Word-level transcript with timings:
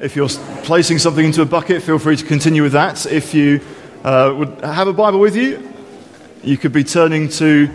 If 0.00 0.16
you're 0.16 0.30
placing 0.62 0.98
something 0.98 1.26
into 1.26 1.42
a 1.42 1.44
bucket, 1.44 1.82
feel 1.82 1.98
free 1.98 2.16
to 2.16 2.24
continue 2.24 2.62
with 2.62 2.72
that. 2.72 3.04
If 3.04 3.34
you 3.34 3.60
uh, 4.02 4.34
would 4.34 4.64
have 4.64 4.88
a 4.88 4.94
Bible 4.94 5.20
with 5.20 5.36
you, 5.36 5.70
you 6.42 6.56
could 6.56 6.72
be 6.72 6.84
turning 6.84 7.28
to 7.28 7.68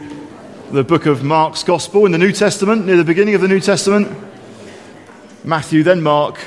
the 0.72 0.84
book 0.84 1.06
of 1.06 1.24
Mark's 1.24 1.62
Gospel 1.64 2.04
in 2.08 2.12
the 2.12 2.18
New 2.18 2.32
Testament, 2.32 2.88
near 2.88 2.98
the 2.98 3.04
beginning 3.04 3.36
of 3.36 3.42
the 3.42 3.48
New 3.48 3.60
Testament. 3.60 4.12
Matthew, 5.44 5.84
then 5.84 6.02
Mark, 6.02 6.40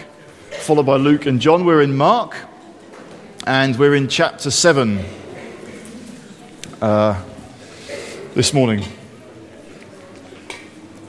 followed 0.50 0.84
by 0.84 0.96
Luke 0.96 1.26
and 1.26 1.40
John. 1.40 1.64
We're 1.64 1.82
in 1.82 1.96
Mark, 1.96 2.34
and 3.46 3.78
we're 3.78 3.94
in 3.94 4.08
chapter 4.08 4.50
7 4.50 5.04
uh, 6.82 7.22
this 8.34 8.52
morning. 8.52 8.82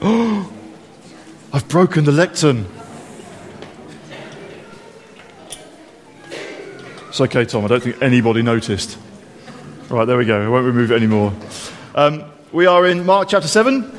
I've 1.52 1.66
broken 1.66 2.04
the 2.04 2.12
lectern. 2.12 2.66
It's 7.20 7.36
okay, 7.36 7.44
Tom. 7.44 7.66
I 7.66 7.68
don't 7.68 7.82
think 7.82 8.00
anybody 8.00 8.40
noticed. 8.40 8.96
Right, 9.90 10.06
there 10.06 10.16
we 10.16 10.24
go. 10.24 10.42
I 10.42 10.48
won't 10.48 10.64
remove 10.64 10.90
it 10.90 10.94
anymore. 10.94 11.34
Um, 11.94 12.24
we 12.50 12.64
are 12.64 12.86
in 12.86 13.04
Mark 13.04 13.28
chapter 13.28 13.46
7. 13.46 13.92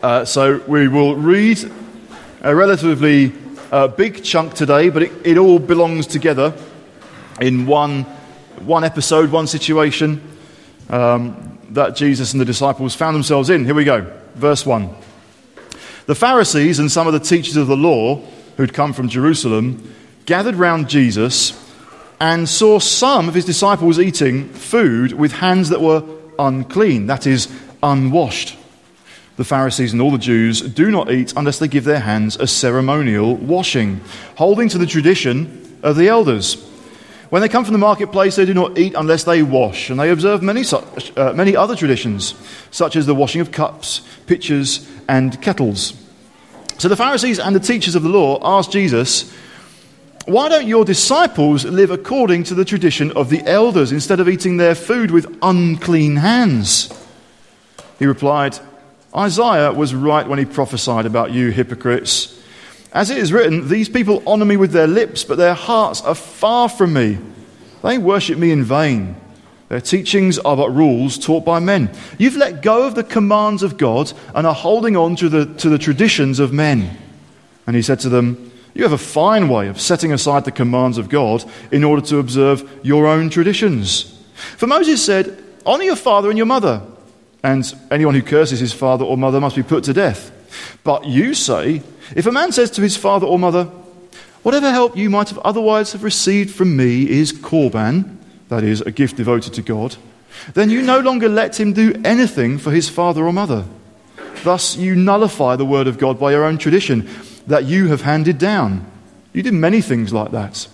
Uh, 0.00 0.24
so 0.24 0.62
we 0.68 0.86
will 0.86 1.16
read 1.16 1.58
a 2.42 2.54
relatively 2.54 3.32
uh, 3.72 3.88
big 3.88 4.22
chunk 4.22 4.54
today, 4.54 4.90
but 4.90 5.02
it, 5.02 5.26
it, 5.26 5.38
all 5.38 5.58
belongs 5.58 6.06
together 6.06 6.54
in 7.40 7.66
one, 7.66 8.04
one 8.60 8.84
episode, 8.84 9.32
one 9.32 9.48
situation 9.48 10.22
um, 10.88 11.58
that 11.70 11.96
Jesus 11.96 12.30
and 12.30 12.40
the 12.40 12.44
disciples 12.44 12.94
found 12.94 13.16
themselves 13.16 13.50
in. 13.50 13.64
Here 13.64 13.74
we 13.74 13.82
go. 13.82 14.08
Verse 14.36 14.64
1. 14.64 14.94
The 16.06 16.14
Pharisees 16.14 16.78
and 16.78 16.92
some 16.92 17.08
of 17.08 17.12
the 17.12 17.18
teachers 17.18 17.56
of 17.56 17.66
the 17.66 17.76
law 17.76 18.22
who'd 18.56 18.72
come 18.72 18.92
from 18.92 19.08
Jerusalem 19.08 19.92
gathered 20.26 20.54
round 20.54 20.88
Jesus 20.88 21.65
and 22.20 22.48
saw 22.48 22.78
some 22.78 23.28
of 23.28 23.34
his 23.34 23.44
disciples 23.44 23.98
eating 23.98 24.48
food 24.48 25.12
with 25.12 25.32
hands 25.32 25.68
that 25.68 25.80
were 25.80 26.02
unclean, 26.38 27.06
that 27.06 27.26
is, 27.26 27.48
unwashed. 27.82 28.56
The 29.36 29.44
Pharisees 29.44 29.92
and 29.92 30.00
all 30.00 30.10
the 30.10 30.18
Jews 30.18 30.62
do 30.62 30.90
not 30.90 31.10
eat 31.10 31.34
unless 31.36 31.58
they 31.58 31.68
give 31.68 31.84
their 31.84 32.00
hands 32.00 32.36
a 32.36 32.46
ceremonial 32.46 33.36
washing, 33.36 34.00
holding 34.36 34.68
to 34.70 34.78
the 34.78 34.86
tradition 34.86 35.78
of 35.82 35.96
the 35.96 36.08
elders. 36.08 36.54
When 37.28 37.42
they 37.42 37.48
come 37.48 37.64
from 37.64 37.72
the 37.72 37.78
marketplace, 37.78 38.36
they 38.36 38.46
do 38.46 38.54
not 38.54 38.78
eat 38.78 38.94
unless 38.96 39.24
they 39.24 39.42
wash, 39.42 39.90
and 39.90 40.00
they 40.00 40.10
observe 40.10 40.42
many, 40.42 40.62
such, 40.62 41.14
uh, 41.18 41.32
many 41.34 41.54
other 41.54 41.76
traditions, 41.76 42.34
such 42.70 42.96
as 42.96 43.04
the 43.04 43.14
washing 43.14 43.40
of 43.40 43.52
cups, 43.52 44.00
pitchers, 44.26 44.88
and 45.08 45.40
kettles. 45.42 45.92
So 46.78 46.88
the 46.88 46.96
Pharisees 46.96 47.38
and 47.38 47.54
the 47.54 47.60
teachers 47.60 47.94
of 47.94 48.04
the 48.04 48.08
law 48.08 48.38
asked 48.42 48.70
Jesus, 48.70 49.32
why 50.26 50.48
don't 50.48 50.66
your 50.66 50.84
disciples 50.84 51.64
live 51.64 51.90
according 51.90 52.44
to 52.44 52.54
the 52.54 52.64
tradition 52.64 53.12
of 53.12 53.30
the 53.30 53.42
elders 53.46 53.92
instead 53.92 54.20
of 54.20 54.28
eating 54.28 54.56
their 54.56 54.74
food 54.74 55.10
with 55.10 55.38
unclean 55.40 56.16
hands? 56.16 56.92
He 57.98 58.06
replied, 58.06 58.58
Isaiah 59.14 59.72
was 59.72 59.94
right 59.94 60.28
when 60.28 60.38
he 60.38 60.44
prophesied 60.44 61.06
about 61.06 61.32
you 61.32 61.50
hypocrites. 61.50 62.38
As 62.92 63.10
it 63.10 63.18
is 63.18 63.32
written, 63.32 63.68
these 63.68 63.88
people 63.88 64.22
honor 64.26 64.44
me 64.44 64.56
with 64.56 64.72
their 64.72 64.86
lips, 64.86 65.22
but 65.22 65.38
their 65.38 65.54
hearts 65.54 66.02
are 66.02 66.14
far 66.14 66.68
from 66.68 66.92
me. 66.92 67.18
They 67.82 67.98
worship 67.98 68.38
me 68.38 68.50
in 68.50 68.64
vain. 68.64 69.16
Their 69.68 69.80
teachings 69.80 70.38
are 70.38 70.56
but 70.56 70.70
rules 70.70 71.18
taught 71.18 71.44
by 71.44 71.60
men. 71.60 71.90
You've 72.18 72.36
let 72.36 72.62
go 72.62 72.86
of 72.86 72.94
the 72.94 73.04
commands 73.04 73.62
of 73.62 73.76
God 73.76 74.12
and 74.34 74.46
are 74.46 74.54
holding 74.54 74.96
on 74.96 75.16
to 75.16 75.28
the, 75.28 75.46
to 75.56 75.68
the 75.68 75.78
traditions 75.78 76.38
of 76.38 76.52
men. 76.52 76.96
And 77.66 77.74
he 77.74 77.82
said 77.82 78.00
to 78.00 78.08
them, 78.08 78.52
you 78.76 78.82
have 78.82 78.92
a 78.92 78.98
fine 78.98 79.48
way 79.48 79.68
of 79.68 79.80
setting 79.80 80.12
aside 80.12 80.44
the 80.44 80.52
commands 80.52 80.98
of 80.98 81.08
God 81.08 81.42
in 81.72 81.82
order 81.82 82.02
to 82.08 82.18
observe 82.18 82.78
your 82.82 83.06
own 83.06 83.30
traditions. 83.30 84.22
For 84.34 84.66
Moses 84.66 85.02
said, 85.02 85.42
Honor 85.64 85.84
your 85.84 85.96
father 85.96 86.28
and 86.28 86.36
your 86.36 86.46
mother, 86.46 86.82
and 87.42 87.64
anyone 87.90 88.14
who 88.14 88.22
curses 88.22 88.60
his 88.60 88.74
father 88.74 89.04
or 89.04 89.16
mother 89.16 89.40
must 89.40 89.56
be 89.56 89.62
put 89.62 89.84
to 89.84 89.94
death. 89.94 90.30
But 90.84 91.06
you 91.06 91.32
say, 91.32 91.82
If 92.14 92.26
a 92.26 92.32
man 92.32 92.52
says 92.52 92.70
to 92.72 92.82
his 92.82 92.98
father 92.98 93.26
or 93.26 93.38
mother, 93.38 93.64
Whatever 94.42 94.70
help 94.70 94.94
you 94.94 95.08
might 95.08 95.30
have 95.30 95.38
otherwise 95.38 95.92
have 95.92 96.04
received 96.04 96.54
from 96.54 96.76
me 96.76 97.08
is 97.08 97.32
korban, 97.32 98.16
that 98.48 98.62
is, 98.62 98.82
a 98.82 98.92
gift 98.92 99.16
devoted 99.16 99.54
to 99.54 99.62
God, 99.62 99.96
then 100.52 100.68
you 100.68 100.82
no 100.82 101.00
longer 101.00 101.30
let 101.30 101.58
him 101.58 101.72
do 101.72 102.00
anything 102.04 102.58
for 102.58 102.70
his 102.70 102.90
father 102.90 103.26
or 103.26 103.32
mother. 103.32 103.64
Thus, 104.44 104.76
you 104.76 104.94
nullify 104.94 105.56
the 105.56 105.64
word 105.64 105.88
of 105.88 105.98
God 105.98 106.20
by 106.20 106.30
your 106.30 106.44
own 106.44 106.58
tradition 106.58 107.08
that 107.46 107.64
you 107.64 107.88
have 107.88 108.02
handed 108.02 108.38
down. 108.38 108.90
You 109.32 109.42
did 109.42 109.54
many 109.54 109.80
things 109.80 110.12
like 110.12 110.30
that. 110.32 110.66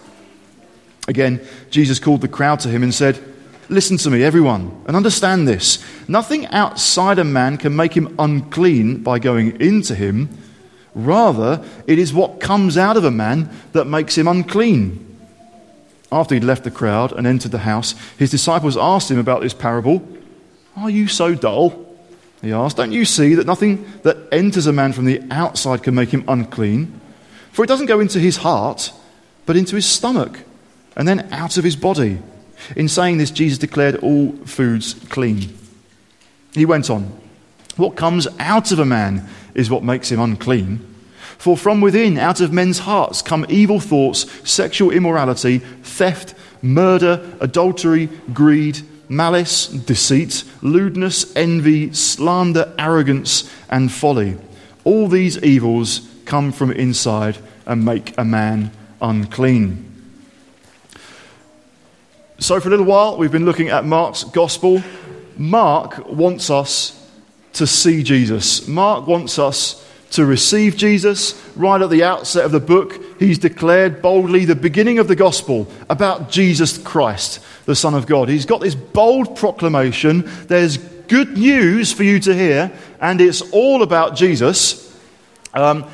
Again, 1.09 1.41
Jesus 1.71 1.99
called 1.99 2.21
the 2.21 2.29
crowd 2.29 2.61
to 2.61 2.69
him 2.69 2.83
and 2.83 2.95
said, 2.95 3.23
Listen 3.69 3.97
to 3.99 4.11
me, 4.11 4.23
everyone, 4.23 4.83
and 4.87 4.97
understand 4.97 5.49
this. 5.49 5.83
Nothing 6.07 6.47
outside 6.49 7.19
a 7.19 7.25
man 7.25 7.57
can 7.57 7.75
make 7.75 7.95
him 7.97 8.15
unclean 8.19 9.03
by 9.03 9.19
going 9.19 9.61
into 9.61 9.95
him. 9.95 10.29
Rather, 10.95 11.65
it 11.87 11.99
is 11.99 12.13
what 12.13 12.41
comes 12.41 12.77
out 12.77 12.97
of 12.97 13.05
a 13.05 13.11
man 13.11 13.49
that 13.73 13.87
makes 13.87 14.19
him 14.19 14.29
unclean. 14.29 15.09
After 16.11 16.35
he'd 16.35 16.45
left 16.45 16.65
the 16.65 16.71
crowd 16.71 17.13
and 17.13 17.27
entered 17.27 17.53
the 17.53 17.59
house, 17.59 17.95
his 18.19 18.31
disciples 18.31 18.77
asked 18.77 19.11
him 19.11 19.19
about 19.19 19.41
this 19.41 19.55
parable. 19.55 20.07
Are 20.77 20.91
you 20.91 21.09
so 21.09 21.35
dull? 21.35 21.82
He 22.43 22.53
asked, 22.53 22.77
Don't 22.77 22.93
you 22.93 23.05
see 23.05 23.35
that 23.37 23.47
nothing 23.47 23.91
that 24.03 24.17
enters 24.33 24.67
a 24.67 24.73
man 24.73 24.93
from 24.93 25.05
the 25.05 25.23
outside 25.31 25.85
can 25.85 25.95
make 25.95 26.11
him 26.11 26.25
unclean? 26.27 27.01
For 27.53 27.65
it 27.65 27.69
doesn't 27.69 27.87
go 27.87 28.01
into 28.01 28.19
his 28.19 28.39
heart, 28.39 28.93
but 29.47 29.57
into 29.57 29.77
his 29.77 29.87
stomach, 29.87 30.41
and 30.97 31.07
then 31.07 31.33
out 31.33 31.57
of 31.57 31.65
his 31.65 31.77
body. 31.77 32.19
In 32.77 32.89
saying 32.89 33.19
this, 33.19 33.31
Jesus 33.31 33.59
declared 33.59 33.97
all 33.97 34.33
foods 34.45 34.95
clean. 35.09 35.57
He 36.53 36.67
went 36.67 36.91
on, 36.91 37.13
What 37.77 37.97
comes 37.97 38.27
out 38.39 38.73
of 38.73 38.81
a 38.81 38.85
man 38.85 39.29
is 39.55 39.71
what 39.71 39.85
makes 39.85 40.11
him 40.11 40.21
unclean. 40.21 40.89
For 41.39 41.57
from 41.57 41.81
within, 41.81 42.19
out 42.19 42.41
of 42.41 42.53
men's 42.53 42.81
hearts, 42.81 43.23
come 43.23 43.47
evil 43.49 43.81
thoughts, 43.81 44.31
sexual 44.49 44.91
immorality, 44.91 45.59
theft, 45.59 46.35
murder, 46.61 47.37
adultery, 47.41 48.07
greed 48.33 48.81
malice, 49.13 49.67
deceit, 49.67 50.43
lewdness, 50.63 51.37
envy, 51.37 51.93
slander, 51.93 52.73
arrogance, 52.79 53.53
and 53.69 53.93
folly. 53.93 54.39
All 54.85 55.07
these 55.07 55.39
evils 55.43 56.09
come 56.25 56.51
from 56.51 56.73
inside 56.73 57.37
and 57.67 57.85
make 57.85 58.15
a 58.17 58.25
man 58.25 58.71
unclean. 59.01 59.89
So, 62.39 62.59
for 62.59 62.69
a 62.69 62.71
little 62.71 62.87
while, 62.87 63.19
we've 63.19 63.31
been 63.31 63.45
looking 63.45 63.69
at 63.69 63.85
Mark's 63.85 64.25
gospel. 64.25 64.83
Mark 65.37 66.09
wants 66.09 66.51
us 66.51 66.99
to 67.53 67.67
see 67.67 68.03
Jesus. 68.03 68.67
Mark 68.67 69.07
wants 69.07 69.39
us 69.39 69.87
to 70.13 70.25
receive 70.25 70.77
Jesus. 70.77 71.41
Right 71.57 71.81
at 71.81 71.91
the 71.91 72.05
outset 72.05 72.45
of 72.45 72.53
the 72.53 72.61
book, 72.61 72.99
he's 73.19 73.39
declared 73.39 74.01
boldly 74.01 74.45
the 74.45 74.55
beginning 74.55 74.99
of 74.99 75.09
the 75.09 75.17
gospel 75.17 75.67
about 75.91 76.31
Jesus 76.31 76.79
Christ 76.79 77.43
the 77.65 77.75
Son 77.75 77.95
of 77.95 78.07
God. 78.07 78.29
He's 78.29 78.47
got 78.47 78.61
this 78.61 78.75
bold 78.75 79.37
proclamation. 79.37 80.25
There's 80.47 80.79
good 80.79 81.37
news 81.37 81.93
for 81.93 82.05
you 82.05 82.19
to 82.21 82.35
hear, 82.35 82.73
and 83.01 83.21
it's 83.21 83.41
all 83.53 83.83
about 83.83 84.17
Jesus 84.17 84.97
um, 85.55 85.85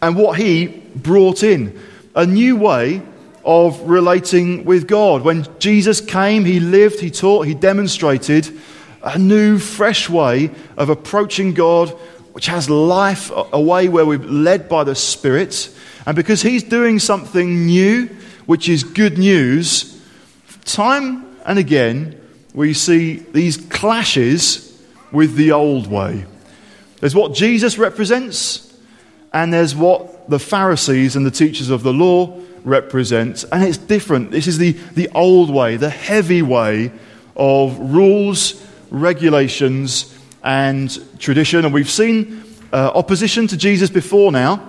and 0.00 0.16
what 0.16 0.38
he 0.38 0.66
brought 0.96 1.42
in 1.42 1.78
a 2.14 2.26
new 2.26 2.56
way 2.56 3.02
of 3.44 3.80
relating 3.88 4.64
with 4.64 4.88
God. 4.88 5.22
When 5.22 5.46
Jesus 5.58 6.00
came, 6.00 6.44
he 6.44 6.60
lived, 6.60 7.00
he 7.00 7.10
taught, 7.10 7.46
he 7.46 7.54
demonstrated 7.54 8.58
a 9.02 9.18
new, 9.18 9.58
fresh 9.58 10.08
way 10.08 10.50
of 10.76 10.88
approaching 10.88 11.54
God, 11.54 11.96
which 12.38 12.46
has 12.46 12.70
life, 12.70 13.32
a 13.52 13.60
way 13.60 13.88
where 13.88 14.06
we're 14.06 14.16
led 14.16 14.68
by 14.68 14.84
the 14.84 14.94
Spirit. 14.94 15.76
And 16.06 16.14
because 16.14 16.40
he's 16.40 16.62
doing 16.62 17.00
something 17.00 17.66
new, 17.66 18.06
which 18.46 18.68
is 18.68 18.84
good 18.84 19.18
news, 19.18 20.00
time 20.64 21.36
and 21.44 21.58
again, 21.58 22.16
we 22.54 22.74
see 22.74 23.16
these 23.16 23.56
clashes 23.56 24.80
with 25.10 25.34
the 25.34 25.50
old 25.50 25.88
way. 25.88 26.26
There's 27.00 27.12
what 27.12 27.34
Jesus 27.34 27.76
represents, 27.76 28.72
and 29.32 29.52
there's 29.52 29.74
what 29.74 30.30
the 30.30 30.38
Pharisees 30.38 31.16
and 31.16 31.26
the 31.26 31.32
teachers 31.32 31.70
of 31.70 31.82
the 31.82 31.92
law 31.92 32.40
represent. 32.62 33.44
And 33.50 33.64
it's 33.64 33.78
different. 33.78 34.30
This 34.30 34.46
is 34.46 34.58
the, 34.58 34.74
the 34.94 35.08
old 35.12 35.52
way, 35.52 35.74
the 35.74 35.90
heavy 35.90 36.42
way 36.42 36.92
of 37.34 37.76
rules, 37.80 38.64
regulations, 38.92 40.16
and 40.48 41.20
tradition. 41.20 41.64
And 41.64 41.74
we've 41.74 41.90
seen 41.90 42.42
uh, 42.72 42.90
opposition 42.94 43.46
to 43.48 43.56
Jesus 43.56 43.90
before 43.90 44.32
now. 44.32 44.68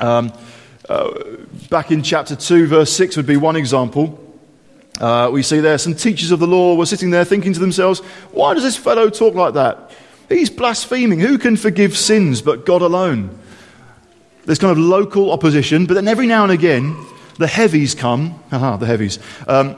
Um, 0.00 0.32
uh, 0.88 1.10
back 1.70 1.90
in 1.90 2.02
chapter 2.02 2.36
2, 2.36 2.66
verse 2.66 2.92
6 2.92 3.16
would 3.16 3.26
be 3.26 3.36
one 3.36 3.56
example. 3.56 4.24
Uh, 5.00 5.30
we 5.32 5.42
see 5.42 5.60
there 5.60 5.78
some 5.78 5.94
teachers 5.94 6.30
of 6.30 6.40
the 6.40 6.46
law 6.46 6.74
were 6.74 6.86
sitting 6.86 7.10
there 7.10 7.24
thinking 7.24 7.54
to 7.54 7.60
themselves, 7.60 8.00
why 8.32 8.52
does 8.54 8.62
this 8.62 8.76
fellow 8.76 9.08
talk 9.08 9.34
like 9.34 9.54
that? 9.54 9.90
He's 10.28 10.50
blaspheming. 10.50 11.20
Who 11.20 11.38
can 11.38 11.56
forgive 11.56 11.96
sins 11.96 12.42
but 12.42 12.66
God 12.66 12.82
alone? 12.82 13.38
there's 14.48 14.58
kind 14.58 14.72
of 14.72 14.78
local 14.78 15.30
opposition, 15.30 15.84
but 15.84 15.92
then 15.92 16.08
every 16.08 16.26
now 16.26 16.42
and 16.42 16.50
again, 16.50 16.96
the 17.36 17.46
heavies 17.46 17.94
come, 17.94 18.30
haha, 18.50 18.76
the 18.78 18.86
heavies, 18.86 19.18
um, 19.46 19.76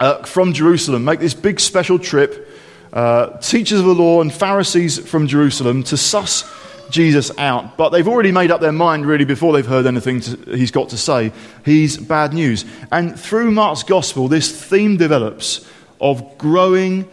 uh, 0.00 0.24
from 0.24 0.52
Jerusalem, 0.52 1.04
make 1.04 1.20
this 1.20 1.34
big 1.34 1.60
special 1.60 1.96
trip, 1.96 2.50
uh, 2.96 3.36
teachers 3.40 3.78
of 3.78 3.84
the 3.84 3.94
law 3.94 4.22
and 4.22 4.32
Pharisees 4.32 4.98
from 4.98 5.26
Jerusalem 5.26 5.82
to 5.84 5.98
suss 5.98 6.50
Jesus 6.88 7.30
out. 7.36 7.76
But 7.76 7.90
they've 7.90 8.08
already 8.08 8.32
made 8.32 8.50
up 8.50 8.62
their 8.62 8.72
mind, 8.72 9.04
really, 9.04 9.26
before 9.26 9.52
they've 9.52 9.66
heard 9.66 9.84
anything 9.84 10.22
to, 10.22 10.36
he's 10.56 10.70
got 10.70 10.88
to 10.88 10.96
say. 10.96 11.30
He's 11.62 11.98
bad 11.98 12.32
news. 12.32 12.64
And 12.90 13.20
through 13.20 13.50
Mark's 13.50 13.82
gospel, 13.82 14.28
this 14.28 14.50
theme 14.50 14.96
develops 14.96 15.68
of 16.00 16.38
growing 16.38 17.06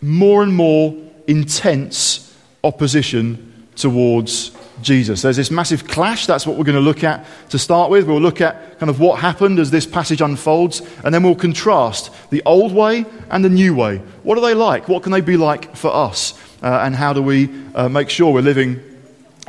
more 0.00 0.42
and 0.42 0.52
more 0.52 0.92
intense 1.28 2.36
opposition 2.64 3.68
towards 3.76 4.50
Jesus. 4.82 5.22
There's 5.22 5.36
this 5.36 5.50
massive 5.50 5.86
clash. 5.86 6.26
That's 6.26 6.46
what 6.46 6.56
we're 6.56 6.64
going 6.64 6.76
to 6.76 6.80
look 6.80 7.04
at 7.04 7.24
to 7.50 7.58
start 7.58 7.90
with. 7.90 8.06
We'll 8.06 8.20
look 8.20 8.40
at 8.40 8.78
kind 8.78 8.90
of 8.90 9.00
what 9.00 9.20
happened 9.20 9.58
as 9.58 9.70
this 9.70 9.86
passage 9.86 10.20
unfolds, 10.20 10.82
and 11.04 11.14
then 11.14 11.22
we'll 11.22 11.34
contrast 11.34 12.10
the 12.30 12.42
old 12.44 12.72
way 12.72 13.04
and 13.30 13.44
the 13.44 13.48
new 13.48 13.74
way. 13.74 13.98
What 14.22 14.38
are 14.38 14.40
they 14.40 14.54
like? 14.54 14.88
What 14.88 15.02
can 15.02 15.12
they 15.12 15.20
be 15.20 15.36
like 15.36 15.76
for 15.76 15.92
us? 15.94 16.34
Uh, 16.62 16.82
and 16.84 16.94
how 16.94 17.12
do 17.12 17.22
we 17.22 17.50
uh, 17.74 17.88
make 17.88 18.10
sure 18.10 18.32
we're 18.32 18.40
living 18.40 18.80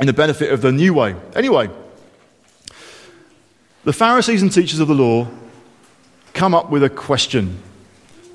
in 0.00 0.06
the 0.06 0.12
benefit 0.12 0.52
of 0.52 0.62
the 0.62 0.72
new 0.72 0.94
way? 0.94 1.14
Anyway, 1.36 1.70
the 3.84 3.92
Pharisees 3.92 4.42
and 4.42 4.52
teachers 4.52 4.80
of 4.80 4.88
the 4.88 4.94
law 4.94 5.28
come 6.32 6.54
up 6.54 6.70
with 6.70 6.82
a 6.82 6.90
question, 6.90 7.60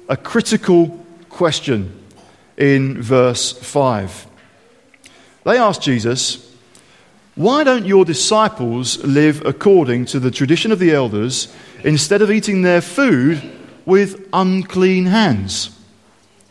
a 0.07 0.15
critical 0.15 1.05
question 1.29 1.91
in 2.57 3.01
verse 3.01 3.51
5. 3.51 4.27
They 5.45 5.57
ask 5.57 5.81
Jesus, 5.81 6.48
why 7.39 7.63
don't 7.63 7.85
your 7.85 8.03
disciples 8.03 9.01
live 9.05 9.45
according 9.45 10.03
to 10.03 10.19
the 10.19 10.29
tradition 10.29 10.73
of 10.73 10.79
the 10.79 10.91
elders 10.91 11.47
instead 11.85 12.21
of 12.21 12.29
eating 12.29 12.63
their 12.63 12.81
food 12.81 13.41
with 13.85 14.27
unclean 14.33 15.05
hands? 15.05 15.69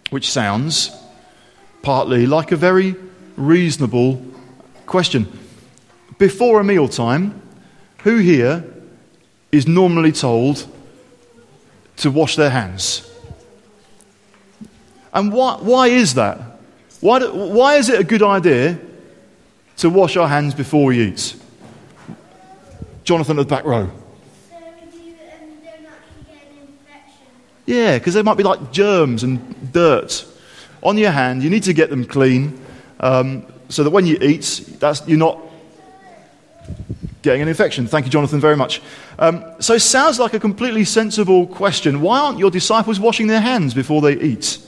Which 0.08 0.30
sounds 0.30 0.90
partly 1.82 2.24
like 2.24 2.52
a 2.52 2.56
very 2.56 2.96
reasonable 3.36 4.24
question. 4.86 5.28
Before 6.16 6.58
a 6.58 6.64
mealtime, 6.64 7.38
who 7.98 8.16
here 8.16 8.64
is 9.52 9.68
normally 9.68 10.12
told 10.12 10.66
to 11.98 12.10
wash 12.10 12.34
their 12.34 12.48
hands? 12.48 13.06
And 15.12 15.34
why, 15.34 15.58
why 15.60 15.88
is 15.88 16.14
that? 16.14 16.40
Why, 17.02 17.18
do, 17.18 17.30
why 17.30 17.74
is 17.74 17.90
it 17.90 18.00
a 18.00 18.04
good 18.04 18.22
idea 18.22 18.80
to 19.78 19.90
wash 19.90 20.16
our 20.16 20.28
hands 20.28 20.54
before 20.54 20.84
we 20.84 21.00
eat. 21.00 21.34
Jonathan 23.04 23.38
at 23.38 23.48
the 23.48 23.48
back 23.48 23.64
row. 23.64 23.90
Yeah, 27.64 27.98
because 27.98 28.14
there 28.14 28.22
might 28.22 28.36
be 28.36 28.42
like 28.42 28.72
germs 28.72 29.22
and 29.24 29.72
dirt 29.72 30.26
on 30.82 30.96
your 30.96 31.10
hand. 31.10 31.42
You 31.42 31.50
need 31.50 31.64
to 31.64 31.74
get 31.74 31.90
them 31.90 32.06
clean 32.06 32.64
um, 33.00 33.46
so 33.68 33.84
that 33.84 33.90
when 33.90 34.06
you 34.06 34.16
eat, 34.20 34.76
that's, 34.80 35.06
you're 35.06 35.18
not 35.18 35.38
getting 37.22 37.42
an 37.42 37.48
infection. 37.48 37.86
Thank 37.86 38.06
you, 38.06 38.10
Jonathan, 38.10 38.40
very 38.40 38.56
much. 38.56 38.80
Um, 39.18 39.44
so 39.60 39.74
it 39.74 39.80
sounds 39.80 40.18
like 40.18 40.34
a 40.34 40.40
completely 40.40 40.84
sensible 40.84 41.46
question. 41.46 42.00
Why 42.00 42.20
aren't 42.20 42.38
your 42.38 42.50
disciples 42.50 42.98
washing 42.98 43.26
their 43.26 43.40
hands 43.40 43.74
before 43.74 44.00
they 44.00 44.14
eat? 44.14 44.58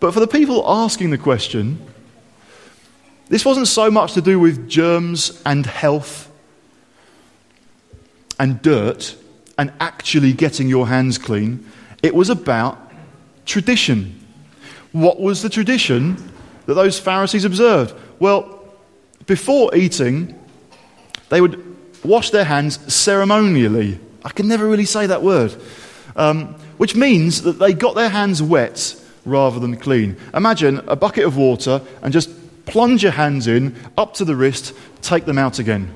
But 0.00 0.14
for 0.14 0.20
the 0.20 0.28
people 0.28 0.62
asking 0.64 1.10
the 1.10 1.18
question, 1.18 1.80
this 3.28 3.44
wasn't 3.44 3.68
so 3.68 3.90
much 3.90 4.14
to 4.14 4.22
do 4.22 4.38
with 4.38 4.68
germs 4.68 5.42
and 5.44 5.66
health 5.66 6.30
and 8.38 8.60
dirt 8.62 9.16
and 9.58 9.72
actually 9.80 10.32
getting 10.32 10.68
your 10.68 10.86
hands 10.86 11.18
clean. 11.18 11.66
It 12.02 12.14
was 12.14 12.30
about 12.30 12.78
tradition. 13.44 14.18
What 14.92 15.20
was 15.20 15.42
the 15.42 15.48
tradition 15.48 16.16
that 16.66 16.74
those 16.74 16.98
Pharisees 16.98 17.44
observed? 17.44 17.94
Well, 18.18 18.54
before 19.26 19.74
eating, 19.74 20.38
they 21.28 21.40
would 21.40 21.64
wash 22.04 22.30
their 22.30 22.44
hands 22.44 22.92
ceremonially. 22.92 23.98
I 24.24 24.30
can 24.30 24.48
never 24.48 24.66
really 24.66 24.84
say 24.84 25.06
that 25.06 25.22
word. 25.22 25.54
Um, 26.16 26.54
which 26.78 26.96
means 26.96 27.42
that 27.42 27.58
they 27.58 27.74
got 27.74 27.94
their 27.94 28.08
hands 28.08 28.42
wet 28.42 28.94
rather 29.24 29.60
than 29.60 29.76
clean. 29.76 30.16
Imagine 30.32 30.78
a 30.88 30.96
bucket 30.96 31.24
of 31.24 31.36
water 31.36 31.82
and 32.02 32.12
just 32.12 32.30
plunge 32.68 33.02
your 33.02 33.12
hands 33.12 33.46
in, 33.46 33.76
up 33.96 34.14
to 34.14 34.24
the 34.24 34.36
wrist, 34.36 34.74
take 35.02 35.24
them 35.24 35.38
out 35.38 35.58
again. 35.58 35.94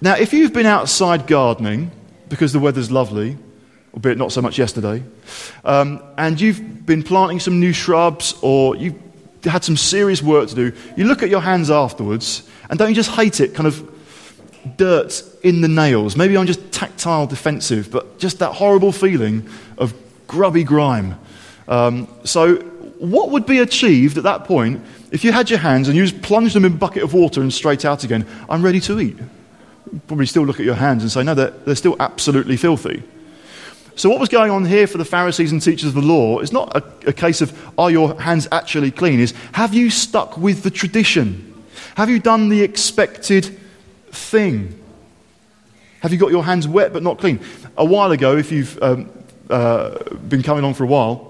Now, 0.00 0.14
if 0.14 0.32
you've 0.32 0.52
been 0.52 0.66
outside 0.66 1.26
gardening 1.26 1.90
because 2.28 2.52
the 2.52 2.58
weather's 2.58 2.90
lovely, 2.90 3.36
albeit 3.94 4.18
not 4.18 4.32
so 4.32 4.40
much 4.40 4.58
yesterday, 4.58 5.02
um, 5.64 6.02
and 6.16 6.40
you've 6.40 6.86
been 6.86 7.02
planting 7.02 7.40
some 7.40 7.58
new 7.58 7.72
shrubs 7.72 8.34
or 8.42 8.76
you've 8.76 8.96
had 9.44 9.64
some 9.64 9.76
serious 9.76 10.22
work 10.22 10.48
to 10.48 10.54
do, 10.54 10.72
you 10.96 11.04
look 11.04 11.22
at 11.22 11.28
your 11.28 11.40
hands 11.40 11.70
afterwards 11.70 12.48
and 12.70 12.78
don't 12.78 12.88
you 12.88 12.94
just 12.94 13.10
hate 13.10 13.40
it? 13.40 13.54
Kind 13.54 13.66
of 13.66 14.76
dirt 14.76 15.22
in 15.42 15.60
the 15.60 15.68
nails. 15.68 16.16
Maybe 16.16 16.36
I'm 16.36 16.46
just 16.46 16.72
tactile 16.72 17.26
defensive, 17.26 17.90
but 17.90 18.18
just 18.18 18.38
that 18.38 18.52
horrible 18.52 18.92
feeling 18.92 19.48
of 19.78 19.94
grubby 20.26 20.64
grime. 20.64 21.18
Um, 21.66 22.08
so, 22.24 22.56
what 22.98 23.30
would 23.30 23.46
be 23.46 23.60
achieved 23.60 24.18
at 24.18 24.24
that 24.24 24.44
point 24.44 24.82
if 25.10 25.24
you 25.24 25.32
had 25.32 25.50
your 25.50 25.58
hands 25.58 25.88
and 25.88 25.96
you 25.96 26.06
just 26.06 26.20
plunged 26.22 26.54
them 26.54 26.64
in 26.64 26.72
a 26.72 26.76
bucket 26.76 27.02
of 27.02 27.14
water 27.14 27.40
and 27.40 27.52
straight 27.52 27.84
out 27.84 28.04
again, 28.04 28.26
I'm 28.48 28.62
ready 28.62 28.80
to 28.80 29.00
eat. 29.00 29.16
You'd 29.92 30.06
probably 30.06 30.26
still 30.26 30.44
look 30.44 30.60
at 30.60 30.66
your 30.66 30.74
hands 30.74 31.02
and 31.02 31.10
say, 31.10 31.22
no, 31.22 31.34
they're, 31.34 31.50
they're 31.50 31.74
still 31.74 31.96
absolutely 31.98 32.56
filthy. 32.56 33.02
So, 33.96 34.08
what 34.08 34.20
was 34.20 34.28
going 34.28 34.52
on 34.52 34.64
here 34.64 34.86
for 34.86 34.96
the 34.96 35.04
Pharisees 35.04 35.50
and 35.50 35.60
teachers 35.60 35.88
of 35.88 35.94
the 35.94 36.02
law 36.02 36.38
is 36.38 36.52
not 36.52 36.76
a, 36.76 37.08
a 37.08 37.12
case 37.12 37.40
of, 37.40 37.72
are 37.76 37.90
your 37.90 38.20
hands 38.20 38.46
actually 38.52 38.92
clean? 38.92 39.18
Is, 39.18 39.34
have 39.52 39.74
you 39.74 39.90
stuck 39.90 40.38
with 40.38 40.62
the 40.62 40.70
tradition? 40.70 41.64
Have 41.96 42.08
you 42.08 42.20
done 42.20 42.48
the 42.48 42.62
expected 42.62 43.58
thing? 44.12 44.78
Have 46.00 46.12
you 46.12 46.18
got 46.18 46.30
your 46.30 46.44
hands 46.44 46.68
wet 46.68 46.92
but 46.92 47.02
not 47.02 47.18
clean? 47.18 47.40
A 47.76 47.84
while 47.84 48.12
ago, 48.12 48.36
if 48.36 48.52
you've 48.52 48.80
um, 48.80 49.10
uh, 49.50 49.98
been 50.28 50.44
coming 50.44 50.62
along 50.62 50.74
for 50.74 50.84
a 50.84 50.86
while, 50.86 51.27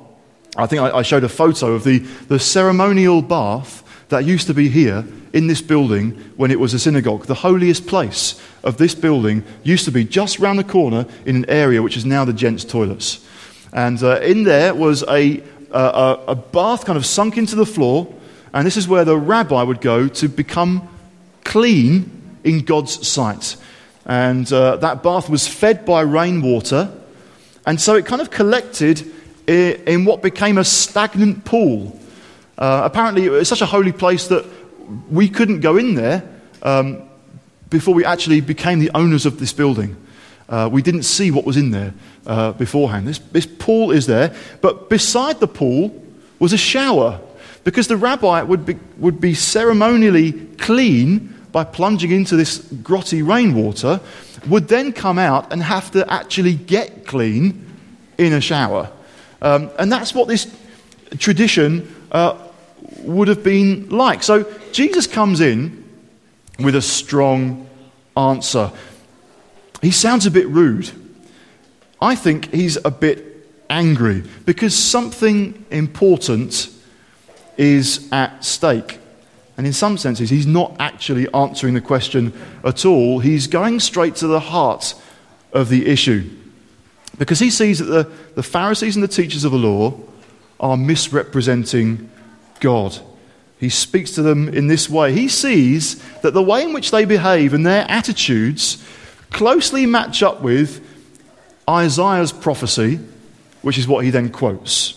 I 0.56 0.66
think 0.66 0.82
I, 0.82 0.98
I 0.98 1.02
showed 1.02 1.24
a 1.24 1.28
photo 1.28 1.72
of 1.72 1.84
the, 1.84 1.98
the 2.28 2.38
ceremonial 2.38 3.22
bath 3.22 3.84
that 4.08 4.24
used 4.24 4.46
to 4.46 4.54
be 4.54 4.68
here 4.68 5.04
in 5.32 5.46
this 5.46 5.60
building 5.60 6.12
when 6.36 6.50
it 6.50 6.58
was 6.58 6.74
a 6.74 6.78
synagogue. 6.78 7.26
The 7.26 7.34
holiest 7.34 7.86
place 7.86 8.40
of 8.64 8.78
this 8.78 8.94
building 8.94 9.44
used 9.62 9.84
to 9.84 9.92
be 9.92 10.04
just 10.04 10.38
round 10.38 10.58
the 10.58 10.64
corner 10.64 11.06
in 11.26 11.36
an 11.36 11.50
area 11.50 11.82
which 11.82 11.96
is 11.96 12.04
now 12.04 12.24
the 12.24 12.32
gents' 12.32 12.64
toilets. 12.64 13.24
And 13.72 14.02
uh, 14.02 14.20
in 14.20 14.44
there 14.44 14.74
was 14.74 15.02
a, 15.02 15.42
a, 15.70 16.18
a 16.28 16.34
bath 16.34 16.86
kind 16.86 16.96
of 16.96 17.04
sunk 17.04 17.36
into 17.36 17.54
the 17.54 17.66
floor, 17.66 18.12
and 18.54 18.66
this 18.66 18.76
is 18.76 18.88
where 18.88 19.04
the 19.04 19.18
rabbi 19.18 19.62
would 19.62 19.80
go 19.80 20.08
to 20.08 20.28
become 20.28 20.88
clean 21.44 22.38
in 22.44 22.60
God's 22.60 23.06
sight. 23.06 23.56
And 24.06 24.50
uh, 24.50 24.76
that 24.76 25.02
bath 25.02 25.28
was 25.28 25.46
fed 25.46 25.84
by 25.84 26.00
rainwater, 26.00 26.90
and 27.66 27.78
so 27.78 27.94
it 27.94 28.06
kind 28.06 28.22
of 28.22 28.30
collected 28.30 29.12
in 29.48 30.04
what 30.04 30.22
became 30.22 30.58
a 30.58 30.64
stagnant 30.64 31.44
pool. 31.44 31.98
Uh, 32.56 32.82
apparently, 32.84 33.24
it 33.24 33.30
was 33.30 33.48
such 33.48 33.62
a 33.62 33.66
holy 33.66 33.92
place 33.92 34.28
that 34.28 34.44
we 35.10 35.28
couldn't 35.28 35.60
go 35.60 35.76
in 35.76 35.94
there 35.94 36.22
um, 36.62 37.02
before 37.70 37.94
we 37.94 38.04
actually 38.04 38.40
became 38.40 38.78
the 38.78 38.90
owners 38.94 39.26
of 39.26 39.38
this 39.38 39.52
building. 39.52 39.96
Uh, 40.48 40.68
we 40.70 40.82
didn't 40.82 41.02
see 41.02 41.30
what 41.30 41.44
was 41.44 41.56
in 41.56 41.70
there 41.70 41.94
uh, 42.26 42.52
beforehand. 42.52 43.06
This, 43.06 43.18
this 43.18 43.46
pool 43.46 43.90
is 43.90 44.06
there, 44.06 44.34
but 44.60 44.88
beside 44.88 45.40
the 45.40 45.48
pool 45.48 46.02
was 46.38 46.52
a 46.52 46.58
shower 46.58 47.20
because 47.64 47.88
the 47.88 47.96
rabbi 47.96 48.42
would 48.42 48.64
be, 48.64 48.78
would 48.96 49.20
be 49.20 49.34
ceremonially 49.34 50.32
clean 50.56 51.34
by 51.52 51.64
plunging 51.64 52.10
into 52.10 52.36
this 52.36 52.58
grotty 52.58 53.26
rainwater, 53.26 54.00
would 54.46 54.68
then 54.68 54.92
come 54.92 55.18
out 55.18 55.52
and 55.52 55.62
have 55.62 55.90
to 55.90 56.10
actually 56.10 56.54
get 56.54 57.06
clean 57.06 57.66
in 58.16 58.32
a 58.32 58.40
shower. 58.40 58.90
Um, 59.40 59.70
and 59.78 59.90
that's 59.90 60.14
what 60.14 60.28
this 60.28 60.52
tradition 61.18 61.94
uh, 62.10 62.38
would 63.00 63.28
have 63.28 63.42
been 63.42 63.88
like. 63.88 64.22
So 64.22 64.50
Jesus 64.72 65.06
comes 65.06 65.40
in 65.40 65.84
with 66.58 66.74
a 66.74 66.82
strong 66.82 67.68
answer. 68.16 68.72
He 69.80 69.90
sounds 69.90 70.26
a 70.26 70.30
bit 70.30 70.48
rude. 70.48 70.90
I 72.00 72.14
think 72.14 72.52
he's 72.52 72.76
a 72.84 72.90
bit 72.90 73.24
angry 73.70 74.24
because 74.44 74.74
something 74.74 75.64
important 75.70 76.68
is 77.56 78.08
at 78.12 78.44
stake. 78.44 78.98
And 79.56 79.66
in 79.66 79.72
some 79.72 79.98
senses, 79.98 80.30
he's 80.30 80.46
not 80.46 80.76
actually 80.78 81.32
answering 81.34 81.74
the 81.74 81.80
question 81.80 82.32
at 82.62 82.84
all. 82.84 83.18
He's 83.18 83.48
going 83.48 83.80
straight 83.80 84.14
to 84.16 84.28
the 84.28 84.40
heart 84.40 84.94
of 85.52 85.68
the 85.68 85.86
issue. 85.86 86.30
Because 87.18 87.40
he 87.40 87.50
sees 87.50 87.80
that 87.80 87.86
the, 87.86 88.10
the 88.34 88.42
Pharisees 88.42 88.96
and 88.96 89.02
the 89.02 89.08
teachers 89.08 89.44
of 89.44 89.52
the 89.52 89.58
law 89.58 89.98
are 90.60 90.76
misrepresenting 90.76 92.10
God. 92.60 92.98
he 93.58 93.68
speaks 93.68 94.12
to 94.12 94.22
them 94.22 94.48
in 94.48 94.66
this 94.66 94.88
way. 94.88 95.12
He 95.12 95.28
sees 95.28 96.02
that 96.20 96.32
the 96.32 96.42
way 96.42 96.64
in 96.64 96.72
which 96.72 96.90
they 96.90 97.04
behave 97.04 97.54
and 97.54 97.66
their 97.66 97.84
attitudes 97.88 98.84
closely 99.30 99.86
match 99.86 100.22
up 100.22 100.40
with 100.40 100.84
Isaiah's 101.68 102.32
prophecy, 102.32 102.98
which 103.62 103.78
is 103.78 103.86
what 103.86 104.04
he 104.04 104.10
then 104.10 104.30
quotes. 104.30 104.94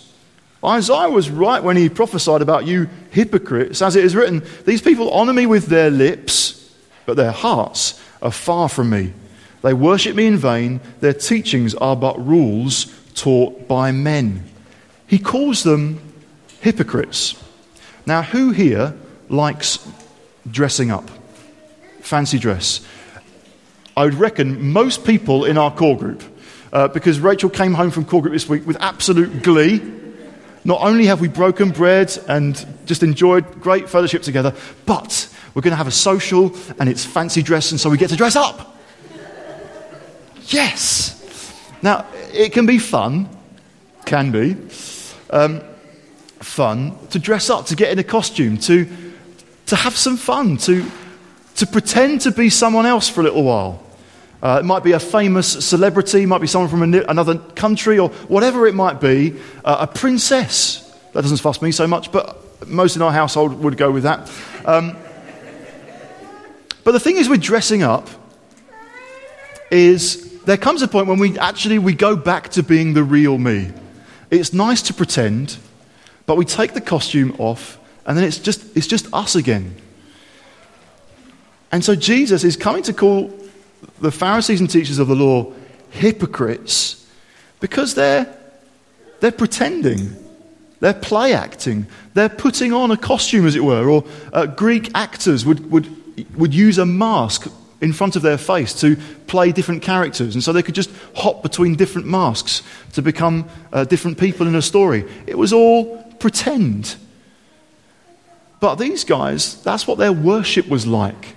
Isaiah 0.64 1.10
was 1.10 1.30
right 1.30 1.64
when 1.64 1.76
he 1.76 1.90
prophesied 1.90 2.42
about 2.42 2.68
you 2.68 2.88
hypocrites, 3.10 3.82
as 3.82 3.96
it 3.96 4.06
is 4.06 4.16
written, 4.16 4.44
These 4.66 4.82
people 4.82 5.12
honor 5.12 5.34
me 5.34 5.48
with 5.48 5.66
their 5.66 5.90
lips, 5.90 6.74
but 7.06 7.18
their 7.18 7.32
hearts 7.32 8.00
are 8.22 8.32
far 8.32 8.70
from 8.70 8.92
me. 8.92 9.14
They 9.62 9.74
worship 9.74 10.16
me 10.16 10.26
in 10.26 10.38
vain. 10.38 10.82
Their 11.00 11.14
teachings 11.14 11.76
are 11.76 11.96
but 11.96 12.26
rules 12.26 12.94
taught 13.14 13.68
by 13.68 13.92
men. 13.92 14.44
He 15.08 15.20
calls 15.20 15.64
them 15.64 16.00
hypocrites. 16.62 17.36
Now, 18.06 18.22
who 18.24 18.52
here 18.52 18.96
likes 19.30 19.88
dressing 20.50 20.90
up? 20.90 21.10
Fancy 22.00 22.40
dress. 22.40 22.82
I 23.96 24.06
would 24.06 24.16
reckon 24.16 24.72
most 24.72 25.06
people 25.06 25.46
in 25.46 25.58
our 25.58 25.70
core 25.70 25.98
group, 25.98 26.24
uh, 26.74 26.88
because 26.88 27.20
Rachel 27.20 27.50
came 27.50 27.74
home 27.74 27.92
from 27.92 28.06
core 28.06 28.22
group 28.22 28.34
this 28.34 28.50
week 28.50 28.66
with 28.66 28.78
absolute 28.80 29.44
glee. 29.44 29.82
Not 30.64 30.82
only 30.82 31.08
have 31.08 31.22
we 31.22 31.28
broken 31.28 31.72
bread 31.72 32.18
and 32.28 32.66
just 32.86 33.04
enjoyed 33.04 33.62
great 33.62 33.90
fellowship 33.90 34.24
together, 34.24 34.56
but 34.86 35.28
we're 35.54 35.62
going 35.62 35.72
to 35.72 35.78
have 35.78 35.88
a 35.88 35.92
social 35.92 36.56
and 36.80 36.88
it's 36.88 37.04
fancy 37.04 37.42
dress, 37.44 37.72
and 37.72 37.80
so 37.80 37.90
we 37.90 37.98
get 37.98 38.10
to 38.12 38.16
dress 38.16 38.36
up. 38.36 38.71
Yes! 40.48 41.18
Now, 41.82 42.06
it 42.34 42.54
can 42.54 42.66
be 42.66 42.78
fun, 42.78 43.30
can 44.06 44.32
be. 44.32 44.56
Um, 45.30 45.62
fun 46.40 46.98
to 47.10 47.20
dress 47.20 47.50
up, 47.50 47.68
to 47.68 47.76
get 47.76 47.92
in 47.92 48.00
a 48.00 48.04
costume, 48.04 48.58
to, 48.58 48.88
to 49.68 49.76
have 49.76 49.96
some 49.96 50.18
fun, 50.18 50.58
to, 50.58 50.86
to 51.56 51.66
pretend 51.66 52.22
to 52.22 52.32
be 52.32 52.50
someone 52.50 52.86
else 52.86 53.10
for 53.10 53.22
a 53.22 53.24
little 53.24 53.44
while. 53.44 53.84
Uh, 54.42 54.58
it 54.60 54.66
might 54.66 54.84
be 54.84 54.94
a 54.94 55.00
famous 55.00 55.66
celebrity, 55.66 56.24
it 56.24 56.28
might 56.28 56.42
be 56.42 56.48
someone 56.48 56.70
from 56.70 56.82
another 56.82 57.38
country, 57.38 58.00
or 58.00 58.10
whatever 58.28 58.68
it 58.68 58.74
might 58.74 59.00
be. 59.00 59.36
Uh, 59.64 59.78
a 59.82 59.88
princess. 59.88 60.88
That 61.14 61.22
doesn't 61.22 61.38
fuss 61.38 61.62
me 61.62 61.72
so 61.72 61.88
much, 61.88 62.12
but 62.12 62.68
most 62.68 62.96
in 62.96 63.02
our 63.02 63.12
household 63.12 63.60
would 63.60 63.78
go 63.78 63.92
with 63.92 64.04
that. 64.04 64.32
Um, 64.66 64.98
but 66.84 66.94
the 66.94 67.00
thing 67.00 67.18
is 67.18 67.30
with 67.30 67.42
dressing 67.42 67.84
up 67.84 68.10
is 69.70 70.31
there 70.46 70.58
comes 70.58 70.82
a 70.82 70.88
point 70.88 71.08
when 71.08 71.20
we 71.20 71.38
actually 71.38 71.80
we 71.80 71.94
go 71.94 72.16
back 72.16 72.50
to 72.50 72.64
being 72.64 72.94
the 72.94 73.04
real 73.04 73.38
me. 73.38 73.72
It's 74.30 74.54
nice 74.54 74.82
to 74.84 74.94
pretend, 74.94 75.58
but 76.26 76.38
we 76.38 76.46
take 76.46 76.74
the 76.74 76.82
costume 76.82 77.36
off, 77.38 77.80
and 78.06 78.18
then 78.18 78.24
it's 78.24 78.40
just, 78.40 78.76
it's 78.76 78.88
just 78.88 79.08
us 79.14 79.36
again. 79.36 79.76
And 81.72 81.84
so 81.84 81.96
Jesus 81.96 82.44
is 82.44 82.56
coming 82.56 82.84
to 82.84 82.94
call 82.94 83.38
the 84.00 84.12
Pharisees 84.12 84.60
and 84.60 84.70
teachers 84.70 85.00
of 85.00 85.08
the 85.08 85.16
law 85.16 85.54
hypocrites 85.92 87.06
because 87.60 87.96
they're, 87.96 88.36
they're 89.20 89.32
pretending. 89.32 90.16
They're 90.80 90.94
play 90.94 91.34
acting. 91.34 91.86
They're 92.14 92.30
putting 92.30 92.74
on 92.74 92.92
a 92.92 92.98
costume, 92.98 93.46
as 93.46 93.56
it 93.56 93.64
were. 93.64 93.88
Or 93.88 94.04
uh, 94.34 94.48
Greek 94.48 94.90
actors 94.96 95.46
would, 95.46 95.72
would, 95.72 96.36
would 96.38 96.54
use 96.54 96.78
a 96.78 96.86
mask 96.86 97.48
in 97.82 97.92
front 97.92 98.16
of 98.16 98.22
their 98.22 98.38
face 98.38 98.80
to 98.80 98.96
play 99.28 99.52
different 99.52 99.82
characters. 99.82 100.36
And 100.36 100.44
so 100.44 100.54
they 100.54 100.64
could 100.64 100.76
just 100.76 100.92
hop 101.16 101.42
between 101.42 101.76
different 101.76 102.08
masks 102.08 102.62
to 102.94 103.02
become 103.02 103.50
uh, 103.74 103.84
different 103.84 104.20
people 104.20 104.48
in 104.48 104.56
a 104.56 104.62
story. 104.62 105.04
It 105.26 105.38
was 105.38 105.52
all 105.52 106.04
pretend. 106.20 106.96
But 108.60 108.76
these 108.76 109.04
guys, 109.04 109.62
that's 109.64 109.88
what 109.88 109.98
their 109.98 110.14
worship 110.14 110.70
was 110.70 110.86
like. 110.86 111.36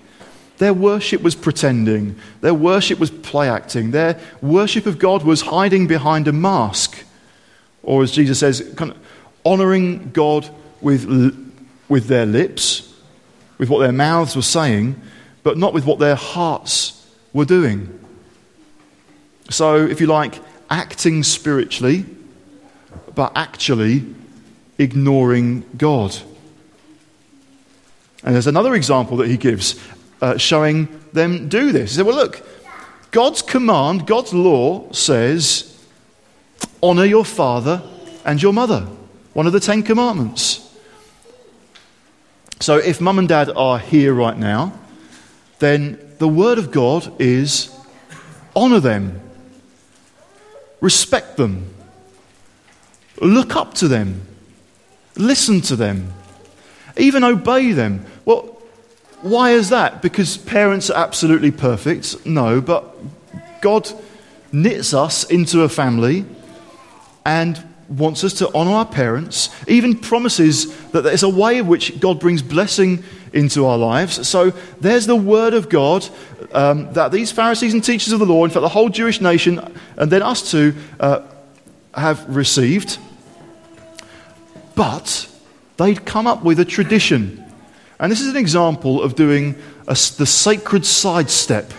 Their 0.58 0.74
worship 0.74 1.22
was 1.22 1.34
pretending. 1.34 2.16
Their 2.42 2.54
worship 2.54 2.98
was 2.98 3.10
play 3.10 3.48
acting. 3.48 3.90
Their 3.90 4.20
worship 4.40 4.86
of 4.86 4.98
God 4.98 5.24
was 5.24 5.40
hiding 5.40 5.86
behind 5.86 6.28
a 6.28 6.32
mask. 6.32 7.02
Or, 7.82 8.02
as 8.02 8.12
Jesus 8.12 8.38
says, 8.38 8.72
kind 8.76 8.92
of 8.92 8.98
honoring 9.44 10.10
God 10.10 10.48
with, 10.80 11.06
with 11.88 12.06
their 12.06 12.26
lips, 12.26 12.94
with 13.58 13.68
what 13.68 13.80
their 13.80 13.92
mouths 13.92 14.36
were 14.36 14.42
saying, 14.42 15.00
but 15.44 15.56
not 15.56 15.72
with 15.72 15.86
what 15.86 16.00
their 16.00 16.16
hearts 16.16 17.08
were 17.32 17.44
doing. 17.44 18.00
So, 19.50 19.76
if 19.76 20.00
you 20.00 20.08
like, 20.08 20.40
acting 20.68 21.22
spiritually, 21.22 22.04
but 23.14 23.30
actually 23.36 24.04
ignoring 24.78 25.64
God. 25.76 26.16
And 28.24 28.34
there's 28.34 28.48
another 28.48 28.74
example 28.74 29.18
that 29.18 29.28
he 29.28 29.36
gives 29.36 29.78
uh, 30.20 30.38
showing 30.38 30.88
them 31.12 31.48
do 31.48 31.70
this. 31.70 31.92
He 31.92 31.96
said, 31.98 32.06
Well, 32.06 32.16
look, 32.16 32.44
God's 33.14 33.42
command, 33.42 34.08
God's 34.08 34.34
law 34.34 34.90
says, 34.90 35.70
honor 36.82 37.04
your 37.04 37.24
father 37.24 37.80
and 38.24 38.42
your 38.42 38.52
mother. 38.52 38.80
One 39.34 39.46
of 39.46 39.52
the 39.52 39.60
Ten 39.60 39.82
Commandments. 39.82 40.60
So 42.60 42.78
if 42.78 43.00
mum 43.00 43.20
and 43.20 43.28
dad 43.28 43.50
are 43.54 43.78
here 43.78 44.12
right 44.12 44.36
now, 44.36 44.72
then 45.64 45.98
the 46.18 46.28
word 46.28 46.58
of 46.58 46.70
God 46.70 47.20
is 47.20 47.74
honor 48.54 48.80
them, 48.80 49.20
respect 50.80 51.36
them, 51.36 51.74
look 53.20 53.56
up 53.56 53.74
to 53.74 53.88
them, 53.88 54.22
listen 55.16 55.60
to 55.62 55.76
them, 55.76 56.12
even 56.96 57.24
obey 57.24 57.72
them. 57.72 58.04
Well, 58.24 58.60
why 59.22 59.52
is 59.52 59.70
that? 59.70 60.02
Because 60.02 60.36
parents 60.36 60.90
are 60.90 61.02
absolutely 61.02 61.50
perfect? 61.50 62.26
No, 62.26 62.60
but 62.60 62.94
God 63.62 63.90
knits 64.52 64.92
us 64.92 65.24
into 65.24 65.62
a 65.62 65.68
family 65.68 66.26
and 67.24 67.73
wants 67.88 68.24
us 68.24 68.34
to 68.34 68.52
honor 68.54 68.72
our 68.72 68.86
parents, 68.86 69.50
even 69.68 69.98
promises 69.98 70.74
that 70.90 71.02
there's 71.02 71.22
a 71.22 71.28
way 71.28 71.58
in 71.58 71.66
which 71.66 72.00
God 72.00 72.20
brings 72.20 72.42
blessing 72.42 73.04
into 73.32 73.66
our 73.66 73.76
lives. 73.76 74.26
So 74.26 74.50
there's 74.80 75.06
the 75.06 75.16
word 75.16 75.54
of 75.54 75.68
God 75.68 76.08
um, 76.52 76.92
that 76.92 77.12
these 77.12 77.32
Pharisees 77.32 77.74
and 77.74 77.82
teachers 77.82 78.12
of 78.12 78.20
the 78.20 78.26
law, 78.26 78.44
in 78.44 78.50
fact, 78.50 78.62
the 78.62 78.68
whole 78.68 78.88
Jewish 78.88 79.20
nation, 79.20 79.60
and 79.96 80.10
then 80.10 80.22
us 80.22 80.50
too, 80.50 80.74
uh, 81.00 81.22
have 81.94 82.24
received. 82.34 82.98
But 84.74 85.28
they'd 85.76 86.04
come 86.04 86.26
up 86.26 86.42
with 86.42 86.60
a 86.60 86.64
tradition. 86.64 87.44
And 87.98 88.10
this 88.10 88.20
is 88.20 88.28
an 88.28 88.36
example 88.36 89.02
of 89.02 89.14
doing 89.14 89.56
a, 89.86 89.94
the 89.94 90.26
sacred 90.26 90.86
sidestep. 90.86 91.72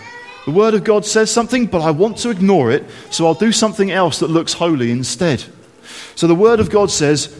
The 0.44 0.52
Word 0.52 0.74
of 0.74 0.84
God 0.84 1.04
says 1.04 1.30
something, 1.30 1.66
but 1.66 1.82
I 1.82 1.90
want 1.90 2.18
to 2.18 2.30
ignore 2.30 2.70
it, 2.70 2.84
so 3.10 3.26
I'll 3.26 3.34
do 3.34 3.50
something 3.50 3.90
else 3.90 4.20
that 4.20 4.30
looks 4.30 4.52
holy 4.52 4.92
instead. 4.92 5.44
So 6.16 6.26
the 6.26 6.34
Word 6.34 6.60
of 6.60 6.70
God 6.70 6.90
says, 6.90 7.32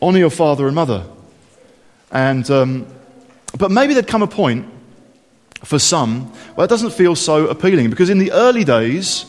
honor 0.00 0.18
your 0.18 0.30
father 0.30 0.66
and 0.66 0.74
mother. 0.74 1.04
And, 2.10 2.50
um, 2.50 2.86
but 3.56 3.70
maybe 3.70 3.92
there'd 3.94 4.06
come 4.08 4.22
a 4.22 4.26
point 4.26 4.66
for 5.62 5.78
some 5.78 6.22
where 6.54 6.64
it 6.64 6.68
doesn't 6.68 6.92
feel 6.92 7.14
so 7.14 7.46
appealing 7.46 7.88
because 7.90 8.10
in 8.10 8.18
the 8.18 8.32
early 8.32 8.64
days, 8.64 9.26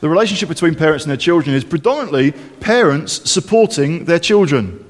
the 0.00 0.08
relationship 0.08 0.48
between 0.48 0.74
parents 0.74 1.04
and 1.04 1.10
their 1.10 1.16
children 1.16 1.54
is 1.54 1.64
predominantly 1.64 2.32
parents 2.60 3.30
supporting 3.30 4.04
their 4.04 4.18
children 4.18 4.80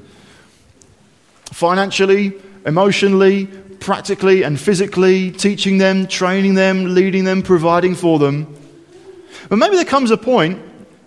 financially, 1.46 2.34
emotionally, 2.66 3.46
practically, 3.80 4.42
and 4.42 4.60
physically, 4.60 5.30
teaching 5.30 5.78
them, 5.78 6.06
training 6.06 6.54
them, 6.54 6.94
leading 6.94 7.24
them, 7.24 7.42
providing 7.42 7.94
for 7.94 8.18
them. 8.18 8.56
But 9.48 9.56
maybe 9.56 9.76
there 9.76 9.84
comes 9.84 10.10
a 10.10 10.16
point 10.16 10.60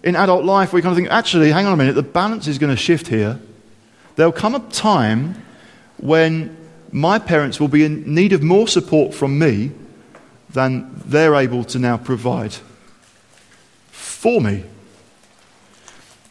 in 0.08 0.16
adult 0.16 0.46
life 0.46 0.72
you 0.72 0.82
kind 0.82 0.94
of 0.94 0.96
think, 0.96 1.10
actually, 1.12 1.52
hang 1.52 1.66
on 1.66 1.74
a 1.74 1.76
minute, 1.76 1.94
the 1.94 2.02
balance 2.02 2.48
is 2.48 2.58
going 2.58 2.74
to 2.74 2.82
shift 2.82 3.08
here. 3.08 3.38
There'll 4.16 4.32
come 4.32 4.56
a 4.56 4.60
time 4.60 5.36
when 5.98 6.56
my 6.94 7.20
parents 7.20 7.60
will 7.60 7.68
be 7.68 7.84
in 7.84 8.16
need 8.16 8.32
of 8.32 8.42
more 8.42 8.70
support 8.70 9.14
from 9.14 9.38
me 9.38 9.72
than 10.50 10.90
they're 11.06 11.36
able 11.36 11.66
to 11.66 11.78
now 11.78 11.98
provide 11.98 12.56
for 13.92 14.40
me. 14.40 14.64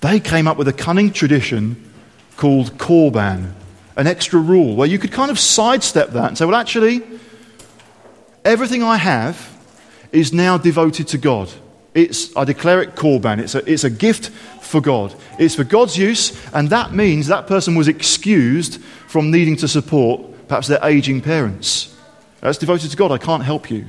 They 0.00 0.20
came 0.20 0.48
up 0.48 0.56
with 0.56 0.68
a 0.68 0.72
cunning 0.72 1.12
tradition 1.12 1.92
called 2.38 2.78
Korban 2.78 3.52
an 3.96 4.06
extra 4.06 4.40
rule 4.40 4.74
where 4.74 4.88
you 4.88 4.98
could 4.98 5.12
kind 5.12 5.30
of 5.30 5.38
sidestep 5.38 6.10
that 6.12 6.28
and 6.28 6.38
say, 6.38 6.46
well, 6.46 6.54
actually, 6.54 7.02
everything 8.42 8.82
I 8.82 8.96
have 8.96 9.54
is 10.12 10.32
now 10.32 10.56
devoted 10.56 11.08
to 11.08 11.18
God. 11.18 11.52
It's, 11.96 12.36
I 12.36 12.44
declare 12.44 12.82
it 12.82 12.94
Korban. 12.94 13.38
It's 13.38 13.54
a, 13.54 13.72
it's 13.72 13.82
a 13.82 13.88
gift 13.88 14.28
for 14.60 14.82
God. 14.82 15.14
It's 15.38 15.54
for 15.54 15.64
God's 15.64 15.96
use, 15.96 16.38
and 16.52 16.68
that 16.68 16.92
means 16.92 17.28
that 17.28 17.46
person 17.46 17.74
was 17.74 17.88
excused 17.88 18.82
from 19.08 19.30
needing 19.30 19.56
to 19.56 19.66
support 19.66 20.20
perhaps 20.46 20.68
their 20.68 20.78
aging 20.84 21.22
parents. 21.22 21.96
That's 22.42 22.58
devoted 22.58 22.90
to 22.90 22.96
God. 22.98 23.12
I 23.12 23.18
can't 23.18 23.42
help 23.42 23.70
you. 23.70 23.86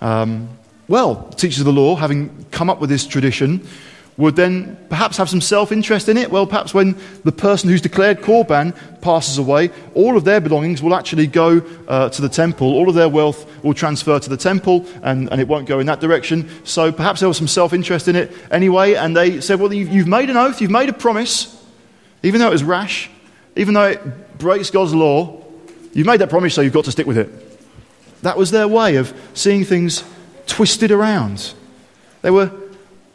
Um, 0.00 0.48
well, 0.88 1.28
teachers 1.32 1.60
of 1.60 1.66
the 1.66 1.72
law, 1.72 1.94
having 1.94 2.46
come 2.50 2.70
up 2.70 2.80
with 2.80 2.88
this 2.88 3.06
tradition, 3.06 3.68
would 4.16 4.36
then 4.36 4.76
perhaps 4.88 5.16
have 5.16 5.28
some 5.28 5.40
self 5.40 5.72
interest 5.72 6.08
in 6.08 6.16
it. 6.16 6.30
Well, 6.30 6.46
perhaps 6.46 6.72
when 6.72 6.96
the 7.24 7.32
person 7.32 7.68
who's 7.68 7.80
declared 7.80 8.20
Korban 8.20 8.76
passes 9.00 9.38
away, 9.38 9.70
all 9.94 10.16
of 10.16 10.24
their 10.24 10.40
belongings 10.40 10.82
will 10.82 10.94
actually 10.94 11.26
go 11.26 11.62
uh, 11.88 12.08
to 12.10 12.22
the 12.22 12.28
temple. 12.28 12.74
All 12.74 12.88
of 12.88 12.94
their 12.94 13.08
wealth 13.08 13.46
will 13.64 13.74
transfer 13.74 14.18
to 14.18 14.30
the 14.30 14.36
temple, 14.36 14.86
and, 15.02 15.30
and 15.32 15.40
it 15.40 15.48
won't 15.48 15.66
go 15.66 15.80
in 15.80 15.86
that 15.86 16.00
direction. 16.00 16.48
So 16.64 16.92
perhaps 16.92 17.20
there 17.20 17.28
was 17.28 17.36
some 17.36 17.48
self 17.48 17.72
interest 17.72 18.06
in 18.06 18.16
it 18.16 18.32
anyway, 18.50 18.94
and 18.94 19.16
they 19.16 19.40
said, 19.40 19.58
Well, 19.58 19.72
you've, 19.72 19.88
you've 19.88 20.08
made 20.08 20.30
an 20.30 20.36
oath, 20.36 20.60
you've 20.60 20.70
made 20.70 20.88
a 20.88 20.94
promise, 20.94 21.50
even 22.22 22.40
though 22.40 22.48
it 22.48 22.52
was 22.52 22.64
rash, 22.64 23.10
even 23.56 23.74
though 23.74 23.88
it 23.88 24.38
breaks 24.38 24.70
God's 24.70 24.94
law, 24.94 25.42
you've 25.92 26.06
made 26.06 26.20
that 26.20 26.30
promise, 26.30 26.54
so 26.54 26.60
you've 26.60 26.72
got 26.72 26.84
to 26.84 26.92
stick 26.92 27.06
with 27.06 27.18
it. 27.18 27.30
That 28.22 28.38
was 28.38 28.50
their 28.50 28.68
way 28.68 28.96
of 28.96 29.12
seeing 29.34 29.64
things 29.64 30.04
twisted 30.46 30.90
around. 30.90 31.52
They 32.22 32.30
were 32.30 32.50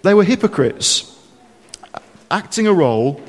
they 0.01 0.13
were 0.13 0.23
hypocrites, 0.23 1.15
acting 2.31 2.67
a 2.67 2.73
role, 2.73 3.21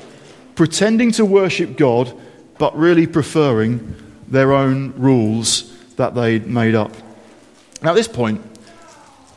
pretending 0.55 1.11
to 1.13 1.25
worship 1.25 1.77
God, 1.77 2.13
but 2.57 2.77
really 2.77 3.07
preferring 3.07 3.95
their 4.27 4.53
own 4.53 4.93
rules 4.97 5.75
that 5.95 6.15
they'd 6.15 6.47
made 6.47 6.75
up. 6.75 6.91
Now, 7.81 7.91
at 7.91 7.95
this 7.95 8.07
point, 8.07 8.41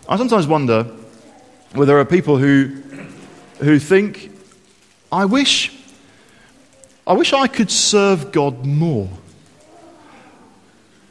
I 0.09 0.17
sometimes 0.17 0.47
wonder 0.47 0.85
whether 1.73 1.87
there 1.87 1.99
are 1.99 2.05
people 2.05 2.37
who, 2.37 2.67
who 3.59 3.79
think, 3.79 4.31
I 5.11 5.25
wish, 5.25 5.73
I 7.07 7.15
wish 7.15 7.33
I 7.33 7.47
could 7.47 7.71
serve 7.71 8.31
God 8.31 8.65
more. 8.65 9.09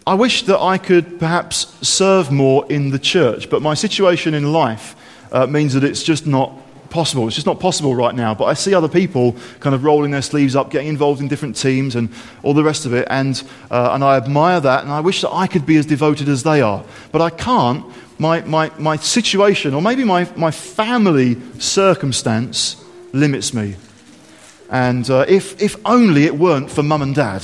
I 0.05 0.13
wish 0.15 0.43
that 0.43 0.59
I 0.59 0.77
could 0.77 1.19
perhaps 1.19 1.75
serve 1.87 2.31
more 2.31 2.65
in 2.69 2.91
the 2.91 2.99
church, 2.99 3.49
but 3.49 3.61
my 3.61 3.73
situation 3.73 4.33
in 4.33 4.51
life 4.51 4.95
uh, 5.33 5.47
means 5.47 5.73
that 5.73 5.83
it's 5.83 6.03
just 6.03 6.25
not 6.25 6.53
possible. 6.93 7.25
It's 7.25 7.35
just 7.35 7.47
not 7.47 7.59
possible 7.59 7.95
right 7.95 8.13
now. 8.13 8.35
But 8.35 8.45
I 8.45 8.53
see 8.53 8.73
other 8.73 8.87
people 8.87 9.35
kind 9.59 9.73
of 9.73 9.83
rolling 9.83 10.11
their 10.11 10.21
sleeves 10.21 10.55
up, 10.55 10.69
getting 10.69 10.87
involved 10.87 11.19
in 11.19 11.27
different 11.27 11.57
teams 11.57 11.95
and 11.95 12.09
all 12.43 12.53
the 12.53 12.63
rest 12.63 12.85
of 12.85 12.93
it. 12.93 13.07
And, 13.09 13.41
uh, 13.71 13.89
and 13.93 14.03
I 14.03 14.15
admire 14.15 14.59
that. 14.61 14.83
And 14.83 14.91
I 14.91 15.01
wish 15.01 15.21
that 15.21 15.31
I 15.31 15.47
could 15.47 15.65
be 15.65 15.75
as 15.77 15.87
devoted 15.87 16.29
as 16.29 16.43
they 16.43 16.61
are. 16.61 16.85
But 17.11 17.21
I 17.21 17.31
can't. 17.31 17.83
My, 18.19 18.41
my, 18.41 18.71
my 18.77 18.95
situation, 18.97 19.73
or 19.73 19.81
maybe 19.81 20.03
my, 20.03 20.31
my 20.35 20.51
family 20.51 21.41
circumstance, 21.59 22.81
limits 23.11 23.55
me. 23.55 23.75
And 24.69 25.09
uh, 25.09 25.25
if, 25.27 25.59
if 25.61 25.75
only 25.83 26.25
it 26.25 26.37
weren't 26.37 26.69
for 26.69 26.83
mum 26.83 27.01
and 27.01 27.15
dad, 27.15 27.43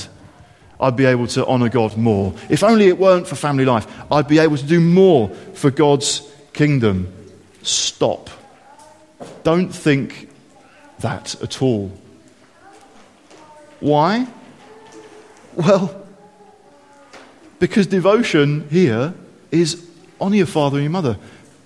I'd 0.80 0.96
be 0.96 1.06
able 1.06 1.28
to 1.28 1.46
honour 1.46 1.70
God 1.70 1.98
more. 1.98 2.34
If 2.50 2.64
only 2.64 2.88
it 2.88 3.00
weren't 3.00 3.28
for 3.28 3.36
family 3.36 3.66
life, 3.66 3.88
I'd 4.12 4.28
be 4.28 4.40
able 4.40 4.58
to 4.58 4.66
do 4.66 4.80
more 4.80 5.30
for 5.56 5.72
God's 5.72 6.22
kingdom 6.54 7.14
stop. 7.70 8.30
Don't 9.44 9.70
think 9.70 10.30
that 11.00 11.42
at 11.42 11.62
all. 11.62 11.92
Why? 13.80 14.28
Well, 15.56 16.06
because 17.60 17.88
devotion 17.88 18.68
here 18.70 19.14
is 19.52 19.86
honor 20.20 20.38
your 20.38 20.46
father 20.46 20.78
and 20.78 20.84
your 20.84 20.92
mother. 20.92 21.18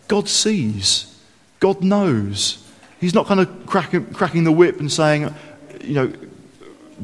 God 0.07 0.27
sees, 0.29 1.19
God 1.59 1.81
knows. 1.83 2.59
He's 2.99 3.13
not 3.13 3.25
kind 3.27 3.39
of 3.39 3.65
cracking, 3.65 4.13
cracking 4.13 4.43
the 4.43 4.51
whip 4.51 4.79
and 4.79 4.91
saying, 4.91 5.33
you 5.81 5.93
know, 5.93 6.13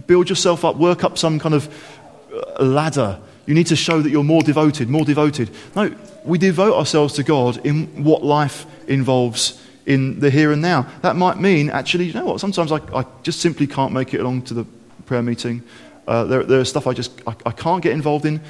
build 0.07 0.29
yourself 0.29 0.63
up, 0.63 0.77
work 0.77 1.03
up 1.03 1.17
some 1.17 1.39
kind 1.39 1.55
of 1.55 1.93
uh, 2.33 2.63
ladder. 2.63 3.19
You 3.45 3.53
need 3.53 3.67
to 3.67 3.75
show 3.75 4.01
that 4.01 4.09
you're 4.09 4.23
more 4.23 4.41
devoted, 4.43 4.89
more 4.89 5.05
devoted. 5.05 5.49
No, 5.75 5.93
we 6.23 6.37
devote 6.37 6.75
ourselves 6.75 7.13
to 7.15 7.23
God 7.23 7.65
in 7.65 8.03
what 8.03 8.23
life 8.23 8.65
involves 8.87 9.61
in 9.85 10.19
the 10.19 10.29
here 10.29 10.51
and 10.51 10.61
now. 10.61 10.87
That 11.01 11.15
might 11.15 11.39
mean, 11.39 11.69
actually, 11.69 12.05
you 12.05 12.13
know 12.13 12.25
what, 12.25 12.39
sometimes 12.39 12.71
I, 12.71 12.77
I 12.93 13.05
just 13.23 13.39
simply 13.39 13.67
can't 13.67 13.93
make 13.93 14.13
it 14.13 14.19
along 14.19 14.43
to 14.43 14.53
the 14.53 14.65
prayer 15.05 15.23
meeting. 15.23 15.63
Uh, 16.07 16.23
there, 16.25 16.43
there's 16.43 16.69
stuff 16.69 16.87
I 16.87 16.93
just 16.93 17.11
I, 17.27 17.35
I 17.45 17.51
can't 17.51 17.81
get 17.81 17.93
involved 17.93 18.25
in. 18.25 18.41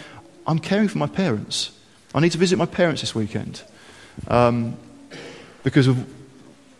I'm 0.48 0.60
caring 0.60 0.88
for 0.88 0.98
my 0.98 1.08
parents. 1.08 1.72
I 2.14 2.20
need 2.20 2.32
to 2.32 2.38
visit 2.38 2.58
my 2.58 2.66
parents 2.66 3.02
this 3.02 3.14
weekend 3.14 3.62
um, 4.28 4.78
because 5.64 5.88
of 5.88 6.12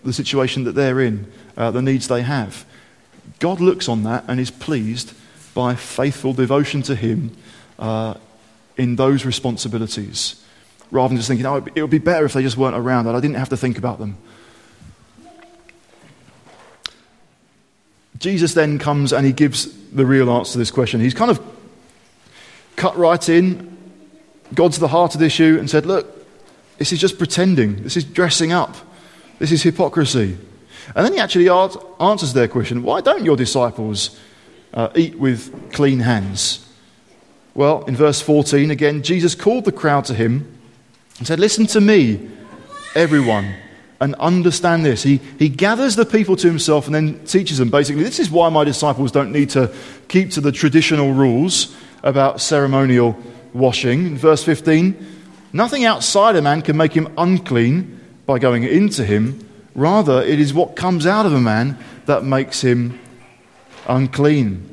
the 0.04 0.14
situation 0.14 0.64
that 0.64 0.74
they're 0.74 1.02
in, 1.02 1.32
uh, 1.56 1.72
the 1.72 1.82
needs 1.82 2.08
they 2.08 2.24
have. 2.24 2.66
God 3.40 3.62
looks 3.62 3.88
on 3.88 4.04
that 4.04 4.26
and 4.28 4.40
is 4.40 4.50
pleased 4.50 5.14
by 5.54 5.76
faithful 5.76 6.34
devotion 6.34 6.82
to 6.84 6.96
Him 6.96 7.36
uh, 7.78 8.16
in 8.78 8.96
those 8.96 9.26
responsibilities 9.26 10.44
rather 10.92 11.10
than 11.10 11.18
just 11.18 11.28
thinking, 11.28 11.46
oh, 11.46 11.66
it 11.76 11.82
would 11.82 11.92
be 11.92 12.00
better 12.00 12.26
if 12.26 12.34
they 12.34 12.42
just 12.42 12.58
weren't 12.58 12.76
around, 12.76 13.06
that 13.06 13.16
I 13.16 13.20
didn't 13.20 13.38
have 13.38 13.50
to 13.50 13.58
think 13.58 13.78
about 13.78 14.00
them. 14.00 14.18
Jesus 18.18 18.54
then 18.54 18.80
comes 18.80 19.14
and 19.14 19.26
he 19.26 19.32
gives 19.32 19.72
the 19.92 20.06
real 20.06 20.30
answer 20.30 20.54
to 20.54 20.58
this 20.58 20.72
question. 20.72 21.00
He's 21.00 21.14
kind 21.14 21.32
of 21.32 21.42
cut 22.76 22.98
right 22.98 23.30
in, 23.30 23.78
got 24.54 24.74
to 24.74 24.80
the 24.80 24.88
heart 24.88 25.14
of 25.14 25.20
the 25.20 25.26
issue, 25.26 25.58
and 25.58 25.70
said, 25.70 25.86
Look, 25.86 26.08
this 26.78 26.92
is 26.92 27.00
just 27.00 27.18
pretending. 27.18 27.84
This 27.84 27.96
is 27.96 28.04
dressing 28.04 28.52
up. 28.52 28.76
This 29.38 29.52
is 29.52 29.64
hypocrisy. 29.64 30.38
And 30.96 31.06
then 31.06 31.14
he 31.14 31.20
actually 31.20 31.50
answers 31.50 32.34
their 32.34 32.48
question 32.48 32.84
why 32.84 33.02
don't 33.02 33.24
your 33.24 33.38
disciples 33.38 34.20
uh, 34.74 34.90
eat 34.96 35.16
with 35.18 35.72
clean 35.72 36.00
hands? 36.00 36.66
Well, 37.54 37.84
in 37.86 37.96
verse 37.96 38.22
14, 38.22 38.72
again, 38.72 39.02
Jesus 39.04 39.36
called 39.36 39.66
the 39.66 39.72
crowd 39.72 40.06
to 40.06 40.14
him 40.14 40.59
and 41.20 41.28
said, 41.28 41.40
Listen 41.40 41.68
to 41.68 41.82
me, 41.82 42.30
everyone, 42.96 43.54
and 44.02 44.16
understand 44.16 44.86
this. 44.86 45.04
He, 45.04 45.18
he 45.38 45.50
gathers 45.50 45.96
the 45.96 46.06
people 46.06 46.36
to 46.38 46.48
himself 46.48 46.86
and 46.86 46.96
then 46.96 47.24
teaches 47.26 47.58
them 47.58 47.70
basically, 47.70 48.04
this 48.04 48.20
is 48.20 48.32
why 48.32 48.50
my 48.50 48.64
disciples 48.64 49.12
don't 49.12 49.32
need 49.32 49.50
to 49.52 49.74
keep 50.08 50.32
to 50.32 50.42
the 50.42 50.52
traditional 50.52 51.14
rules 51.14 51.76
about 52.04 52.42
ceremonial 52.42 53.18
washing. 53.54 54.08
In 54.08 54.18
verse 54.18 54.44
15, 54.44 54.96
nothing 55.54 55.86
outside 55.86 56.36
a 56.36 56.42
man 56.42 56.62
can 56.62 56.78
make 56.78 56.94
him 56.94 57.14
unclean 57.18 58.00
by 58.26 58.40
going 58.40 58.64
into 58.64 59.04
him. 59.04 59.46
Rather, 59.76 60.22
it 60.22 60.40
is 60.40 60.54
what 60.54 60.76
comes 60.76 61.06
out 61.06 61.26
of 61.26 61.34
a 61.34 61.42
man 61.42 61.78
that 62.06 62.24
makes 62.24 62.62
him 62.62 63.00
unclean. 63.88 64.66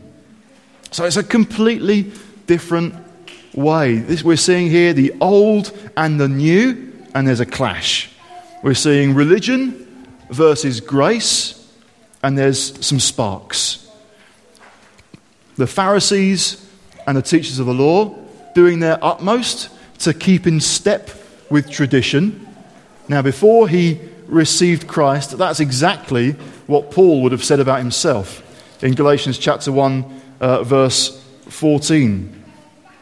So 0.92 1.04
it's 1.04 1.16
a 1.16 1.24
completely 1.24 2.12
different 2.46 2.94
way. 3.56 3.98
This, 3.98 4.22
we're 4.22 4.36
seeing 4.36 4.70
here 4.70 4.92
the 4.92 5.12
old 5.20 5.76
and 5.96 6.20
the 6.20 6.28
new, 6.28 6.92
and 7.14 7.26
there's 7.26 7.40
a 7.40 7.46
clash. 7.46 8.10
We're 8.62 8.74
seeing 8.74 9.14
religion 9.14 10.06
versus 10.30 10.80
grace, 10.80 11.68
and 12.22 12.36
there's 12.36 12.84
some 12.84 13.00
sparks. 13.00 13.90
The 15.56 15.66
Pharisees 15.66 16.68
and 17.06 17.16
the 17.16 17.22
teachers 17.22 17.58
of 17.58 17.66
the 17.66 17.74
law 17.74 18.14
doing 18.54 18.80
their 18.80 19.02
utmost 19.02 19.70
to 20.00 20.12
keep 20.12 20.46
in 20.46 20.60
step 20.60 21.10
with 21.50 21.70
tradition. 21.70 22.46
Now, 23.08 23.22
before 23.22 23.68
he 23.68 24.00
received 24.26 24.86
Christ, 24.86 25.38
that's 25.38 25.60
exactly 25.60 26.32
what 26.66 26.90
Paul 26.90 27.22
would 27.22 27.32
have 27.32 27.44
said 27.44 27.60
about 27.60 27.78
himself 27.78 28.42
in 28.82 28.94
Galatians 28.94 29.38
chapter 29.38 29.72
1, 29.72 30.22
uh, 30.40 30.62
verse 30.64 31.22
14. 31.48 32.35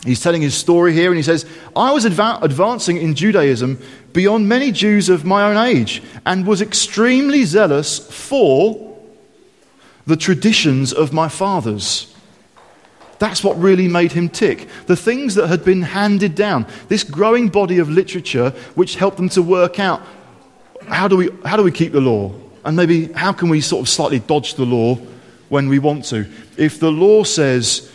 He's 0.05 0.21
telling 0.21 0.43
his 0.43 0.55
story 0.55 0.93
here, 0.93 1.11
and 1.11 1.17
he 1.17 1.23
says, 1.23 1.47
I 1.75 1.93
was 1.93 2.05
adva- 2.05 2.43
advancing 2.43 2.99
in 2.99 3.15
Judaism 3.15 3.81
beyond 4.13 4.49
many 4.49 4.71
Jews 4.71 5.09
of 5.09 5.25
my 5.25 5.51
own 5.51 5.57
age 5.57 6.03
and 6.27 6.47
was 6.47 6.61
extremely 6.61 7.45
zealous 7.45 7.99
for 7.99 8.99
the 10.07 10.17
traditions 10.17 10.93
of 10.93 11.13
my 11.13 11.29
fathers. 11.29 12.15
That's 13.19 13.43
what 13.43 13.59
really 13.59 13.89
made 13.89 14.13
him 14.13 14.29
tick. 14.29 14.69
The 14.87 14.97
things 14.97 15.37
that 15.37 15.49
had 15.49 15.65
been 15.65 15.81
handed 15.81 16.35
down, 16.35 16.67
this 16.89 17.03
growing 17.03 17.49
body 17.49 17.79
of 17.79 17.89
literature 17.89 18.51
which 18.75 18.97
helped 18.97 19.17
them 19.17 19.31
to 19.31 19.43
work 19.43 19.81
out 19.81 20.03
how 20.89 21.09
do 21.09 21.17
we, 21.17 21.31
how 21.47 21.57
do 21.57 21.63
we 21.63 21.73
keep 21.73 21.93
the 21.93 22.01
law? 22.01 22.33
And 22.65 22.77
maybe 22.77 23.13
how 23.13 23.33
can 23.33 23.49
we 23.49 23.61
sort 23.61 23.83
of 23.83 23.89
slightly 23.89 24.19
dodge 24.19 24.55
the 24.55 24.67
law 24.67 24.97
when 25.49 25.69
we 25.69 25.79
want 25.79 26.05
to? 26.07 26.31
If 26.57 26.81
the 26.81 26.91
law 26.91 27.25
says, 27.25 27.91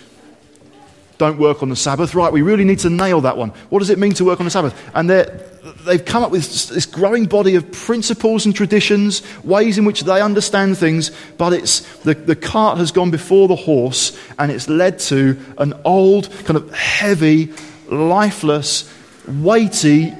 don't 1.20 1.38
work 1.38 1.62
on 1.62 1.70
the 1.70 1.76
Sabbath. 1.76 2.16
Right, 2.16 2.34
we 2.34 2.42
really 2.42 2.64
need 2.64 2.80
to 2.80 2.90
nail 2.90 3.22
that 3.22 3.38
one. 3.38 3.50
What 3.70 3.80
does 3.80 3.92
it 3.92 4.00
mean 4.00 4.14
to 4.14 4.26
work 4.26 4.40
on 4.40 4.46
the 4.46 4.50
Sabbath? 4.50 4.74
And 4.96 5.08
they've 5.10 6.04
come 6.04 6.24
up 6.24 6.32
with 6.32 6.70
this 6.70 6.86
growing 6.88 7.26
body 7.26 7.56
of 7.56 7.72
principles 7.72 8.46
and 8.46 8.56
traditions, 8.56 9.22
ways 9.44 9.78
in 9.78 9.86
which 9.86 10.02
they 10.02 10.22
understand 10.22 10.78
things, 10.78 11.12
but 11.38 11.54
it's, 11.54 11.82
the, 12.00 12.16
the 12.16 12.36
cart 12.36 12.78
has 12.80 12.92
gone 12.92 13.12
before 13.12 13.48
the 13.48 13.56
horse 13.56 14.18
and 14.40 14.52
it's 14.52 14.68
led 14.68 14.98
to 15.00 15.38
an 15.58 15.74
old, 15.86 16.32
kind 16.46 16.58
of 16.58 16.74
heavy, 16.74 17.54
lifeless, 17.88 18.92
weighty, 19.28 20.14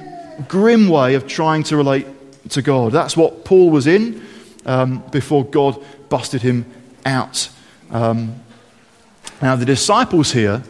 grim 0.48 0.88
way 0.88 1.14
of 1.14 1.26
trying 1.26 1.62
to 1.64 1.76
relate 1.76 2.06
to 2.50 2.62
God. 2.62 2.92
That's 2.92 3.16
what 3.16 3.44
Paul 3.44 3.70
was 3.70 3.86
in 3.86 4.22
um, 4.66 5.02
before 5.10 5.44
God 5.44 5.82
busted 6.08 6.42
him 6.42 6.66
out. 7.06 7.48
Um, 7.90 8.36
now, 9.40 9.56
the 9.56 9.64
disciples 9.64 10.32
here 10.32 10.62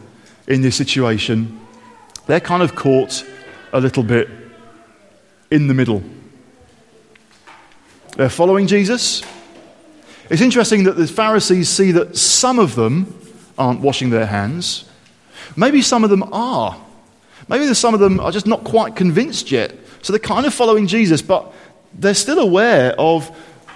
in 0.51 0.63
this 0.63 0.75
situation, 0.75 1.59
they're 2.27 2.41
kind 2.41 2.63
of 2.63 2.75
caught 2.75 3.25
a 3.73 3.81
little 3.81 4.03
bit 4.03 4.29
in 5.51 5.69
the 5.69 5.75
middle. 5.75 6.03
They're 8.17 8.29
following 8.29 8.67
Jesus. 8.67 9.23
It's 10.29 10.43
interesting 10.43 10.85
that 10.85 10.97
the 10.97 11.07
Pharisees 11.07 11.69
see 11.69 11.93
that 11.93 12.17
some 12.17 12.59
of 12.59 12.75
them 12.75 13.17
aren't 13.57 13.81
washing 13.81 14.11
their 14.11 14.27
hands. 14.27 14.85
Maybe 15.57 15.83
some 15.83 16.03
of 16.03 16.11
them 16.11 16.25
are. 16.33 16.77
Maybe 17.49 17.73
some 17.75 17.95
of 17.95 18.01
them 18.01 18.19
are 18.19 18.33
just 18.33 18.47
not 18.47 18.65
quite 18.65 18.97
convinced 18.97 19.53
yet. 19.53 19.75
So 20.03 20.13
they're 20.13 20.21
kind 20.21 20.47
of 20.47 20.53
following 20.53 20.89
Jesus, 20.89 21.23
but 21.23 21.53
they're 21.95 22.15
still 22.15 22.41
aware 22.41 22.93
of, 22.99 23.31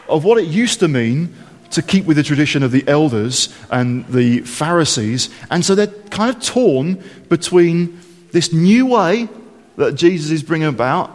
of 0.09 0.25
what 0.25 0.39
it 0.39 0.47
used 0.47 0.81
to 0.81 0.89
mean 0.89 1.35
to 1.75 1.83
keep 1.83 2.05
with 2.05 2.17
the 2.17 2.23
tradition 2.23 2.63
of 2.63 2.73
the 2.73 2.87
elders 2.89 3.55
and 3.71 4.07
the 4.07 4.41
Pharisees. 4.41 5.31
And 5.51 5.65
so 5.65 5.75
they're 5.75 5.87
kind 5.87 6.35
of 6.35 6.43
torn 6.43 7.03
between 7.29 8.01
this 8.33 8.53
new 8.53 8.87
way 8.87 9.29
that 9.77 9.95
Jesus 9.95 10.31
is 10.31 10.43
bringing 10.43 10.69
about 10.69 11.11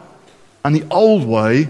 and 0.63 0.75
the 0.75 0.85
old 0.91 1.25
way 1.25 1.63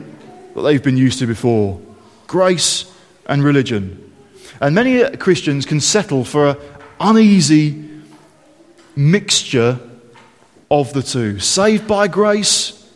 that 0.55 0.61
they've 0.61 0.83
been 0.83 0.97
used 0.97 1.19
to 1.19 1.27
before 1.27 1.79
grace 2.27 2.91
and 3.25 3.43
religion. 3.43 4.11
And 4.59 4.75
many 4.75 5.17
Christians 5.17 5.65
can 5.65 5.79
settle 5.79 6.25
for 6.25 6.49
an 6.49 6.57
uneasy 6.99 7.85
mixture 8.95 9.79
of 10.69 10.93
the 10.93 11.01
two 11.01 11.39
saved 11.39 11.87
by 11.87 12.07
grace, 12.07 12.91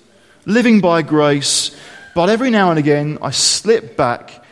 living 0.46 0.82
by 0.82 1.02
grace, 1.02 1.76
but 2.14 2.30
every 2.30 2.50
now 2.50 2.70
and 2.70 2.80
again 2.80 3.18
I 3.22 3.32
slip 3.32 3.96
back 3.96 4.43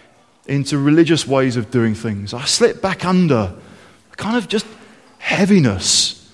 into 0.51 0.77
religious 0.77 1.25
ways 1.25 1.55
of 1.55 1.71
doing 1.71 1.95
things. 1.95 2.33
I 2.33 2.43
slip 2.43 2.81
back 2.81 3.05
under 3.05 3.55
a 4.11 4.15
kind 4.17 4.35
of 4.35 4.49
just 4.49 4.65
heaviness, 5.17 6.29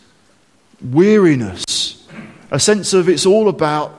weariness, 0.82 2.08
a 2.50 2.60
sense 2.60 2.94
of 2.94 3.08
it's 3.08 3.26
all 3.26 3.48
about 3.48 3.94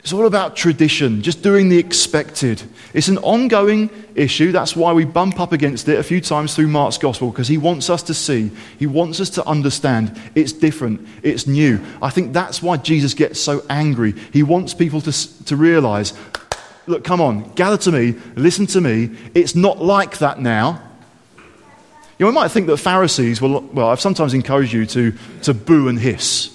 it's 0.00 0.12
all 0.12 0.26
about 0.26 0.54
tradition, 0.54 1.22
just 1.22 1.42
doing 1.42 1.70
the 1.70 1.78
expected. 1.78 2.62
It's 2.92 3.08
an 3.08 3.16
ongoing 3.16 3.88
issue. 4.14 4.52
That's 4.52 4.76
why 4.76 4.92
we 4.92 5.06
bump 5.06 5.40
up 5.40 5.52
against 5.52 5.88
it 5.88 5.98
a 5.98 6.02
few 6.02 6.20
times 6.20 6.54
through 6.54 6.68
Mark's 6.68 6.98
gospel, 6.98 7.30
because 7.30 7.48
he 7.48 7.56
wants 7.56 7.88
us 7.88 8.02
to 8.02 8.12
see, 8.12 8.50
he 8.78 8.86
wants 8.86 9.18
us 9.18 9.30
to 9.30 9.46
understand 9.46 10.20
it's 10.34 10.52
different, 10.52 11.08
it's 11.22 11.46
new. 11.46 11.80
I 12.02 12.10
think 12.10 12.34
that's 12.34 12.62
why 12.62 12.76
Jesus 12.76 13.14
gets 13.14 13.40
so 13.40 13.64
angry. 13.70 14.12
He 14.30 14.42
wants 14.42 14.74
people 14.74 15.00
to, 15.00 15.44
to 15.46 15.56
realize 15.56 16.12
look, 16.86 17.04
come 17.04 17.20
on, 17.20 17.52
gather 17.54 17.76
to 17.78 17.92
me, 17.92 18.14
listen 18.36 18.66
to 18.66 18.80
me. 18.80 19.10
It's 19.34 19.54
not 19.54 19.82
like 19.82 20.18
that 20.18 20.40
now. 20.40 20.82
You 22.18 22.26
know, 22.26 22.32
might 22.32 22.48
think 22.48 22.68
that 22.68 22.76
Pharisees, 22.76 23.40
well, 23.40 23.60
well 23.60 23.88
I've 23.88 24.00
sometimes 24.00 24.34
encouraged 24.34 24.72
you 24.72 24.86
to, 24.86 25.12
to 25.42 25.54
boo 25.54 25.88
and 25.88 25.98
hiss 25.98 26.50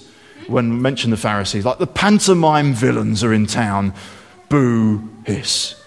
when 0.46 0.80
mention 0.82 1.10
the 1.10 1.16
Pharisees, 1.16 1.64
like 1.64 1.78
the 1.78 1.86
pantomime 1.86 2.72
villains 2.72 3.22
are 3.22 3.32
in 3.32 3.46
town, 3.46 3.94
boo, 4.48 5.08
hiss. 5.26 5.80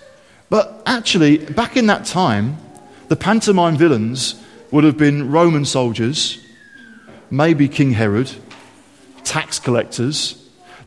But 0.49 0.81
actually, 0.85 1.37
back 1.37 1.75
in 1.75 1.87
that 1.87 2.05
time, 2.05 2.57
the 3.07 3.15
pantomime 3.15 3.75
villains 3.75 4.41
would 4.71 4.83
have 4.83 4.97
been 4.97 5.31
Roman 5.31 5.65
soldiers, 5.65 6.39
maybe 7.29 7.67
King 7.67 7.91
Herod, 7.91 8.31
tax 9.23 9.59
collectors. 9.59 10.39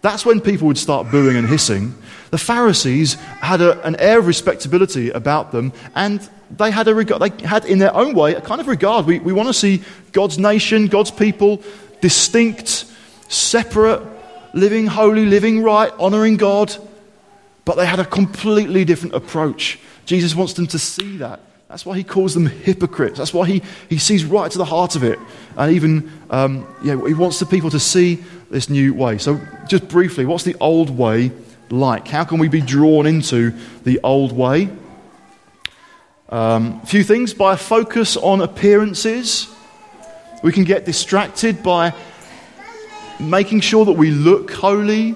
That's 0.03 0.25
when 0.25 0.41
people 0.41 0.69
would 0.69 0.79
start 0.79 1.11
booing 1.11 1.37
and 1.37 1.49
hissing. 1.49 1.95
The 2.31 2.39
Pharisees 2.39 3.15
had 3.15 3.61
a, 3.61 3.83
an 3.87 3.97
air 3.97 4.19
of 4.19 4.27
respectability 4.27 5.11
about 5.11 5.53
them, 5.53 5.73
and 5.95 6.29
they 6.51 6.71
had, 6.71 6.89
a 6.89 6.95
they 6.95 7.47
had, 7.47 7.65
in 7.65 7.79
their 7.79 7.95
own 7.95 8.15
way, 8.15 8.35
a 8.35 8.41
kind 8.41 8.61
of 8.61 8.69
regard. 8.69 9.07
We, 9.07 9.19
we 9.19 9.33
want 9.33 9.49
to 9.49 9.55
see 9.55 9.83
God's 10.13 10.39
nation, 10.39 10.87
God's 10.87 11.11
people, 11.11 11.63
distinct 12.01 12.87
separate, 13.29 14.03
living 14.53 14.87
holy, 14.87 15.27
living 15.27 15.63
right, 15.63 15.93
honoring 15.99 16.37
God, 16.37 16.75
but 17.65 17.77
they 17.77 17.87
had 17.87 17.99
a 17.99 18.05
completely 18.05 18.85
different 18.85 19.15
approach. 19.15 19.79
Jesus 20.05 20.35
wants 20.35 20.55
them 20.55 20.67
to 20.69 20.79
see 20.79 21.19
that. 21.19 21.41
That's 21.69 21.85
why 21.85 21.97
he 21.97 22.05
calls 22.05 22.33
them 22.35 22.47
hypocrites. 22.47 23.19
That's 23.19 23.35
why 23.35 23.47
he, 23.49 23.63
he 23.89 23.99
sees 23.99 24.25
right 24.25 24.51
to 24.51 24.59
the 24.59 24.65
heart 24.65 24.95
of 24.95 25.03
it. 25.03 25.19
And 25.57 25.75
even, 25.75 26.13
um, 26.31 26.67
yeah, 26.83 26.97
he 27.07 27.13
wants 27.13 27.41
the 27.41 27.47
people 27.47 27.71
to 27.71 27.81
see 27.81 28.23
this 28.51 28.71
new 28.71 28.95
way. 28.95 29.19
So, 29.19 29.41
just 29.67 29.89
briefly, 29.89 30.25
what's 30.25 30.45
the 30.45 30.57
old 30.61 30.91
way 30.91 31.33
like? 31.71 32.09
How 32.09 32.25
can 32.25 32.39
we 32.39 32.49
be 32.49 32.61
drawn 32.61 33.07
into 33.07 33.53
the 33.85 34.01
old 34.03 34.33
way? 34.33 34.69
A 36.29 36.37
um, 36.37 36.81
few 36.83 37.05
things. 37.05 37.35
By 37.35 37.55
a 37.55 37.57
focus 37.57 38.17
on 38.17 38.41
appearances, 38.41 39.49
we 40.43 40.53
can 40.53 40.65
get 40.65 40.85
distracted 40.85 41.63
by 41.63 41.95
making 43.19 43.61
sure 43.61 43.85
that 43.85 43.93
we 43.93 44.11
look 44.11 44.51
holy, 44.51 45.15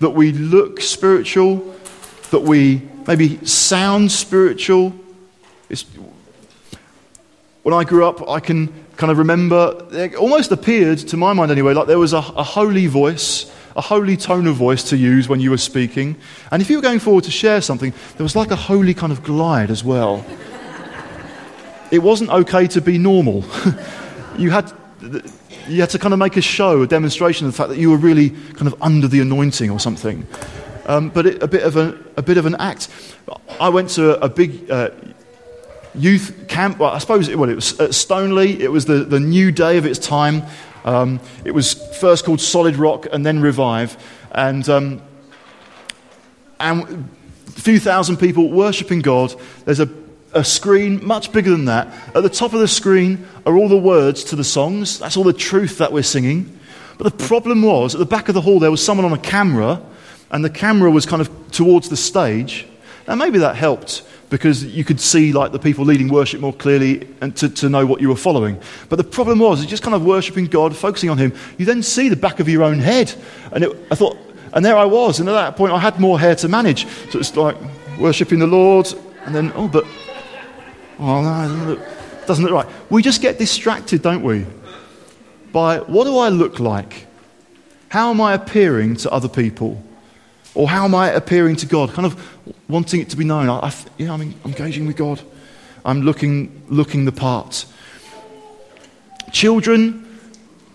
that 0.00 0.10
we 0.10 0.32
look 0.32 0.80
spiritual, 0.80 1.74
that 2.30 2.40
we 2.40 2.82
maybe 3.06 3.44
sound 3.46 4.10
spiritual. 4.10 4.92
It's, 5.68 5.84
when 7.62 7.74
I 7.74 7.84
grew 7.84 8.06
up, 8.06 8.28
I 8.28 8.40
can 8.40 8.72
kind 8.96 9.10
of 9.10 9.18
remember, 9.18 9.86
it 9.92 10.14
almost 10.14 10.50
appeared, 10.52 10.98
to 10.98 11.16
my 11.16 11.32
mind 11.32 11.50
anyway, 11.50 11.74
like 11.74 11.86
there 11.86 11.98
was 11.98 12.12
a, 12.12 12.18
a 12.18 12.42
holy 12.42 12.86
voice, 12.86 13.52
a 13.76 13.80
holy 13.82 14.16
tone 14.16 14.46
of 14.46 14.56
voice 14.56 14.82
to 14.84 14.96
use 14.96 15.28
when 15.28 15.38
you 15.38 15.50
were 15.50 15.58
speaking. 15.58 16.16
And 16.50 16.62
if 16.62 16.70
you 16.70 16.76
were 16.76 16.82
going 16.82 16.98
forward 16.98 17.24
to 17.24 17.30
share 17.30 17.60
something, 17.60 17.92
there 18.16 18.24
was 18.24 18.34
like 18.34 18.50
a 18.50 18.56
holy 18.56 18.94
kind 18.94 19.12
of 19.12 19.22
glide 19.22 19.70
as 19.70 19.84
well. 19.84 20.24
it 21.90 21.98
wasn't 21.98 22.30
okay 22.30 22.66
to 22.68 22.80
be 22.80 22.98
normal. 22.98 23.44
you 24.38 24.50
had 24.50 24.72
you 25.68 25.80
had 25.80 25.90
to 25.90 25.98
kind 25.98 26.14
of 26.14 26.18
make 26.18 26.36
a 26.36 26.40
show, 26.40 26.82
a 26.82 26.86
demonstration 26.86 27.46
of 27.46 27.52
the 27.52 27.56
fact 27.56 27.68
that 27.68 27.78
you 27.78 27.90
were 27.90 27.96
really 27.96 28.30
kind 28.30 28.66
of 28.66 28.80
under 28.80 29.08
the 29.08 29.20
anointing 29.20 29.70
or 29.70 29.78
something. 29.78 30.26
Um, 30.86 31.10
but 31.10 31.26
it, 31.26 31.42
a, 31.42 31.48
bit 31.48 31.64
of 31.64 31.76
a, 31.76 31.98
a 32.16 32.22
bit 32.22 32.38
of 32.38 32.46
an 32.46 32.54
act. 32.56 32.88
I 33.60 33.68
went 33.68 33.90
to 33.90 34.16
a, 34.16 34.26
a 34.26 34.28
big 34.28 34.70
uh, 34.70 34.90
youth 35.94 36.46
camp. 36.48 36.78
Well, 36.78 36.90
I 36.90 36.98
suppose 36.98 37.28
it, 37.28 37.38
well, 37.38 37.50
it 37.50 37.56
was 37.56 37.78
at 37.80 37.90
Stoneleigh. 37.90 38.60
It 38.60 38.70
was 38.70 38.84
the, 38.84 39.04
the 39.04 39.20
new 39.20 39.50
day 39.50 39.78
of 39.78 39.84
its 39.86 39.98
time. 39.98 40.44
Um, 40.86 41.20
it 41.44 41.50
was 41.50 41.74
first 41.98 42.24
called 42.24 42.40
Solid 42.40 42.76
Rock 42.76 43.06
and 43.12 43.26
then 43.26 43.40
Revive. 43.40 43.96
And, 44.32 44.66
um, 44.68 45.02
and 46.58 47.08
a 47.48 47.60
few 47.60 47.78
thousand 47.78 48.16
people 48.16 48.50
worshipping 48.50 49.00
God. 49.00 49.34
There's 49.66 49.80
a 49.80 49.90
a 50.36 50.44
screen 50.44 51.04
much 51.04 51.32
bigger 51.32 51.50
than 51.50 51.64
that. 51.64 51.88
At 52.14 52.22
the 52.22 52.28
top 52.28 52.52
of 52.52 52.60
the 52.60 52.68
screen 52.68 53.26
are 53.46 53.56
all 53.56 53.68
the 53.68 53.78
words 53.78 54.22
to 54.24 54.36
the 54.36 54.44
songs. 54.44 54.98
That's 54.98 55.16
all 55.16 55.24
the 55.24 55.32
truth 55.32 55.78
that 55.78 55.92
we're 55.92 56.02
singing. 56.02 56.58
But 56.98 57.04
the 57.04 57.24
problem 57.26 57.62
was, 57.62 57.94
at 57.94 57.98
the 57.98 58.06
back 58.06 58.28
of 58.28 58.34
the 58.34 58.40
hall, 58.42 58.58
there 58.58 58.70
was 58.70 58.84
someone 58.84 59.06
on 59.06 59.12
a 59.12 59.18
camera, 59.18 59.80
and 60.30 60.44
the 60.44 60.50
camera 60.50 60.90
was 60.90 61.06
kind 61.06 61.22
of 61.22 61.30
towards 61.52 61.88
the 61.88 61.96
stage. 61.96 62.66
Now, 63.08 63.14
maybe 63.14 63.38
that 63.38 63.56
helped 63.56 64.02
because 64.30 64.64
you 64.64 64.82
could 64.84 65.00
see 65.00 65.32
like 65.32 65.52
the 65.52 65.58
people 65.58 65.84
leading 65.84 66.08
worship 66.08 66.40
more 66.40 66.52
clearly 66.52 67.08
and 67.20 67.36
to, 67.36 67.48
to 67.48 67.68
know 67.68 67.86
what 67.86 68.00
you 68.00 68.08
were 68.08 68.16
following. 68.16 68.60
But 68.88 68.96
the 68.96 69.04
problem 69.04 69.38
was, 69.38 69.64
just 69.66 69.82
kind 69.82 69.94
of 69.94 70.04
worshipping 70.04 70.46
God, 70.46 70.76
focusing 70.76 71.10
on 71.10 71.18
Him, 71.18 71.32
you 71.58 71.66
then 71.66 71.82
see 71.82 72.08
the 72.08 72.16
back 72.16 72.40
of 72.40 72.48
your 72.48 72.62
own 72.62 72.80
head. 72.80 73.14
And 73.52 73.64
it, 73.64 73.76
I 73.90 73.94
thought, 73.94 74.16
and 74.52 74.64
there 74.64 74.76
I 74.76 74.84
was, 74.84 75.20
and 75.20 75.28
at 75.28 75.32
that 75.32 75.56
point 75.56 75.72
I 75.72 75.78
had 75.78 76.00
more 76.00 76.18
hair 76.18 76.34
to 76.36 76.48
manage. 76.48 76.86
So 77.10 77.18
it's 77.18 77.36
like 77.36 77.56
worshipping 77.98 78.40
the 78.40 78.46
Lord, 78.46 78.92
and 79.24 79.34
then, 79.34 79.52
oh, 79.54 79.68
but 79.68 79.84
Oh, 80.98 81.22
no, 81.22 81.44
it 81.44 81.48
doesn't 81.48 81.66
look, 81.68 82.26
doesn't 82.26 82.44
look 82.44 82.54
right. 82.54 82.74
We 82.90 83.02
just 83.02 83.20
get 83.20 83.38
distracted, 83.38 84.02
don't 84.02 84.22
we? 84.22 84.46
By 85.52 85.78
what 85.78 86.04
do 86.04 86.18
I 86.18 86.28
look 86.30 86.58
like? 86.58 87.06
How 87.88 88.10
am 88.10 88.20
I 88.20 88.34
appearing 88.34 88.96
to 88.96 89.10
other 89.10 89.28
people? 89.28 89.82
Or 90.56 90.66
how 90.66 90.86
am 90.86 90.94
I 90.94 91.10
appearing 91.10 91.56
to 91.56 91.66
God? 91.66 91.92
Kind 91.92 92.06
of 92.06 92.40
wanting 92.66 93.02
it 93.02 93.10
to 93.10 93.16
be 93.16 93.24
known. 93.24 93.50
I, 93.50 93.58
I, 93.58 93.74
yeah, 93.98 94.12
I'm, 94.12 94.34
engaging 94.46 94.86
with 94.86 94.96
God. 94.96 95.20
I'm 95.84 96.00
looking, 96.00 96.62
looking 96.68 97.04
the 97.04 97.12
part. 97.12 97.66
Children, 99.32 100.18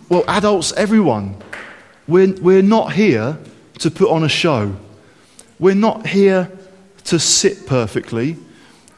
well, 0.08 0.24
adults, 0.28 0.72
everyone. 0.74 1.36
We're, 2.08 2.34
we're 2.42 2.62
not 2.62 2.94
here 2.94 3.40
to 3.80 3.90
put 3.90 4.12
on 4.12 4.24
a 4.24 4.30
show. 4.30 4.76
We're 5.58 5.74
not 5.74 6.06
here 6.06 6.52
to 7.06 7.18
sit 7.18 7.66
perfectly. 7.66 8.38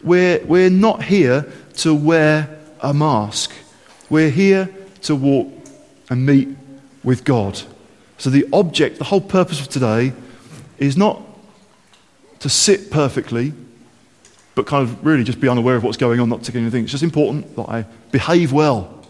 We're, 0.04 0.44
we're 0.44 0.70
not 0.70 1.02
here 1.02 1.50
to 1.78 1.96
wear 1.96 2.60
a 2.82 2.94
mask. 2.94 3.54
We're 4.10 4.30
here 4.30 4.70
to 5.04 5.16
walk 5.16 5.50
and 6.10 6.26
meet 6.26 6.50
with 7.06 7.24
God. 7.24 7.62
So, 8.18 8.30
the 8.30 8.46
object, 8.52 8.98
the 8.98 9.06
whole 9.06 9.22
purpose 9.22 9.62
of 9.62 9.70
today 9.70 10.14
is 10.78 10.98
not 10.98 11.22
to 12.40 12.50
sit 12.50 12.92
perfectly, 12.92 13.54
but 14.56 14.68
kind 14.68 14.84
of 14.84 15.06
really 15.06 15.24
just 15.24 15.40
be 15.40 15.48
unaware 15.48 15.76
of 15.76 15.84
what's 15.84 15.98
going 15.98 16.20
on, 16.20 16.30
not 16.30 16.44
taking 16.44 16.62
anything. 16.62 16.84
It's 16.84 16.92
just 16.92 17.04
important 17.04 17.56
that 17.56 17.70
I 17.70 17.86
behave 18.12 18.52
well. 18.52 19.04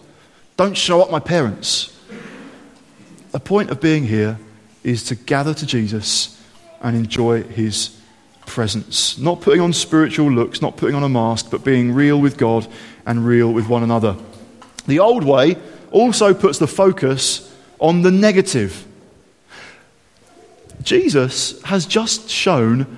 Don't 0.55 0.77
show 0.77 1.01
up 1.01 1.11
my 1.11 1.19
parents. 1.19 1.97
The 3.31 3.39
point 3.39 3.71
of 3.71 3.81
being 3.81 4.05
here 4.05 4.39
is 4.83 5.03
to 5.05 5.15
gather 5.15 5.53
to 5.53 5.65
Jesus 5.65 6.39
and 6.81 6.95
enjoy 6.95 7.43
his 7.43 7.99
presence. 8.45 9.17
Not 9.17 9.41
putting 9.41 9.61
on 9.61 9.73
spiritual 9.73 10.31
looks, 10.31 10.61
not 10.61 10.77
putting 10.77 10.95
on 10.95 11.03
a 11.03 11.09
mask, 11.09 11.49
but 11.49 11.63
being 11.63 11.93
real 11.93 12.19
with 12.19 12.37
God 12.37 12.67
and 13.05 13.25
real 13.25 13.51
with 13.51 13.67
one 13.67 13.83
another. 13.83 14.15
The 14.85 14.99
old 14.99 15.23
way 15.23 15.57
also 15.91 16.33
puts 16.33 16.59
the 16.59 16.67
focus 16.67 17.53
on 17.79 18.01
the 18.01 18.11
negative. 18.11 18.85
Jesus 20.83 21.61
has 21.63 21.85
just 21.85 22.29
shown 22.29 22.97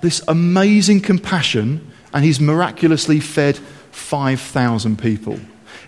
this 0.00 0.22
amazing 0.28 1.00
compassion, 1.00 1.90
and 2.12 2.24
he's 2.24 2.40
miraculously 2.40 3.20
fed 3.20 3.56
5,000 3.56 4.98
people. 4.98 5.38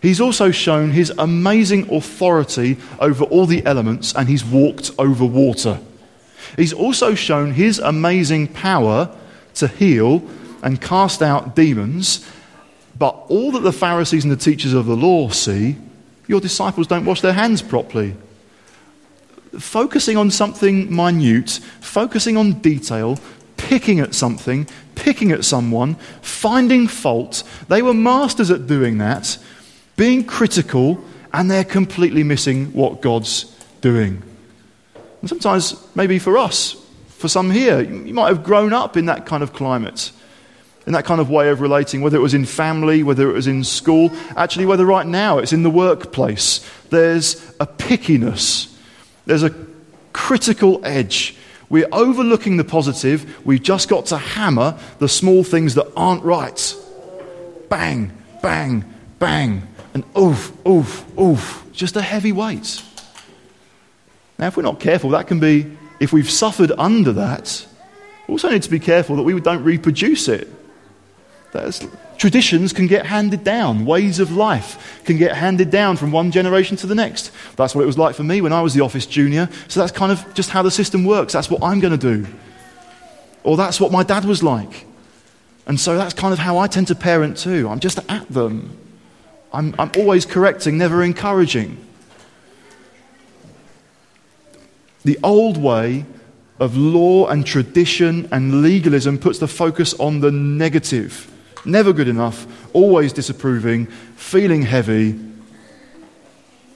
He's 0.01 0.21
also 0.21 0.51
shown 0.51 0.91
his 0.91 1.11
amazing 1.19 1.93
authority 1.93 2.77
over 3.01 3.25
all 3.25 3.47
the 3.47 3.65
elements, 3.67 4.15
and 4.15 4.29
he's 4.29 4.45
walked 4.45 4.91
over 4.99 5.25
water. 5.25 5.81
He's 6.57 6.73
also 6.73 7.15
shown 7.15 7.53
his 7.53 7.79
amazing 7.79 8.49
power 8.49 9.15
to 9.55 9.69
heal 9.69 10.23
and 10.63 10.81
cast 10.81 11.23
out 11.23 11.55
demons. 11.55 12.27
But 12.99 13.11
all 13.29 13.53
that 13.53 13.61
the 13.61 13.73
Pharisees 13.73 14.25
and 14.25 14.33
the 14.33 14.37
teachers 14.37 14.73
of 14.73 14.87
the 14.87 14.97
law 14.97 15.29
see, 15.29 15.77
your 16.27 16.41
disciples 16.41 16.87
don't 16.87 17.05
wash 17.05 17.21
their 17.21 17.33
hands 17.33 17.63
properly. 17.63 18.15
Focusing 19.59 20.17
on 20.17 20.31
something 20.31 20.95
minute, 20.95 21.61
focusing 21.81 22.37
on 22.37 22.55
detail, 22.55 23.19
picking 23.57 24.01
at 24.01 24.15
something, 24.15 24.67
picking 24.95 25.31
at 25.33 25.45
someone, 25.45 25.95
finding 26.23 26.89
fault. 26.89 27.43
They 27.69 27.83
were 27.83 27.95
masters 27.95 28.51
at 28.51 28.67
doing 28.67 28.99
that, 28.99 29.39
being 29.97 30.25
critical, 30.25 31.03
and 31.33 31.51
they're 31.51 31.65
completely 31.65 32.23
missing 32.23 32.73
what 32.73 33.01
God's 33.01 33.45
doing. 33.81 34.23
And 35.21 35.29
sometimes, 35.29 35.77
maybe 35.95 36.19
for 36.19 36.39
us, 36.39 36.77
for 37.09 37.29
some 37.29 37.51
here, 37.51 37.81
you 37.81 38.15
might 38.15 38.29
have 38.29 38.45
grown 38.45 38.73
up 38.73 38.97
in 38.97 39.07
that 39.07 39.27
kind 39.27 39.43
of 39.43 39.53
climate, 39.53 40.13
in 40.87 40.93
that 40.93 41.05
kind 41.05 41.21
of 41.21 41.29
way 41.29 41.51
of 41.51 41.61
relating, 41.61 42.01
whether 42.01 42.17
it 42.17 42.21
was 42.21 42.35
in 42.35 42.45
family, 42.45 43.03
whether 43.03 43.29
it 43.29 43.35
was 43.35 43.47
in 43.47 43.65
school, 43.65 44.11
actually, 44.37 44.67
whether 44.67 44.87
right 44.87 45.07
now 45.07 45.39
it's 45.39 45.53
in 45.53 45.65
the 45.65 45.71
workplace. 45.71 46.65
There's 46.91 47.35
a 47.59 47.67
pickiness, 47.67 48.75
there's 49.29 49.43
a 49.43 49.55
critical 50.15 50.81
edge. 50.85 51.37
We're 51.69 51.89
overlooking 51.93 52.57
the 52.57 52.65
positive. 52.65 53.47
We've 53.47 53.63
just 53.63 53.91
got 53.91 54.07
to 54.07 54.17
hammer 54.17 54.79
the 55.01 55.09
small 55.09 55.45
things 55.45 55.75
that 55.75 55.87
aren't 55.95 56.25
right. 56.25 56.75
Bang, 57.69 58.11
bang, 58.43 58.85
bang. 59.19 59.69
And 59.93 60.05
oof, 60.17 60.51
oof, 60.67 61.05
oof. 61.19 61.63
Just 61.73 61.95
a 61.97 62.01
heavy 62.01 62.33
weight. 62.33 62.83
Now, 64.39 64.47
if 64.47 64.57
we're 64.57 64.63
not 64.63 64.81
careful, 64.81 65.11
that 65.11 65.27
can 65.27 65.41
be, 65.41 65.77
if 66.01 66.11
we've 66.11 66.31
suffered 66.31 66.73
under 66.79 67.13
that, 67.13 67.67
we 68.27 68.33
also 68.33 68.49
need 68.49 68.63
to 68.63 68.71
be 68.71 68.81
careful 68.81 69.17
that 69.17 69.25
we 69.25 69.39
don't 69.39 69.63
reproduce 69.63 70.29
it. 70.29 70.49
That's, 71.53 71.87
traditions 72.19 72.73
can 72.73 72.87
get 72.87 73.07
handed 73.07 73.43
down, 73.43 73.87
ways 73.87 74.21
of 74.21 74.33
life 74.33 75.03
can 75.05 75.17
get 75.17 75.35
handed 75.35 75.71
down 75.71 75.97
from 75.97 76.13
one 76.13 76.31
generation 76.31 76.77
to 76.79 76.87
the 76.87 76.95
next. 76.95 77.31
That's 77.57 77.75
what 77.75 77.83
it 77.83 77.87
was 77.87 77.97
like 77.97 78.15
for 78.15 78.23
me 78.23 78.41
when 78.41 78.53
I 78.53 78.61
was 78.61 78.75
the 78.75 78.83
office 78.83 79.07
junior. 79.07 79.49
So 79.69 79.81
that's 79.81 79.93
kind 79.93 80.13
of 80.13 80.35
just 80.35 80.51
how 80.51 80.63
the 80.63 80.71
system 80.71 81.05
works. 81.05 81.33
That's 81.33 81.51
what 81.51 81.63
I'm 81.63 81.81
going 81.81 81.99
to 81.99 82.15
do. 82.15 82.27
Or 83.45 83.57
that's 83.57 83.81
what 83.81 83.93
my 83.93 84.03
dad 84.03 84.25
was 84.25 84.43
like. 84.43 84.87
And 85.67 85.81
so 85.81 85.97
that's 85.97 86.15
kind 86.15 86.33
of 86.33 86.39
how 86.39 86.59
I 86.59 86.67
tend 86.67 86.89
to 86.89 86.95
parent 86.95 87.39
too. 87.39 87.69
I'm 87.69 87.81
just 87.81 87.99
at 88.11 88.29
them. 88.29 88.77
I'm, 89.53 89.75
I'm 89.79 89.91
always 89.97 90.27
correcting, 90.27 90.77
never 90.77 91.03
encouraging. 91.03 91.83
The 95.05 95.19
old 95.23 95.57
way 95.57 96.05
of 96.61 96.77
law 96.77 97.29
and 97.29 97.47
tradition 97.47 98.29
and 98.33 98.63
legalism 98.63 99.19
puts 99.19 99.39
the 99.39 99.49
focus 99.49 99.95
on 99.95 100.21
the 100.21 100.31
negative. 100.31 101.33
Never 101.65 101.93
good 101.93 102.09
enough, 102.09 102.47
always 102.73 103.13
disapproving, 103.13 103.87
feeling 104.17 104.63
heavy. 104.63 105.19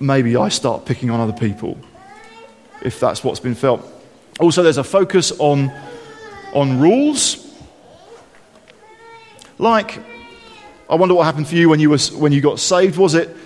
Maybe 0.00 0.36
I 0.36 0.48
start 0.48 0.84
picking 0.84 1.10
on 1.10 1.20
other 1.20 1.32
people 1.32 1.78
if 2.82 2.98
that's 2.98 3.22
what's 3.22 3.40
been 3.40 3.54
felt. 3.54 3.86
Also, 4.40 4.62
there's 4.62 4.78
a 4.78 4.84
focus 4.84 5.32
on, 5.38 5.72
on 6.52 6.80
rules. 6.80 7.48
Like, 9.58 9.98
I 10.90 10.96
wonder 10.96 11.14
what 11.14 11.24
happened 11.24 11.46
for 11.46 11.54
you 11.54 11.68
when 11.68 11.80
you, 11.80 11.90
was, 11.90 12.10
when 12.12 12.32
you 12.32 12.40
got 12.40 12.58
saved. 12.58 12.98
Was 12.98 13.14
it 13.14 13.36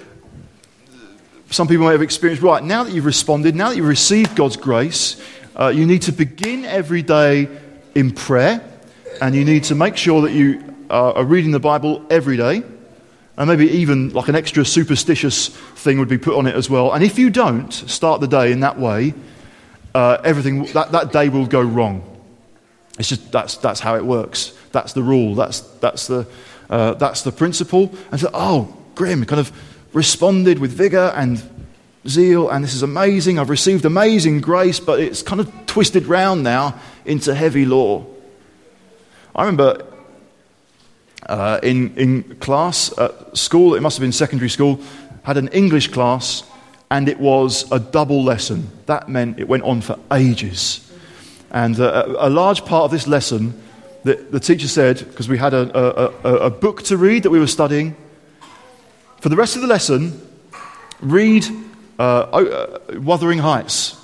some 1.50 1.68
people 1.68 1.86
may 1.86 1.92
have 1.92 2.02
experienced, 2.02 2.42
right, 2.42 2.62
now 2.62 2.82
that 2.84 2.92
you've 2.92 3.04
responded, 3.04 3.54
now 3.54 3.68
that 3.68 3.76
you've 3.76 3.86
received 3.86 4.34
God's 4.34 4.56
grace, 4.56 5.22
uh, 5.54 5.68
you 5.68 5.86
need 5.86 6.02
to 6.02 6.12
begin 6.12 6.64
every 6.64 7.02
day 7.02 7.48
in 7.94 8.12
prayer, 8.12 8.62
and 9.20 9.34
you 9.34 9.44
need 9.44 9.64
to 9.64 9.74
make 9.74 9.96
sure 9.96 10.22
that 10.22 10.32
you 10.32 10.75
uh, 10.90 11.12
are 11.12 11.24
reading 11.24 11.50
the 11.50 11.60
Bible 11.60 12.04
every 12.10 12.36
day. 12.36 12.62
And 13.38 13.48
maybe 13.48 13.68
even 13.70 14.10
like 14.10 14.28
an 14.28 14.34
extra 14.34 14.64
superstitious 14.64 15.48
thing 15.48 15.98
would 15.98 16.08
be 16.08 16.18
put 16.18 16.36
on 16.36 16.46
it 16.46 16.54
as 16.54 16.70
well. 16.70 16.92
And 16.92 17.04
if 17.04 17.18
you 17.18 17.28
don't 17.28 17.70
start 17.70 18.20
the 18.20 18.28
day 18.28 18.50
in 18.50 18.60
that 18.60 18.78
way, 18.78 19.12
uh, 19.94 20.18
everything, 20.24 20.64
that, 20.72 20.92
that 20.92 21.12
day 21.12 21.28
will 21.28 21.46
go 21.46 21.60
wrong. 21.60 22.02
It's 22.98 23.10
just, 23.10 23.30
that's, 23.30 23.58
that's 23.58 23.80
how 23.80 23.96
it 23.96 24.04
works. 24.04 24.56
That's 24.72 24.94
the 24.94 25.02
rule. 25.02 25.34
That's, 25.34 25.60
that's, 25.60 26.06
the, 26.06 26.26
uh, 26.70 26.94
that's 26.94 27.22
the 27.22 27.32
principle. 27.32 27.94
And 28.10 28.20
so, 28.20 28.30
oh, 28.32 28.74
grim, 28.94 29.24
kind 29.26 29.40
of 29.40 29.52
responded 29.92 30.58
with 30.58 30.72
vigor 30.72 31.12
and 31.14 31.42
zeal, 32.08 32.48
and 32.48 32.64
this 32.64 32.74
is 32.74 32.82
amazing. 32.82 33.38
I've 33.38 33.50
received 33.50 33.84
amazing 33.84 34.40
grace, 34.40 34.80
but 34.80 35.00
it's 35.00 35.22
kind 35.22 35.40
of 35.40 35.52
twisted 35.66 36.06
round 36.06 36.42
now 36.42 36.78
into 37.04 37.34
heavy 37.34 37.64
law. 37.64 38.06
I 39.34 39.44
remember 39.44 39.84
uh, 41.24 41.58
in, 41.62 41.94
in 41.96 42.36
class 42.36 42.96
at 42.98 43.36
school, 43.36 43.74
it 43.74 43.80
must 43.80 43.96
have 43.96 44.02
been 44.02 44.12
secondary 44.12 44.50
school, 44.50 44.80
had 45.22 45.36
an 45.36 45.48
English 45.48 45.88
class, 45.88 46.44
and 46.90 47.08
it 47.08 47.18
was 47.18 47.70
a 47.72 47.80
double 47.80 48.22
lesson. 48.22 48.70
That 48.86 49.08
meant 49.08 49.38
it 49.38 49.48
went 49.48 49.64
on 49.64 49.80
for 49.80 49.98
ages. 50.12 50.82
And 51.50 51.78
uh, 51.80 52.14
a 52.18 52.30
large 52.30 52.64
part 52.64 52.84
of 52.84 52.90
this 52.90 53.06
lesson, 53.06 53.60
the, 54.04 54.14
the 54.30 54.40
teacher 54.40 54.68
said, 54.68 54.98
because 54.98 55.28
we 55.28 55.38
had 55.38 55.54
a, 55.54 56.12
a, 56.24 56.34
a 56.46 56.50
book 56.50 56.82
to 56.84 56.96
read 56.96 57.22
that 57.24 57.30
we 57.30 57.40
were 57.40 57.46
studying, 57.46 57.96
for 59.20 59.28
the 59.28 59.36
rest 59.36 59.56
of 59.56 59.62
the 59.62 59.68
lesson, 59.68 60.20
read 61.00 61.46
uh, 61.98 62.02
uh, 62.02 62.78
Wuthering 63.00 63.38
Heights. 63.38 63.96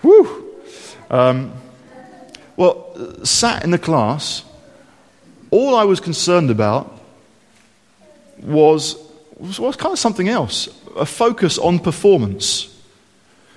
Whew. 0.00 0.58
Um, 1.10 1.52
well, 2.56 3.24
sat 3.24 3.64
in 3.64 3.70
the 3.70 3.78
class, 3.78 4.44
all 5.50 5.74
I 5.74 5.84
was 5.84 6.00
concerned 6.00 6.50
about 6.50 7.00
was, 8.42 8.96
was, 9.38 9.76
kind 9.76 9.92
of 9.92 9.98
something 9.98 10.28
else 10.28 10.68
a 10.96 11.06
focus 11.06 11.58
on 11.58 11.78
performance. 11.78 12.74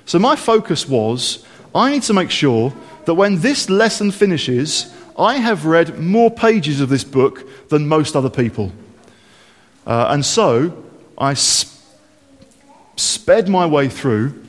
So 0.05 0.19
my 0.19 0.35
focus 0.35 0.87
was 0.87 1.45
I 1.73 1.91
need 1.91 2.03
to 2.03 2.13
make 2.13 2.29
sure 2.29 2.73
that 3.05 3.15
when 3.15 3.39
this 3.39 3.69
lesson 3.69 4.11
finishes, 4.11 4.93
I 5.17 5.35
have 5.35 5.65
read 5.65 5.99
more 5.99 6.29
pages 6.29 6.81
of 6.81 6.89
this 6.89 7.03
book 7.03 7.69
than 7.69 7.87
most 7.87 8.15
other 8.15 8.29
people. 8.29 8.71
Uh, 9.85 10.07
and 10.09 10.25
so 10.25 10.83
I 11.17 11.33
sp- 11.35 11.73
sped 12.95 13.49
my 13.49 13.65
way 13.65 13.89
through, 13.89 14.45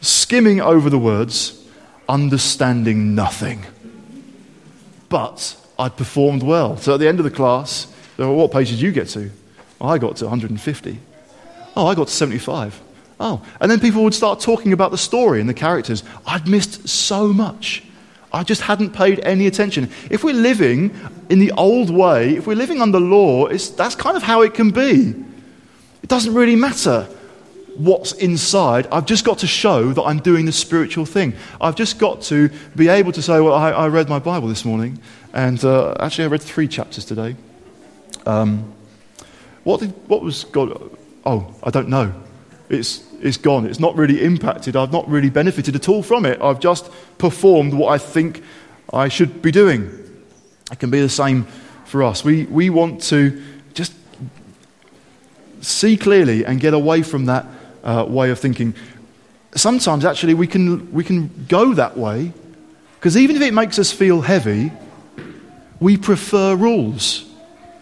skimming 0.00 0.60
over 0.60 0.90
the 0.90 0.98
words, 0.98 1.64
understanding 2.08 3.14
nothing. 3.14 3.64
But 5.08 5.56
I 5.78 5.88
performed 5.88 6.42
well. 6.42 6.76
So 6.76 6.94
at 6.94 7.00
the 7.00 7.08
end 7.08 7.18
of 7.20 7.24
the 7.24 7.30
class, 7.30 7.86
what 8.16 8.50
page 8.50 8.70
did 8.70 8.80
you 8.80 8.92
get 8.92 9.08
to? 9.08 9.30
Oh, 9.80 9.88
I 9.88 9.98
got 9.98 10.16
to 10.16 10.24
150. 10.24 10.98
Oh, 11.76 11.86
I 11.86 11.94
got 11.94 12.08
to 12.08 12.12
75. 12.12 12.80
Oh, 13.18 13.42
and 13.60 13.70
then 13.70 13.80
people 13.80 14.02
would 14.04 14.14
start 14.14 14.40
talking 14.40 14.72
about 14.72 14.90
the 14.90 14.98
story 14.98 15.40
and 15.40 15.48
the 15.48 15.54
characters. 15.54 16.02
I'd 16.26 16.46
missed 16.46 16.88
so 16.88 17.32
much. 17.32 17.82
I 18.32 18.42
just 18.42 18.62
hadn't 18.62 18.90
paid 18.90 19.20
any 19.20 19.46
attention. 19.46 19.90
If 20.10 20.24
we're 20.24 20.34
living 20.34 20.94
in 21.30 21.38
the 21.38 21.52
old 21.52 21.90
way, 21.90 22.36
if 22.36 22.46
we're 22.46 22.56
living 22.56 22.82
under 22.82 23.00
law, 23.00 23.48
that's 23.48 23.94
kind 23.94 24.16
of 24.16 24.22
how 24.22 24.42
it 24.42 24.52
can 24.54 24.70
be. 24.70 25.14
It 26.02 26.08
doesn't 26.08 26.34
really 26.34 26.56
matter 26.56 27.08
what's 27.78 28.12
inside. 28.12 28.86
I've 28.90 29.06
just 29.06 29.24
got 29.24 29.38
to 29.38 29.46
show 29.46 29.92
that 29.92 30.02
I'm 30.02 30.18
doing 30.18 30.46
the 30.46 30.52
spiritual 30.52 31.06
thing. 31.06 31.34
I've 31.60 31.76
just 31.76 31.98
got 31.98 32.22
to 32.22 32.50
be 32.74 32.88
able 32.88 33.12
to 33.12 33.22
say, 33.22 33.40
well, 33.40 33.54
I, 33.54 33.70
I 33.70 33.88
read 33.88 34.08
my 34.08 34.18
Bible 34.18 34.48
this 34.48 34.64
morning, 34.64 35.00
and 35.32 35.62
uh, 35.64 35.94
actually, 36.00 36.24
I 36.24 36.28
read 36.28 36.42
three 36.42 36.68
chapters 36.68 37.04
today. 37.04 37.36
Um, 38.24 38.72
what, 39.64 39.80
did, 39.80 39.90
what 40.08 40.22
was 40.22 40.44
God? 40.44 40.90
Oh, 41.24 41.54
I 41.62 41.70
don't 41.70 41.88
know. 41.88 42.14
It's, 42.68 43.04
it's 43.20 43.36
gone. 43.36 43.66
It's 43.66 43.80
not 43.80 43.96
really 43.96 44.22
impacted. 44.22 44.76
I've 44.76 44.92
not 44.92 45.08
really 45.08 45.30
benefited 45.30 45.76
at 45.76 45.88
all 45.88 46.02
from 46.02 46.26
it. 46.26 46.40
I've 46.40 46.60
just 46.60 46.90
performed 47.18 47.74
what 47.74 47.92
I 47.92 47.98
think 47.98 48.42
I 48.92 49.08
should 49.08 49.42
be 49.42 49.50
doing. 49.50 49.90
It 50.70 50.78
can 50.78 50.90
be 50.90 51.00
the 51.00 51.08
same 51.08 51.44
for 51.84 52.02
us. 52.02 52.24
We, 52.24 52.44
we 52.46 52.70
want 52.70 53.02
to 53.04 53.42
just 53.74 53.92
see 55.60 55.96
clearly 55.96 56.44
and 56.44 56.60
get 56.60 56.74
away 56.74 57.02
from 57.02 57.26
that 57.26 57.46
uh, 57.86 58.04
way 58.06 58.30
of 58.30 58.38
thinking. 58.38 58.74
Sometimes, 59.54 60.04
actually, 60.04 60.34
we 60.34 60.46
can, 60.46 60.92
we 60.92 61.04
can 61.04 61.46
go 61.48 61.72
that 61.72 61.96
way 61.96 62.32
because 62.96 63.16
even 63.16 63.36
if 63.36 63.42
it 63.42 63.54
makes 63.54 63.78
us 63.78 63.92
feel 63.92 64.20
heavy, 64.20 64.72
we 65.80 65.96
prefer 65.96 66.56
rules. 66.56 67.24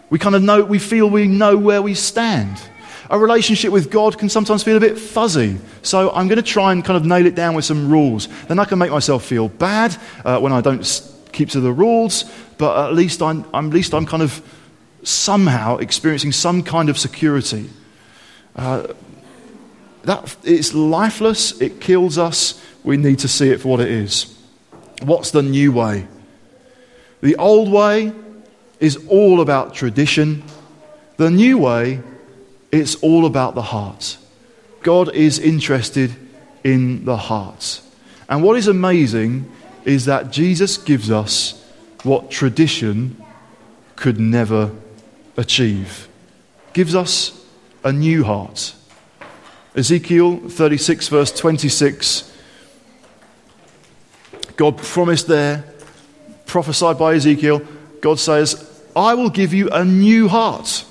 We 0.09 0.19
kind 0.19 0.35
of 0.35 0.43
know, 0.43 0.63
we 0.63 0.79
feel 0.79 1.09
we 1.09 1.27
know 1.27 1.57
where 1.57 1.81
we 1.81 1.95
stand. 1.95 2.61
A 3.09 3.17
relationship 3.17 3.71
with 3.71 3.91
God 3.91 4.17
can 4.17 4.29
sometimes 4.29 4.63
feel 4.63 4.77
a 4.77 4.79
bit 4.79 4.97
fuzzy. 4.97 5.57
So 5.81 6.11
I'm 6.11 6.27
going 6.27 6.37
to 6.37 6.43
try 6.43 6.71
and 6.71 6.83
kind 6.83 6.97
of 6.97 7.05
nail 7.05 7.25
it 7.25 7.35
down 7.35 7.55
with 7.55 7.65
some 7.65 7.89
rules. 7.89 8.27
Then 8.47 8.59
I 8.59 8.65
can 8.65 8.79
make 8.79 8.91
myself 8.91 9.25
feel 9.25 9.49
bad 9.49 9.95
uh, 10.23 10.39
when 10.39 10.53
I 10.53 10.61
don't 10.61 11.11
keep 11.31 11.49
to 11.49 11.59
the 11.59 11.71
rules, 11.71 12.25
but 12.57 12.87
at 12.87 12.93
least 12.93 13.21
I'm, 13.21 13.45
I'm, 13.53 13.67
at 13.67 13.73
least 13.73 13.93
I'm 13.93 14.05
kind 14.05 14.23
of 14.23 14.41
somehow 15.03 15.77
experiencing 15.77 16.31
some 16.31 16.63
kind 16.63 16.89
of 16.89 16.97
security. 16.97 17.69
Uh, 18.55 18.87
that, 20.05 20.35
it's 20.43 20.73
lifeless, 20.73 21.59
it 21.61 21.81
kills 21.81 22.17
us. 22.17 22.61
We 22.83 22.97
need 22.97 23.19
to 23.19 23.27
see 23.27 23.49
it 23.49 23.61
for 23.61 23.69
what 23.69 23.79
it 23.79 23.89
is. 23.89 24.35
What's 25.01 25.31
the 25.31 25.41
new 25.41 25.71
way? 25.71 26.07
The 27.21 27.35
old 27.37 27.71
way 27.71 28.13
is 28.79 28.97
all 29.07 29.41
about 29.41 29.73
tradition. 29.73 30.43
The 31.17 31.31
new 31.31 31.57
way, 31.57 32.01
it's 32.71 32.95
all 32.95 33.25
about 33.25 33.55
the 33.55 33.61
heart. 33.61 34.17
God 34.83 35.13
is 35.15 35.39
interested 35.39 36.15
in 36.63 37.05
the 37.05 37.17
heart. 37.17 37.81
And 38.29 38.43
what 38.43 38.57
is 38.57 38.67
amazing 38.67 39.51
is 39.85 40.05
that 40.05 40.31
Jesus 40.31 40.77
gives 40.77 41.09
us 41.09 41.63
what 42.03 42.29
tradition 42.29 43.23
could 43.95 44.19
never 44.19 44.71
achieve. 45.37 46.07
Gives 46.73 46.93
us 46.93 47.43
a 47.83 47.91
new 47.91 48.23
heart. 48.23 48.75
Ezekiel 49.75 50.49
36, 50.49 51.07
verse 51.09 51.31
26. 51.31 52.31
God 54.55 54.77
promised 54.77 55.27
there, 55.27 55.65
prophesied 56.45 56.97
by 56.97 57.15
Ezekiel, 57.15 57.61
God 58.01 58.19
says, 58.19 58.71
I 58.95 59.13
will 59.15 59.29
give 59.29 59.53
you 59.53 59.69
a 59.69 59.83
new 59.83 60.27
heart 60.27 60.85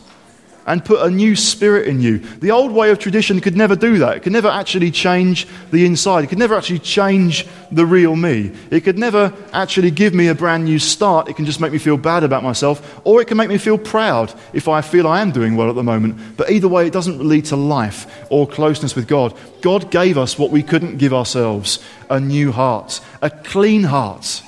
and 0.67 0.85
put 0.85 1.01
a 1.01 1.11
new 1.11 1.37
spirit 1.37 1.87
in 1.87 2.01
you. 2.01 2.19
The 2.19 2.51
old 2.51 2.73
way 2.73 2.91
of 2.91 2.99
tradition 2.99 3.41
could 3.41 3.57
never 3.57 3.77
do 3.77 3.99
that. 3.99 4.17
It 4.17 4.23
could 4.23 4.33
never 4.33 4.49
actually 4.49 4.91
change 4.91 5.47
the 5.71 5.85
inside. 5.85 6.25
It 6.25 6.29
could 6.29 6.39
never 6.39 6.55
actually 6.55 6.79
change 6.79 7.47
the 7.71 7.85
real 7.85 8.17
me. 8.17 8.53
It 8.71 8.81
could 8.81 8.99
never 8.99 9.33
actually 9.53 9.91
give 9.91 10.15
me 10.15 10.29
a 10.29 10.35
brand 10.35 10.65
new 10.65 10.79
start. 10.79 11.29
It 11.29 11.37
can 11.37 11.45
just 11.45 11.61
make 11.61 11.73
me 11.73 11.79
feel 11.79 11.97
bad 11.97 12.25
about 12.25 12.43
myself, 12.43 13.01
or 13.05 13.21
it 13.21 13.27
can 13.27 13.37
make 13.37 13.49
me 13.49 13.59
feel 13.59 13.79
proud 13.79 14.33
if 14.53 14.69
I 14.69 14.81
feel 14.81 15.07
I 15.07 15.21
am 15.21 15.33
doing 15.33 15.57
well 15.57 15.69
at 15.69 15.75
the 15.75 15.83
moment. 15.83 16.37
But 16.37 16.51
either 16.51 16.69
way, 16.69 16.87
it 16.87 16.93
doesn't 16.93 17.23
lead 17.23 17.47
to 17.47 17.57
life 17.57 18.27
or 18.31 18.47
closeness 18.47 18.95
with 18.95 19.07
God. 19.07 19.37
God 19.61 19.91
gave 19.91 20.17
us 20.17 20.39
what 20.39 20.51
we 20.51 20.63
couldn't 20.63 20.99
give 20.99 21.13
ourselves 21.13 21.79
a 22.09 22.21
new 22.21 22.53
heart, 22.53 23.01
a 23.21 23.31
clean 23.31 23.85
heart. 23.85 24.43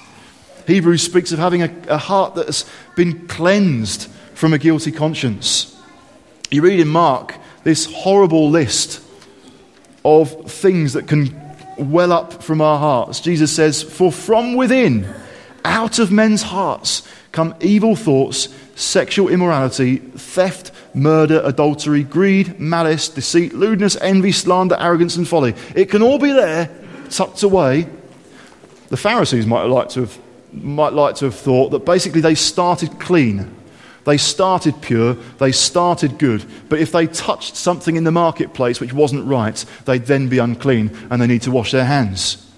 Hebrews 0.66 1.02
speaks 1.02 1.30
of 1.32 1.38
having 1.38 1.62
a, 1.62 1.74
a 1.88 1.98
heart 1.98 2.34
that 2.34 2.46
has 2.46 2.64
been 2.96 3.28
cleansed 3.28 4.10
from 4.34 4.52
a 4.52 4.58
guilty 4.58 4.92
conscience. 4.92 5.75
You 6.50 6.62
read 6.62 6.78
in 6.78 6.88
Mark 6.88 7.34
this 7.64 7.86
horrible 7.86 8.50
list 8.50 9.02
of 10.04 10.50
things 10.50 10.92
that 10.92 11.08
can 11.08 11.34
well 11.76 12.12
up 12.12 12.42
from 12.42 12.60
our 12.60 12.78
hearts. 12.78 13.20
Jesus 13.20 13.54
says, 13.54 13.82
For 13.82 14.12
from 14.12 14.54
within, 14.54 15.12
out 15.64 15.98
of 15.98 16.12
men's 16.12 16.42
hearts, 16.42 17.06
come 17.32 17.54
evil 17.60 17.96
thoughts, 17.96 18.48
sexual 18.76 19.28
immorality, 19.28 19.96
theft, 19.96 20.70
murder, 20.94 21.40
adultery, 21.44 22.04
greed, 22.04 22.60
malice, 22.60 23.08
deceit, 23.08 23.52
lewdness, 23.52 23.96
envy, 23.96 24.30
slander, 24.30 24.76
arrogance, 24.78 25.16
and 25.16 25.26
folly. 25.26 25.54
It 25.74 25.86
can 25.86 26.02
all 26.02 26.18
be 26.18 26.30
there, 26.32 26.70
tucked 27.10 27.42
away. 27.42 27.88
The 28.88 28.96
Pharisees 28.96 29.46
might 29.46 29.64
like 29.64 29.88
to 29.90 30.00
have, 30.02 30.18
might 30.52 30.92
like 30.92 31.16
to 31.16 31.24
have 31.24 31.34
thought 31.34 31.70
that 31.70 31.80
basically 31.80 32.20
they 32.20 32.36
started 32.36 33.00
clean 33.00 33.55
they 34.06 34.16
started 34.16 34.80
pure, 34.80 35.14
they 35.38 35.50
started 35.50 36.16
good, 36.16 36.44
but 36.68 36.78
if 36.78 36.92
they 36.92 37.08
touched 37.08 37.56
something 37.56 37.96
in 37.96 38.04
the 38.04 38.12
marketplace 38.12 38.80
which 38.80 38.92
wasn't 38.92 39.26
right, 39.26 39.62
they'd 39.84 40.06
then 40.06 40.28
be 40.28 40.38
unclean 40.38 40.96
and 41.10 41.20
they 41.20 41.26
need 41.26 41.42
to 41.42 41.50
wash 41.50 41.72
their 41.72 41.84
hands. 41.84 42.48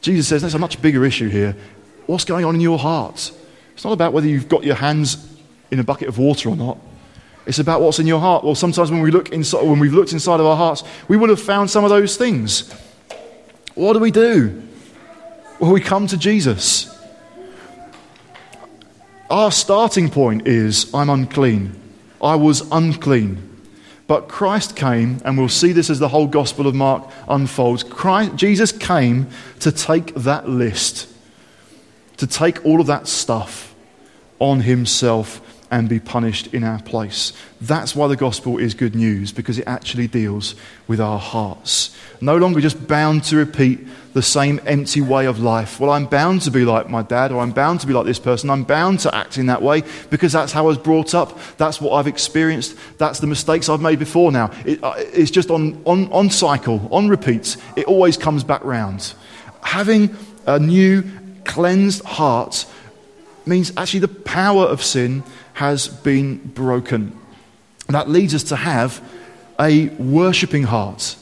Jesus 0.00 0.26
says 0.26 0.40
there's 0.40 0.54
a 0.54 0.58
much 0.58 0.80
bigger 0.80 1.04
issue 1.04 1.28
here. 1.28 1.54
What's 2.06 2.24
going 2.24 2.46
on 2.46 2.54
in 2.54 2.62
your 2.62 2.78
heart? 2.78 3.32
It's 3.74 3.84
not 3.84 3.92
about 3.92 4.14
whether 4.14 4.26
you've 4.26 4.48
got 4.48 4.64
your 4.64 4.76
hands 4.76 5.36
in 5.70 5.78
a 5.78 5.84
bucket 5.84 6.08
of 6.08 6.16
water 6.16 6.48
or 6.48 6.56
not. 6.56 6.78
It's 7.44 7.58
about 7.58 7.82
what's 7.82 7.98
in 7.98 8.06
your 8.06 8.20
heart. 8.20 8.42
Well, 8.42 8.54
sometimes 8.54 8.90
when, 8.90 9.02
we 9.02 9.10
look 9.10 9.30
inside, 9.30 9.62
when 9.62 9.78
we've 9.78 9.92
looked 9.92 10.14
inside 10.14 10.40
of 10.40 10.46
our 10.46 10.56
hearts, 10.56 10.84
we 11.08 11.18
would 11.18 11.28
have 11.28 11.40
found 11.40 11.70
some 11.70 11.84
of 11.84 11.90
those 11.90 12.16
things. 12.16 12.72
What 13.74 13.92
do 13.92 13.98
we 13.98 14.10
do? 14.10 14.62
Well, 15.58 15.70
we 15.70 15.82
come 15.82 16.06
to 16.06 16.16
Jesus. 16.16 16.93
Our 19.30 19.50
starting 19.50 20.10
point 20.10 20.46
is 20.46 20.92
I'm 20.92 21.08
unclean. 21.08 21.74
I 22.20 22.34
was 22.34 22.62
unclean. 22.70 23.50
But 24.06 24.28
Christ 24.28 24.76
came, 24.76 25.18
and 25.24 25.38
we'll 25.38 25.48
see 25.48 25.72
this 25.72 25.88
as 25.88 25.98
the 25.98 26.08
whole 26.08 26.26
Gospel 26.26 26.66
of 26.66 26.74
Mark 26.74 27.10
unfolds. 27.26 27.82
Christ, 27.82 28.36
Jesus 28.36 28.70
came 28.70 29.28
to 29.60 29.72
take 29.72 30.14
that 30.14 30.46
list, 30.46 31.08
to 32.18 32.26
take 32.26 32.64
all 32.66 32.82
of 32.82 32.86
that 32.86 33.08
stuff 33.08 33.74
on 34.40 34.60
himself 34.60 35.40
and 35.74 35.88
be 35.88 35.98
punished 35.98 36.54
in 36.54 36.62
our 36.62 36.80
place. 36.82 37.32
That's 37.60 37.96
why 37.96 38.06
the 38.06 38.14
gospel 38.14 38.58
is 38.58 38.74
good 38.74 38.94
news, 38.94 39.32
because 39.32 39.58
it 39.58 39.66
actually 39.66 40.06
deals 40.06 40.54
with 40.86 41.00
our 41.00 41.18
hearts. 41.18 41.92
No 42.20 42.36
longer 42.36 42.60
just 42.60 42.86
bound 42.86 43.24
to 43.24 43.36
repeat 43.36 43.80
the 44.12 44.22
same 44.22 44.60
empty 44.66 45.00
way 45.00 45.26
of 45.26 45.40
life. 45.40 45.80
Well, 45.80 45.90
I'm 45.90 46.06
bound 46.06 46.42
to 46.42 46.52
be 46.52 46.64
like 46.64 46.88
my 46.88 47.02
dad, 47.02 47.32
or 47.32 47.40
I'm 47.40 47.50
bound 47.50 47.80
to 47.80 47.88
be 47.88 47.92
like 47.92 48.06
this 48.06 48.20
person. 48.20 48.50
I'm 48.50 48.62
bound 48.62 49.00
to 49.00 49.12
act 49.12 49.36
in 49.36 49.46
that 49.46 49.62
way 49.62 49.82
because 50.10 50.30
that's 50.30 50.52
how 50.52 50.62
I 50.62 50.68
was 50.68 50.78
brought 50.78 51.12
up. 51.12 51.36
That's 51.56 51.80
what 51.80 51.94
I've 51.94 52.06
experienced. 52.06 52.78
That's 52.98 53.18
the 53.18 53.26
mistakes 53.26 53.68
I've 53.68 53.80
made 53.80 53.98
before 53.98 54.30
now. 54.30 54.52
It, 54.64 54.78
uh, 54.80 54.94
it's 54.96 55.32
just 55.32 55.50
on, 55.50 55.82
on, 55.86 56.06
on 56.12 56.30
cycle, 56.30 56.88
on 56.92 57.08
repeats. 57.08 57.56
It 57.74 57.86
always 57.86 58.16
comes 58.16 58.44
back 58.44 58.62
round. 58.62 59.12
Having 59.62 60.16
a 60.46 60.60
new, 60.60 61.02
cleansed 61.44 62.04
heart 62.04 62.64
means 63.44 63.72
actually 63.76 64.00
the 64.00 64.08
power 64.08 64.62
of 64.62 64.82
sin 64.82 65.22
has 65.54 65.88
been 65.88 66.36
broken. 66.36 67.18
And 67.86 67.94
That 67.94 68.08
leads 68.08 68.34
us 68.34 68.44
to 68.44 68.56
have 68.56 69.02
a 69.58 69.88
worshipping 69.88 70.64
heart. 70.64 71.16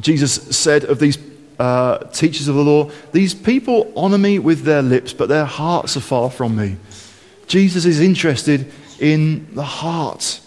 Jesus 0.00 0.34
said 0.56 0.84
of 0.84 0.98
these 0.98 1.18
uh, 1.58 1.98
teachers 2.08 2.48
of 2.48 2.56
the 2.56 2.64
law, 2.64 2.90
These 3.12 3.34
people 3.34 3.92
honor 3.96 4.18
me 4.18 4.38
with 4.38 4.62
their 4.62 4.82
lips, 4.82 5.12
but 5.12 5.28
their 5.28 5.44
hearts 5.44 5.96
are 5.96 6.00
far 6.00 6.30
from 6.30 6.56
me. 6.56 6.76
Jesus 7.46 7.84
is 7.84 8.00
interested 8.00 8.70
in 8.98 9.54
the 9.54 9.62
heart. 9.62 10.40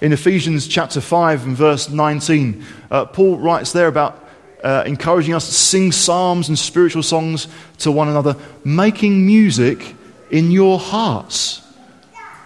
In 0.00 0.12
Ephesians 0.12 0.68
chapter 0.68 1.00
5 1.00 1.46
and 1.46 1.56
verse 1.56 1.88
19, 1.88 2.64
uh, 2.90 3.06
Paul 3.06 3.38
writes 3.38 3.72
there 3.72 3.88
about 3.88 4.28
uh, 4.62 4.82
encouraging 4.86 5.34
us 5.34 5.46
to 5.46 5.54
sing 5.54 5.92
psalms 5.92 6.48
and 6.48 6.58
spiritual 6.58 7.02
songs 7.02 7.48
to 7.78 7.90
one 7.90 8.08
another, 8.08 8.36
making 8.64 9.24
music 9.24 9.94
in 10.30 10.50
your 10.50 10.78
hearts. 10.78 11.62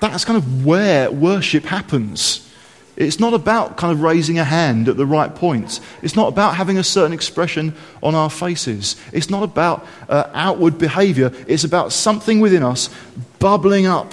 That's 0.00 0.24
kind 0.24 0.36
of 0.36 0.64
where 0.64 1.10
worship 1.10 1.64
happens. 1.64 2.48
It's 2.96 3.18
not 3.18 3.32
about 3.32 3.78
kind 3.78 3.92
of 3.92 4.02
raising 4.02 4.38
a 4.38 4.44
hand 4.44 4.88
at 4.88 4.96
the 4.96 5.06
right 5.06 5.34
points. 5.34 5.80
It's 6.02 6.14
not 6.14 6.28
about 6.28 6.56
having 6.56 6.76
a 6.76 6.84
certain 6.84 7.12
expression 7.12 7.74
on 8.02 8.14
our 8.14 8.28
faces. 8.28 8.96
It's 9.12 9.30
not 9.30 9.42
about 9.42 9.86
uh, 10.08 10.28
outward 10.34 10.76
behavior. 10.76 11.32
It's 11.46 11.64
about 11.64 11.92
something 11.92 12.40
within 12.40 12.62
us 12.62 12.90
bubbling 13.38 13.86
up 13.86 14.12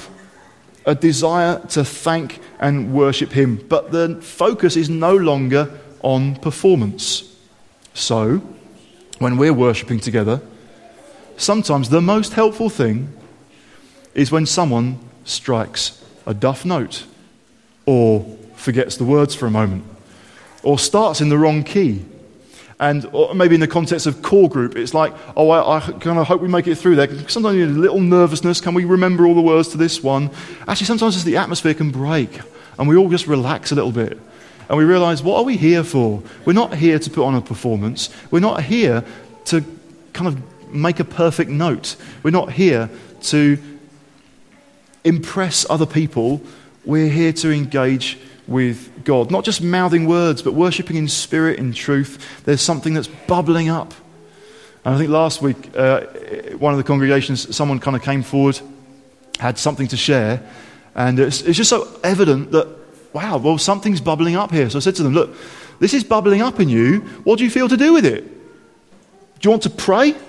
a 0.86 0.95
desire 0.95 1.60
to 1.69 1.84
thank 1.84 2.39
and 2.60 2.93
worship 2.93 3.32
Him. 3.32 3.58
But 3.67 3.91
the 3.91 4.15
focus 4.21 4.77
is 4.77 4.89
no 4.89 5.15
longer 5.15 5.69
on 6.01 6.38
performance. 6.38 7.36
So, 7.93 8.38
when 9.19 9.38
we're 9.38 9.53
worshipping 9.53 9.99
together, 9.99 10.41
sometimes 11.36 11.89
the 11.89 12.01
most 12.01 12.34
helpful 12.34 12.69
thing 12.69 13.13
is 14.19 14.32
when 14.32 14.45
someone 14.45 14.99
strikes 15.23 16.03
a 16.25 16.34
duff 16.34 16.65
note 16.65 17.05
or 17.86 18.25
forgets 18.55 18.97
the 18.97 19.05
words 19.05 19.34
for 19.34 19.45
a 19.45 19.51
moment 19.51 19.86
or 20.62 20.77
starts 20.77 21.21
in 21.21 21.29
the 21.29 21.38
wrong 21.38 21.63
key. 21.63 22.03
And 22.82 23.10
maybe 23.34 23.55
in 23.55 23.62
the 23.62 23.67
context 23.67 24.08
of 24.08 24.21
core 24.21 24.49
group, 24.49 24.75
it's 24.75 24.93
like, 24.93 25.13
oh, 25.38 25.49
I, 25.49 25.77
I 25.77 25.79
kind 25.79 26.19
of 26.19 26.27
hope 26.27 26.41
we 26.41 26.49
make 26.49 26.67
it 26.67 26.75
through 26.75 26.97
there. 26.97 27.08
Sometimes 27.29 27.55
you 27.55 27.65
a 27.65 27.67
little 27.67 28.01
nervousness. 28.01 28.60
Can 28.60 28.73
we 28.73 28.84
remember 28.84 29.25
all 29.25 29.36
the 29.36 29.41
words 29.41 29.69
to 29.69 29.77
this 29.77 30.03
one? 30.03 30.32
Actually, 30.67 30.88
sometimes 30.88 31.23
the 31.23 31.38
atmosphere 31.38 31.73
can 31.73 31.89
break 31.89 32.41
and 32.77 32.89
we 32.89 32.97
all 32.97 33.10
just 33.10 33.25
relax 33.25 33.71
a 33.71 33.75
little 33.75 33.93
bit. 33.93 34.19
And 34.67 34.77
we 34.77 34.84
realize, 34.84 35.23
what 35.23 35.38
are 35.38 35.45
we 35.45 35.55
here 35.55 35.84
for? 35.86 36.21
We're 36.44 36.52
not 36.52 36.75
here 36.75 37.00
to 37.00 37.10
put 37.10 37.23
on 37.23 37.35
a 37.35 37.41
performance. 37.41 38.10
We're 38.31 38.41
not 38.41 38.63
here 38.63 39.06
to 39.46 39.63
kind 40.12 40.27
of 40.27 40.73
make 40.73 41.00
a 41.00 41.06
perfect 41.06 41.50
note. 41.50 41.96
We're 42.21 42.31
not 42.31 42.52
here 42.52 42.89
to 43.21 43.58
impress 45.04 45.65
other 45.69 45.85
people, 45.85 46.41
we're 46.85 47.10
here 47.10 47.33
to 47.33 47.52
engage 47.52 48.17
with 48.47 49.04
God. 49.04 49.31
Not 49.31 49.45
just 49.45 49.62
mouthing 49.62 50.08
words, 50.08 50.41
but 50.41 50.54
worshipping 50.54 50.97
in 50.97 51.08
spirit, 51.08 51.60
in 51.60 51.73
truth. 51.73 52.43
There's 52.45 52.62
something 52.62 52.93
that's 52.93 53.08
bubbling 53.08 53.69
up. 53.69 53.93
And 54.83 54.95
I 54.95 54.97
think 54.97 55.10
last 55.10 55.41
week, 55.41 55.58
uh, 55.75 56.02
one 56.58 56.73
of 56.73 56.77
the 56.77 56.83
congregations, 56.83 57.56
someone 57.56 57.79
kind 57.79 57.95
of 57.95 58.02
came 58.02 58.23
forward, 58.23 58.60
had 59.39 59.58
something 59.58 59.87
to 59.87 59.97
share, 59.97 60.41
and 60.95 61.19
it's, 61.19 61.41
it's 61.41 61.58
just 61.58 61.69
so 61.69 61.87
evident 62.04 62.52
that, 62.52 62.67
wow, 63.13 63.37
well, 63.37 63.58
something's 63.58 64.02
bubbling 64.02 64.35
up 64.35 64.52
here. 64.52 64.69
So 64.69 64.77
I 64.77 64.81
said 64.81 64.95
to 64.95 65.04
them, 65.04 65.13
look, 65.13 65.35
this 65.79 65.93
is 65.93 66.04
bubbling 66.04 66.41
up 66.41 66.60
in 66.60 66.69
you. 66.69 67.02
What 67.23 67.37
do 67.37 67.43
you 67.43 67.50
feel 67.50 67.69
to 67.69 67.77
do 67.77 67.93
with 67.93 68.06
it? 68.06 68.23
Do 68.23 69.47
you 69.47 69.52
want 69.52 69.63
to 69.63 69.69
pray? 69.69 70.12
Do 70.12 70.19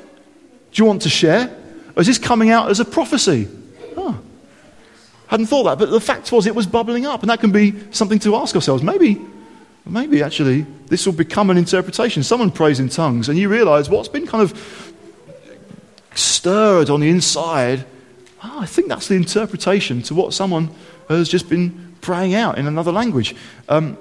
you 0.75 0.85
want 0.85 1.03
to 1.03 1.09
share? 1.09 1.57
Or 1.97 2.03
is 2.03 2.07
this 2.07 2.19
coming 2.19 2.51
out 2.51 2.71
as 2.71 2.79
a 2.79 2.85
prophecy? 2.85 3.49
Hadn't 5.31 5.47
thought 5.47 5.63
that. 5.63 5.79
But 5.79 5.93
the 5.93 6.01
fact 6.01 6.33
was, 6.33 6.49
it 6.49 6.57
was 6.57 6.67
bubbling 6.67 7.07
up. 7.07 7.23
And 7.23 7.31
that 7.31 7.39
can 7.39 7.53
be 7.53 7.73
something 7.93 8.19
to 8.19 8.35
ask 8.35 8.57
ourselves. 8.57 8.83
Maybe, 8.83 9.25
maybe 9.87 10.25
actually, 10.25 10.63
this 10.89 11.07
will 11.07 11.13
become 11.13 11.51
an 11.51 11.57
interpretation. 11.57 12.25
Someone 12.25 12.51
prays 12.51 12.81
in 12.81 12.89
tongues, 12.89 13.29
and 13.29 13.39
you 13.39 13.49
realize 13.49 13.89
what's 13.89 14.09
been 14.09 14.27
kind 14.27 14.43
of 14.43 14.93
stirred 16.17 16.91
on 16.91 16.99
the 16.99 17.09
inside. 17.09 17.85
Oh, 18.43 18.59
I 18.59 18.67
think 18.67 18.89
that's 18.89 19.07
the 19.07 19.15
interpretation 19.15 20.03
to 20.03 20.17
what 20.17 20.35
someone 20.35 20.75
has 21.09 21.29
just 21.29 21.49
been 21.49 21.95
praying 22.01 22.35
out 22.35 22.59
in 22.59 22.67
another 22.67 22.91
language. 22.91 23.37
Um, 23.69 23.99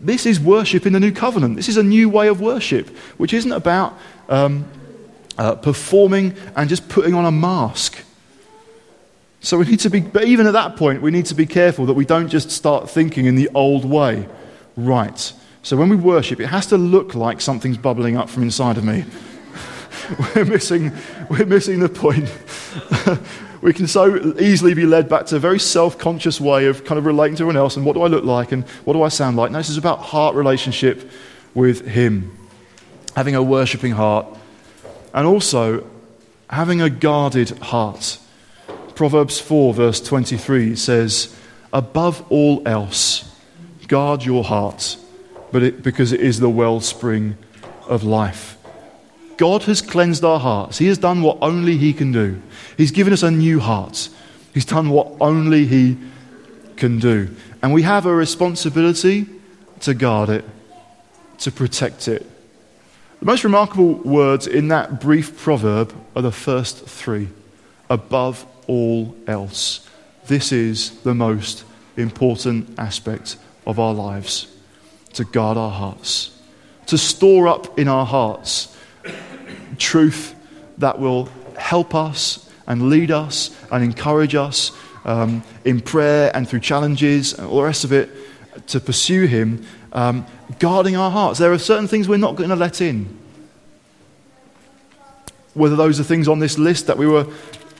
this 0.00 0.24
is 0.24 0.40
worship 0.40 0.86
in 0.86 0.94
the 0.94 1.00
new 1.00 1.12
covenant. 1.12 1.56
This 1.56 1.68
is 1.68 1.76
a 1.76 1.82
new 1.82 2.08
way 2.08 2.28
of 2.28 2.40
worship, 2.40 2.88
which 3.18 3.34
isn't 3.34 3.52
about 3.52 3.98
um, 4.30 4.64
uh, 5.36 5.56
performing 5.56 6.34
and 6.56 6.70
just 6.70 6.88
putting 6.88 7.12
on 7.12 7.26
a 7.26 7.30
mask. 7.30 8.02
So 9.40 9.58
we 9.58 9.64
need 9.64 9.80
to 9.80 9.90
be, 9.90 10.00
but 10.00 10.24
even 10.24 10.46
at 10.46 10.52
that 10.52 10.76
point, 10.76 11.00
we 11.00 11.10
need 11.10 11.26
to 11.26 11.34
be 11.34 11.46
careful 11.46 11.86
that 11.86 11.94
we 11.94 12.04
don't 12.04 12.28
just 12.28 12.50
start 12.50 12.90
thinking 12.90 13.24
in 13.24 13.36
the 13.36 13.48
old 13.54 13.84
way. 13.84 14.28
Right. 14.76 15.32
So 15.62 15.76
when 15.76 15.88
we 15.88 15.96
worship, 15.96 16.40
it 16.40 16.46
has 16.46 16.66
to 16.66 16.78
look 16.78 17.14
like 17.14 17.40
something's 17.40 17.78
bubbling 17.78 18.16
up 18.16 18.28
from 18.28 18.42
inside 18.42 18.76
of 18.76 18.84
me. 18.84 19.04
we're, 20.34 20.44
missing, 20.44 20.92
we're 21.30 21.46
missing 21.46 21.80
the 21.80 21.88
point. 21.88 22.30
we 23.62 23.72
can 23.72 23.86
so 23.86 24.34
easily 24.38 24.74
be 24.74 24.86
led 24.86 25.08
back 25.08 25.26
to 25.26 25.36
a 25.36 25.38
very 25.38 25.58
self 25.58 25.98
conscious 25.98 26.40
way 26.40 26.66
of 26.66 26.84
kind 26.84 26.98
of 26.98 27.06
relating 27.06 27.36
to 27.36 27.42
everyone 27.42 27.56
else 27.56 27.76
and 27.76 27.84
what 27.84 27.94
do 27.94 28.02
I 28.02 28.08
look 28.08 28.24
like 28.24 28.52
and 28.52 28.64
what 28.84 28.92
do 28.92 29.02
I 29.02 29.08
sound 29.08 29.36
like. 29.36 29.50
No, 29.50 29.58
this 29.58 29.70
is 29.70 29.78
about 29.78 30.00
heart 30.00 30.34
relationship 30.34 31.10
with 31.54 31.86
Him. 31.86 32.36
Having 33.16 33.34
a 33.36 33.42
worshipping 33.42 33.92
heart 33.92 34.26
and 35.12 35.26
also 35.26 35.86
having 36.48 36.80
a 36.80 36.90
guarded 36.90 37.50
heart. 37.58 38.18
Proverbs 39.00 39.40
4, 39.40 39.72
verse 39.72 39.98
23 40.02 40.76
says, 40.76 41.34
Above 41.72 42.22
all 42.30 42.62
else, 42.68 43.34
guard 43.88 44.26
your 44.26 44.44
heart, 44.44 44.98
but 45.50 45.62
it, 45.62 45.82
because 45.82 46.12
it 46.12 46.20
is 46.20 46.38
the 46.38 46.50
wellspring 46.50 47.38
of 47.88 48.04
life. 48.04 48.58
God 49.38 49.62
has 49.62 49.80
cleansed 49.80 50.22
our 50.22 50.38
hearts. 50.38 50.76
He 50.76 50.86
has 50.88 50.98
done 50.98 51.22
what 51.22 51.38
only 51.40 51.78
He 51.78 51.94
can 51.94 52.12
do. 52.12 52.42
He's 52.76 52.90
given 52.90 53.14
us 53.14 53.22
a 53.22 53.30
new 53.30 53.58
heart. 53.58 54.10
He's 54.52 54.66
done 54.66 54.90
what 54.90 55.10
only 55.18 55.64
He 55.64 55.96
can 56.76 56.98
do. 56.98 57.34
And 57.62 57.72
we 57.72 57.80
have 57.80 58.04
a 58.04 58.14
responsibility 58.14 59.24
to 59.80 59.94
guard 59.94 60.28
it, 60.28 60.44
to 61.38 61.50
protect 61.50 62.06
it, 62.06 62.26
the 63.20 63.24
most 63.24 63.44
remarkable 63.44 63.94
words 63.94 64.46
in 64.46 64.68
that 64.68 65.00
brief 65.00 65.38
proverb 65.38 65.94
are 66.14 66.20
the 66.20 66.30
first 66.30 66.86
three 66.86 67.30
above 67.88 68.44
all 68.70 69.16
else. 69.26 69.88
This 70.26 70.52
is 70.52 71.00
the 71.00 71.14
most 71.14 71.64
important 71.96 72.78
aspect 72.78 73.36
of 73.66 73.80
our 73.80 73.92
lives 73.92 74.46
to 75.14 75.24
guard 75.24 75.58
our 75.58 75.72
hearts, 75.72 76.30
to 76.86 76.96
store 76.96 77.48
up 77.48 77.80
in 77.80 77.88
our 77.88 78.06
hearts 78.06 78.76
truth 79.76 80.36
that 80.78 81.00
will 81.00 81.28
help 81.58 81.96
us 81.96 82.48
and 82.68 82.88
lead 82.88 83.10
us 83.10 83.50
and 83.72 83.82
encourage 83.82 84.36
us 84.36 84.70
um, 85.04 85.42
in 85.64 85.80
prayer 85.80 86.30
and 86.32 86.48
through 86.48 86.60
challenges 86.60 87.32
and 87.32 87.48
all 87.48 87.56
the 87.56 87.64
rest 87.64 87.82
of 87.82 87.92
it 87.92 88.08
to 88.68 88.78
pursue 88.78 89.26
Him 89.26 89.66
um, 89.92 90.24
guarding 90.60 90.96
our 90.96 91.10
hearts. 91.10 91.40
There 91.40 91.52
are 91.52 91.58
certain 91.58 91.88
things 91.88 92.06
we're 92.06 92.18
not 92.18 92.36
going 92.36 92.50
to 92.50 92.56
let 92.56 92.80
in. 92.80 93.18
Whether 95.54 95.74
those 95.74 95.98
are 95.98 96.04
things 96.04 96.28
on 96.28 96.38
this 96.38 96.56
list 96.56 96.86
that 96.86 96.96
we 96.96 97.08
were 97.08 97.26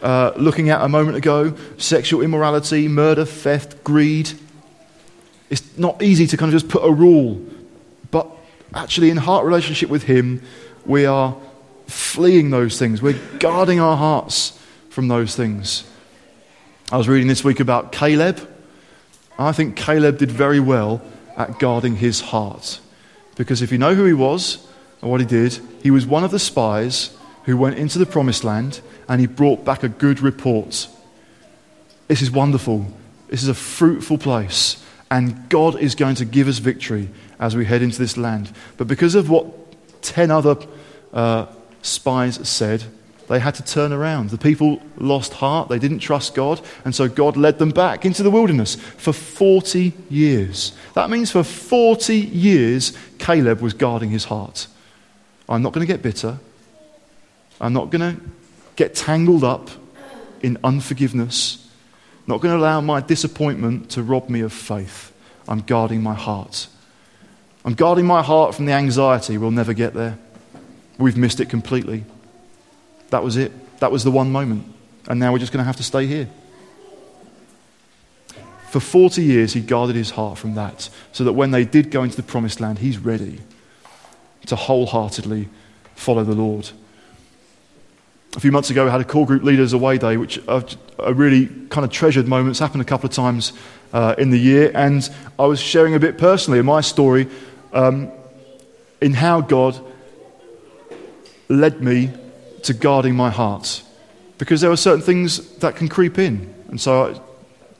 uh, 0.03 0.33
looking 0.37 0.71
at 0.71 0.83
a 0.83 0.89
moment 0.89 1.17
ago 1.17 1.57
sexual 1.79 2.23
immorality, 2.23 2.89
murder, 2.89 3.25
theft, 3.25 3.83
greed. 3.85 4.33
It's 5.51 5.77
not 5.77 6.03
easy 6.03 6.27
to 6.29 6.37
kind 6.37 6.53
of 6.53 6.61
just 6.61 6.71
put 6.71 6.85
a 6.85 6.93
rule, 6.93 7.45
but 8.11 8.29
actually, 8.75 9.11
in 9.11 9.17
heart 9.17 9.45
relationship 9.45 9.91
with 9.91 10.05
Him, 10.05 10.43
we 10.87 11.07
are 11.07 11.37
fleeing 11.87 12.51
those 12.51 12.79
things. 12.79 13.03
We're 13.03 13.21
guarding 13.39 13.81
our 13.81 13.97
hearts 13.97 14.59
from 14.91 15.09
those 15.09 15.35
things. 15.35 15.85
I 16.93 16.97
was 16.97 17.09
reading 17.09 17.29
this 17.29 17.45
week 17.45 17.61
about 17.61 17.93
Caleb. 17.93 18.49
I 19.39 19.53
think 19.53 19.77
Caleb 19.77 20.19
did 20.19 20.31
very 20.31 20.61
well 20.61 21.01
at 21.37 21.59
guarding 21.59 21.97
his 21.97 22.21
heart. 22.21 22.81
Because 23.37 23.63
if 23.63 23.73
you 23.73 23.79
know 23.79 23.95
who 23.95 24.05
he 24.05 24.13
was 24.13 24.67
and 25.01 25.11
what 25.11 25.21
he 25.21 25.27
did, 25.27 25.59
he 25.83 25.91
was 25.91 26.07
one 26.07 26.25
of 26.25 26.31
the 26.31 26.39
spies 26.39 27.17
who 27.45 27.57
went 27.57 27.79
into 27.79 27.99
the 27.99 28.07
promised 28.07 28.45
land 28.45 28.81
and 29.11 29.21
he 29.21 29.27
brought 29.27 29.65
back 29.65 29.83
a 29.83 29.89
good 29.89 30.21
report. 30.21 30.87
This 32.07 32.23
is 32.23 32.31
wonderful. 32.31 32.87
This 33.27 33.43
is 33.43 33.49
a 33.49 33.55
fruitful 33.55 34.19
place. 34.19 34.83
And 35.11 35.49
God 35.49 35.81
is 35.81 35.97
going 35.97 36.15
to 36.15 36.25
give 36.25 36.47
us 36.47 36.59
victory 36.59 37.09
as 37.41 37.57
we 37.57 37.65
head 37.65 37.83
into 37.83 37.99
this 37.99 38.17
land. 38.17 38.53
But 38.77 38.87
because 38.87 39.17
of 39.17 39.29
what 39.29 39.47
10 40.03 40.31
other 40.31 40.57
uh, 41.13 41.47
spies 41.83 42.49
said, 42.49 42.85
they 43.27 43.41
had 43.41 43.57
to 43.57 43.65
turn 43.65 43.93
around. 43.93 44.31
The 44.31 44.39
people 44.39 44.81
lost 44.97 45.35
heart, 45.35 45.69
they 45.69 45.81
didn't 45.81 45.99
trust 45.99 46.37
God, 46.37 46.61
and 46.85 46.95
so 46.95 47.09
God 47.09 47.37
led 47.37 47.59
them 47.59 47.71
back 47.71 48.05
into 48.05 48.23
the 48.23 48.31
wilderness 48.31 48.77
for 48.77 49.13
40 49.13 49.93
years. 50.09 50.73
That 50.95 51.11
means 51.11 51.33
for 51.33 51.43
40 51.43 52.17
years, 52.17 52.97
Caleb 53.19 53.61
was 53.61 53.73
guarding 53.73 54.11
his 54.11 54.27
heart. 54.27 54.69
I'm 55.49 55.63
not 55.63 55.73
going 55.73 55.85
to 55.85 55.93
get 55.93 56.01
bitter. 56.01 56.39
I'm 57.61 57.73
not 57.73 57.91
going 57.91 58.17
to 58.17 58.23
get 58.77 58.95
tangled 58.95 59.45
up 59.45 59.71
in 60.43 60.59
unforgiveness. 60.65 61.69
Not 62.27 62.41
going 62.41 62.55
to 62.55 62.61
allow 62.61 62.81
my 62.81 63.01
disappointment 63.01 63.91
to 63.91 64.03
rob 64.03 64.29
me 64.29 64.41
of 64.41 64.53
faith. 64.53 65.13
I'm 65.49 65.61
guarding 65.61 66.03
my 66.03 66.15
heart. 66.15 66.69
I'm 67.65 67.75
guarding 67.75 68.07
my 68.07 68.23
heart 68.23 68.55
from 68.55 68.67
the 68.67 68.73
anxiety. 68.73 69.37
We'll 69.37 69.51
never 69.51 69.75
get 69.75 69.95
there. 69.95 70.19
We've 70.99 71.17
missed 71.17 71.41
it 71.41 71.49
completely. 71.49 72.05
That 73.11 73.25
was 73.25 73.37
it. 73.37 73.53
That 73.81 73.91
was 73.91 74.05
the 74.05 74.11
one 74.11 74.31
moment. 74.31 74.73
And 75.09 75.19
now 75.19 75.33
we're 75.33 75.39
just 75.39 75.53
going 75.53 75.63
to 75.63 75.67
have 75.67 75.77
to 75.77 75.83
stay 75.83 76.07
here. 76.07 76.29
For 78.71 78.79
40 78.79 79.23
years, 79.23 79.53
he 79.53 79.61
guarded 79.61 79.97
his 79.97 80.11
heart 80.11 80.39
from 80.39 80.55
that, 80.55 80.89
so 81.11 81.25
that 81.25 81.33
when 81.33 81.51
they 81.51 81.65
did 81.65 81.91
go 81.91 82.05
into 82.05 82.17
the 82.17 82.23
promised 82.23 82.61
land, 82.61 82.79
he's 82.79 82.99
ready 82.99 83.41
to 84.47 84.55
wholeheartedly 84.55 85.49
follow 85.97 86.23
the 86.23 86.35
Lord. 86.35 86.71
A 88.37 88.41
few 88.41 88.53
months 88.53 88.71
ago, 88.71 88.87
I 88.87 88.91
had 88.91 89.01
a 89.01 89.05
core 89.05 89.27
group 89.27 89.43
leaders 89.43 89.73
away 89.73 89.99
day, 89.99 90.17
which 90.17 90.41
are, 90.47 90.65
really 91.13 91.47
kind 91.69 91.85
of 91.85 91.91
treasured 91.91 92.29
moments, 92.29 92.61
happened 92.61 92.83
a 92.83 92.85
couple 92.85 93.09
of 93.09 93.13
times 93.13 93.53
uh, 93.93 94.15
in 94.19 94.31
the 94.31 94.39
year. 94.39 94.71
And 94.73 95.09
I 95.37 95.47
was 95.47 95.61
sharing 95.61 95.95
a 95.95 95.99
bit 95.99 96.17
personally 96.17 96.63
my 96.63 96.81
story 96.81 97.27
um, 97.73 98.11
in 99.01 99.15
how 99.15 99.41
God 99.41 99.81
led 101.49 101.83
me 101.83 102.13
to 102.63 102.73
guarding 102.73 103.17
my 103.17 103.31
heart. 103.31 103.83
Because 104.39 104.61
there 104.61 104.71
are 104.71 104.77
certain 104.77 105.03
things 105.03 105.57
that 105.57 105.75
can 105.75 105.89
creep 105.89 106.17
in. 106.17 106.55
And 106.69 106.81
so, 106.81 107.21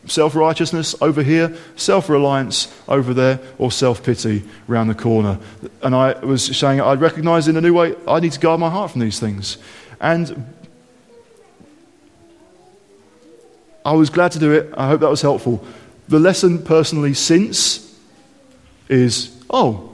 self 0.07 0.35
righteousness 0.35 0.97
over 1.01 1.23
here, 1.23 1.57
self 1.77 2.09
reliance 2.09 2.75
over 2.89 3.15
there, 3.15 3.39
or 3.59 3.71
self 3.71 4.03
pity 4.03 4.43
round 4.67 4.91
the 4.91 4.95
corner. 4.95 5.39
And 5.83 5.95
I 5.95 6.19
was 6.25 6.45
saying, 6.45 6.81
I 6.81 6.95
recognize 6.95 7.47
in 7.47 7.57
a 7.57 7.61
new 7.61 7.73
way, 7.73 7.95
I 8.09 8.19
need 8.19 8.33
to 8.33 8.41
guard 8.41 8.59
my 8.59 8.69
heart 8.69 8.91
from 8.91 9.01
these 9.01 9.21
things. 9.21 9.59
And 10.01 10.47
I 13.85 13.93
was 13.93 14.11
glad 14.11 14.33
to 14.33 14.39
do 14.39 14.53
it. 14.53 14.73
I 14.77 14.89
hope 14.89 15.01
that 15.01 15.11
was 15.11 15.23
helpful. 15.23 15.65
The 16.09 16.19
lesson 16.19 16.63
personally 16.63 17.15
since 17.15 17.99
is 18.89 19.37
oh, 19.51 19.91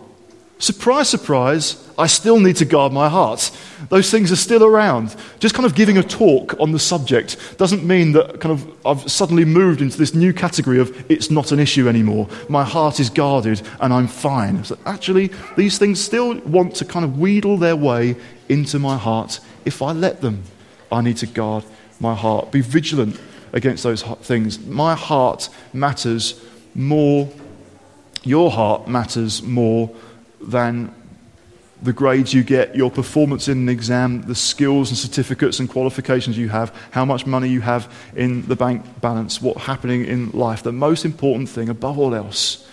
Surprise, 0.58 1.06
surprise, 1.10 1.86
I 1.98 2.06
still 2.06 2.40
need 2.40 2.56
to 2.56 2.64
guard 2.64 2.90
my 2.90 3.10
heart. 3.10 3.50
Those 3.90 4.10
things 4.10 4.32
are 4.32 4.36
still 4.36 4.64
around. 4.64 5.14
Just 5.38 5.54
kind 5.54 5.66
of 5.66 5.74
giving 5.74 5.98
a 5.98 6.02
talk 6.02 6.58
on 6.58 6.72
the 6.72 6.78
subject 6.78 7.58
doesn't 7.58 7.84
mean 7.84 8.12
that 8.12 8.40
kind 8.40 8.52
of 8.52 8.86
I've 8.86 9.10
suddenly 9.10 9.44
moved 9.44 9.82
into 9.82 9.98
this 9.98 10.14
new 10.14 10.32
category 10.32 10.78
of 10.78 11.10
it's 11.10 11.30
not 11.30 11.52
an 11.52 11.60
issue 11.60 11.90
anymore. 11.90 12.28
My 12.48 12.64
heart 12.64 13.00
is 13.00 13.10
guarded 13.10 13.60
and 13.80 13.92
I'm 13.92 14.08
fine. 14.08 14.64
So 14.64 14.78
actually, 14.86 15.30
these 15.58 15.76
things 15.76 16.02
still 16.02 16.38
want 16.40 16.74
to 16.76 16.86
kind 16.86 17.04
of 17.04 17.18
wheedle 17.18 17.58
their 17.58 17.76
way 17.76 18.16
into 18.48 18.78
my 18.78 18.96
heart 18.96 19.40
if 19.66 19.82
I 19.82 19.92
let 19.92 20.20
them. 20.22 20.44
I 20.90 21.02
need 21.02 21.18
to 21.18 21.26
guard 21.26 21.64
my 22.00 22.14
heart. 22.14 22.52
Be 22.52 22.60
vigilant 22.60 23.20
against 23.52 23.82
those 23.82 24.02
things. 24.02 24.58
My 24.60 24.94
heart 24.94 25.48
matters 25.72 26.40
more, 26.74 27.28
your 28.22 28.50
heart 28.50 28.88
matters 28.88 29.42
more 29.42 29.94
than 30.40 30.94
the 31.82 31.92
grades 31.92 32.32
you 32.32 32.42
get, 32.42 32.74
your 32.74 32.90
performance 32.90 33.48
in 33.48 33.58
an 33.58 33.68
exam, 33.68 34.22
the 34.22 34.34
skills 34.34 34.88
and 34.88 34.96
certificates 34.96 35.60
and 35.60 35.68
qualifications 35.68 36.38
you 36.38 36.48
have, 36.48 36.74
how 36.90 37.04
much 37.04 37.26
money 37.26 37.48
you 37.48 37.60
have 37.60 37.92
in 38.14 38.46
the 38.48 38.56
bank 38.56 38.82
balance, 39.00 39.42
what's 39.42 39.62
happening 39.62 40.04
in 40.04 40.30
life. 40.30 40.62
The 40.62 40.72
most 40.72 41.04
important 41.04 41.48
thing, 41.48 41.68
above 41.68 41.98
all 41.98 42.14
else, 42.14 42.66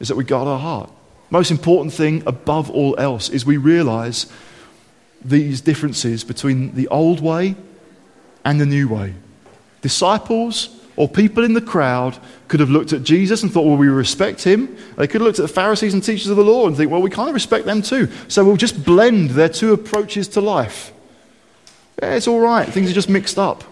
is 0.00 0.08
that 0.08 0.16
we 0.16 0.24
guard 0.24 0.48
our 0.48 0.58
heart. 0.58 0.90
Most 1.30 1.50
important 1.50 1.94
thing, 1.94 2.22
above 2.26 2.70
all 2.70 2.94
else, 2.98 3.30
is 3.30 3.46
we 3.46 3.56
realize 3.56 4.26
these 5.24 5.60
differences 5.60 6.24
between 6.24 6.74
the 6.74 6.88
old 6.88 7.20
way 7.20 7.56
and 8.44 8.60
the 8.60 8.66
new 8.66 8.88
way. 8.88 9.14
Disciples 9.80 10.80
or 10.96 11.08
people 11.08 11.44
in 11.44 11.54
the 11.54 11.60
crowd 11.60 12.18
could 12.48 12.60
have 12.60 12.70
looked 12.70 12.92
at 12.92 13.02
Jesus 13.02 13.42
and 13.42 13.52
thought, 13.52 13.66
well, 13.66 13.76
we 13.76 13.88
respect 13.88 14.44
him. 14.44 14.76
They 14.96 15.06
could 15.06 15.20
have 15.20 15.26
looked 15.26 15.38
at 15.38 15.42
the 15.42 15.48
Pharisees 15.48 15.94
and 15.94 16.02
teachers 16.02 16.28
of 16.28 16.36
the 16.36 16.44
law 16.44 16.66
and 16.66 16.76
think, 16.76 16.90
well, 16.90 17.02
we 17.02 17.10
kind 17.10 17.28
of 17.28 17.34
respect 17.34 17.64
them 17.64 17.82
too. 17.82 18.08
So 18.28 18.44
we'll 18.44 18.56
just 18.56 18.84
blend 18.84 19.30
their 19.30 19.48
two 19.48 19.72
approaches 19.72 20.28
to 20.28 20.40
life. 20.40 20.92
Yeah, 22.00 22.14
it's 22.14 22.28
all 22.28 22.40
right. 22.40 22.68
Things 22.68 22.90
are 22.90 22.94
just 22.94 23.08
mixed 23.08 23.38
up. 23.38 23.64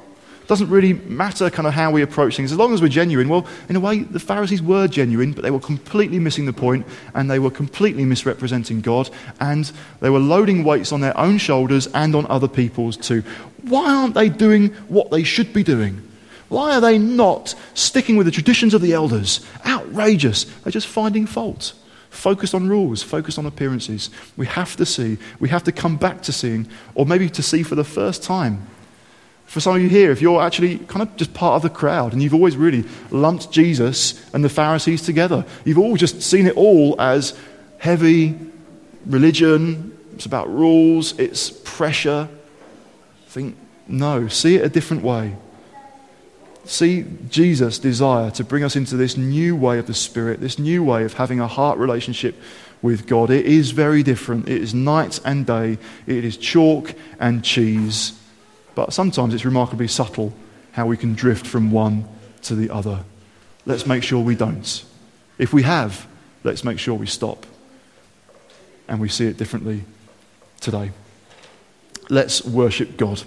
It 0.42 0.48
doesn't 0.48 0.70
really 0.70 0.94
matter 0.94 1.48
kind 1.50 1.68
of 1.68 1.72
how 1.72 1.92
we 1.92 2.02
approach 2.02 2.36
things. 2.36 2.50
As 2.50 2.58
long 2.58 2.74
as 2.74 2.82
we're 2.82 2.88
genuine, 2.88 3.28
well, 3.28 3.46
in 3.68 3.76
a 3.76 3.80
way, 3.80 4.00
the 4.00 4.18
Pharisees 4.18 4.60
were 4.60 4.88
genuine, 4.88 5.32
but 5.32 5.42
they 5.42 5.52
were 5.52 5.60
completely 5.60 6.18
missing 6.18 6.46
the 6.46 6.52
point 6.52 6.84
and 7.14 7.30
they 7.30 7.38
were 7.38 7.50
completely 7.50 8.04
misrepresenting 8.04 8.80
God 8.80 9.08
and 9.38 9.70
they 10.00 10.10
were 10.10 10.18
loading 10.18 10.64
weights 10.64 10.90
on 10.90 11.00
their 11.00 11.16
own 11.16 11.38
shoulders 11.38 11.86
and 11.94 12.16
on 12.16 12.26
other 12.26 12.48
people's 12.48 12.96
too. 12.96 13.22
Why 13.62 13.94
aren't 13.94 14.14
they 14.14 14.28
doing 14.28 14.70
what 14.88 15.12
they 15.12 15.22
should 15.22 15.52
be 15.52 15.62
doing? 15.62 16.08
Why 16.48 16.74
are 16.74 16.80
they 16.80 16.98
not 16.98 17.54
sticking 17.74 18.16
with 18.16 18.26
the 18.26 18.32
traditions 18.32 18.74
of 18.74 18.82
the 18.82 18.92
elders? 18.92 19.46
Outrageous. 19.64 20.44
They're 20.44 20.72
just 20.72 20.88
finding 20.88 21.24
fault. 21.24 21.72
Focused 22.10 22.54
on 22.54 22.68
rules, 22.68 23.02
focused 23.02 23.38
on 23.38 23.46
appearances. 23.46 24.10
We 24.36 24.46
have 24.46 24.76
to 24.76 24.84
see, 24.84 25.18
we 25.38 25.48
have 25.48 25.64
to 25.64 25.72
come 25.72 25.96
back 25.96 26.20
to 26.22 26.32
seeing, 26.32 26.68
or 26.94 27.06
maybe 27.06 27.30
to 27.30 27.42
see 27.42 27.62
for 27.62 27.74
the 27.74 27.84
first 27.84 28.22
time. 28.22 28.66
For 29.52 29.60
some 29.60 29.76
of 29.76 29.82
you 29.82 29.90
here, 29.90 30.10
if 30.10 30.22
you're 30.22 30.40
actually 30.40 30.78
kind 30.78 31.02
of 31.02 31.14
just 31.16 31.34
part 31.34 31.56
of 31.56 31.62
the 31.62 31.68
crowd 31.68 32.14
and 32.14 32.22
you've 32.22 32.32
always 32.32 32.56
really 32.56 32.84
lumped 33.10 33.52
Jesus 33.52 34.18
and 34.32 34.42
the 34.42 34.48
Pharisees 34.48 35.02
together, 35.02 35.44
you've 35.66 35.76
all 35.76 35.94
just 35.96 36.22
seen 36.22 36.46
it 36.46 36.56
all 36.56 36.98
as 36.98 37.38
heavy 37.76 38.34
religion, 39.04 39.94
it's 40.14 40.24
about 40.24 40.48
rules, 40.48 41.18
it's 41.18 41.50
pressure. 41.50 42.30
Think, 43.26 43.58
no, 43.86 44.26
see 44.26 44.56
it 44.56 44.64
a 44.64 44.70
different 44.70 45.02
way 45.02 45.36
see 46.64 47.04
Jesus' 47.28 47.78
desire 47.78 48.30
to 48.30 48.44
bring 48.44 48.62
us 48.62 48.76
into 48.76 48.96
this 48.96 49.16
new 49.16 49.56
way 49.56 49.80
of 49.80 49.88
the 49.88 49.94
Spirit, 49.94 50.40
this 50.40 50.60
new 50.60 50.82
way 50.84 51.02
of 51.02 51.14
having 51.14 51.40
a 51.40 51.48
heart 51.48 51.76
relationship 51.76 52.40
with 52.80 53.06
God. 53.08 53.30
It 53.30 53.46
is 53.46 53.72
very 53.72 54.04
different. 54.04 54.48
It 54.48 54.62
is 54.62 54.72
night 54.72 55.18
and 55.24 55.44
day, 55.44 55.78
it 56.06 56.24
is 56.24 56.36
chalk 56.36 56.94
and 57.18 57.42
cheese. 57.42 58.12
But 58.74 58.92
sometimes 58.92 59.34
it's 59.34 59.44
remarkably 59.44 59.88
subtle 59.88 60.32
how 60.72 60.86
we 60.86 60.96
can 60.96 61.14
drift 61.14 61.46
from 61.46 61.70
one 61.70 62.08
to 62.42 62.54
the 62.54 62.70
other. 62.70 63.04
Let's 63.66 63.86
make 63.86 64.02
sure 64.02 64.20
we 64.20 64.34
don't. 64.34 64.84
If 65.38 65.52
we 65.52 65.62
have, 65.62 66.06
let's 66.44 66.64
make 66.64 66.78
sure 66.78 66.94
we 66.94 67.06
stop 67.06 67.46
and 68.88 69.00
we 69.00 69.08
see 69.08 69.26
it 69.26 69.36
differently 69.36 69.84
today. 70.60 70.90
Let's 72.08 72.44
worship 72.44 72.96
God. 72.96 73.22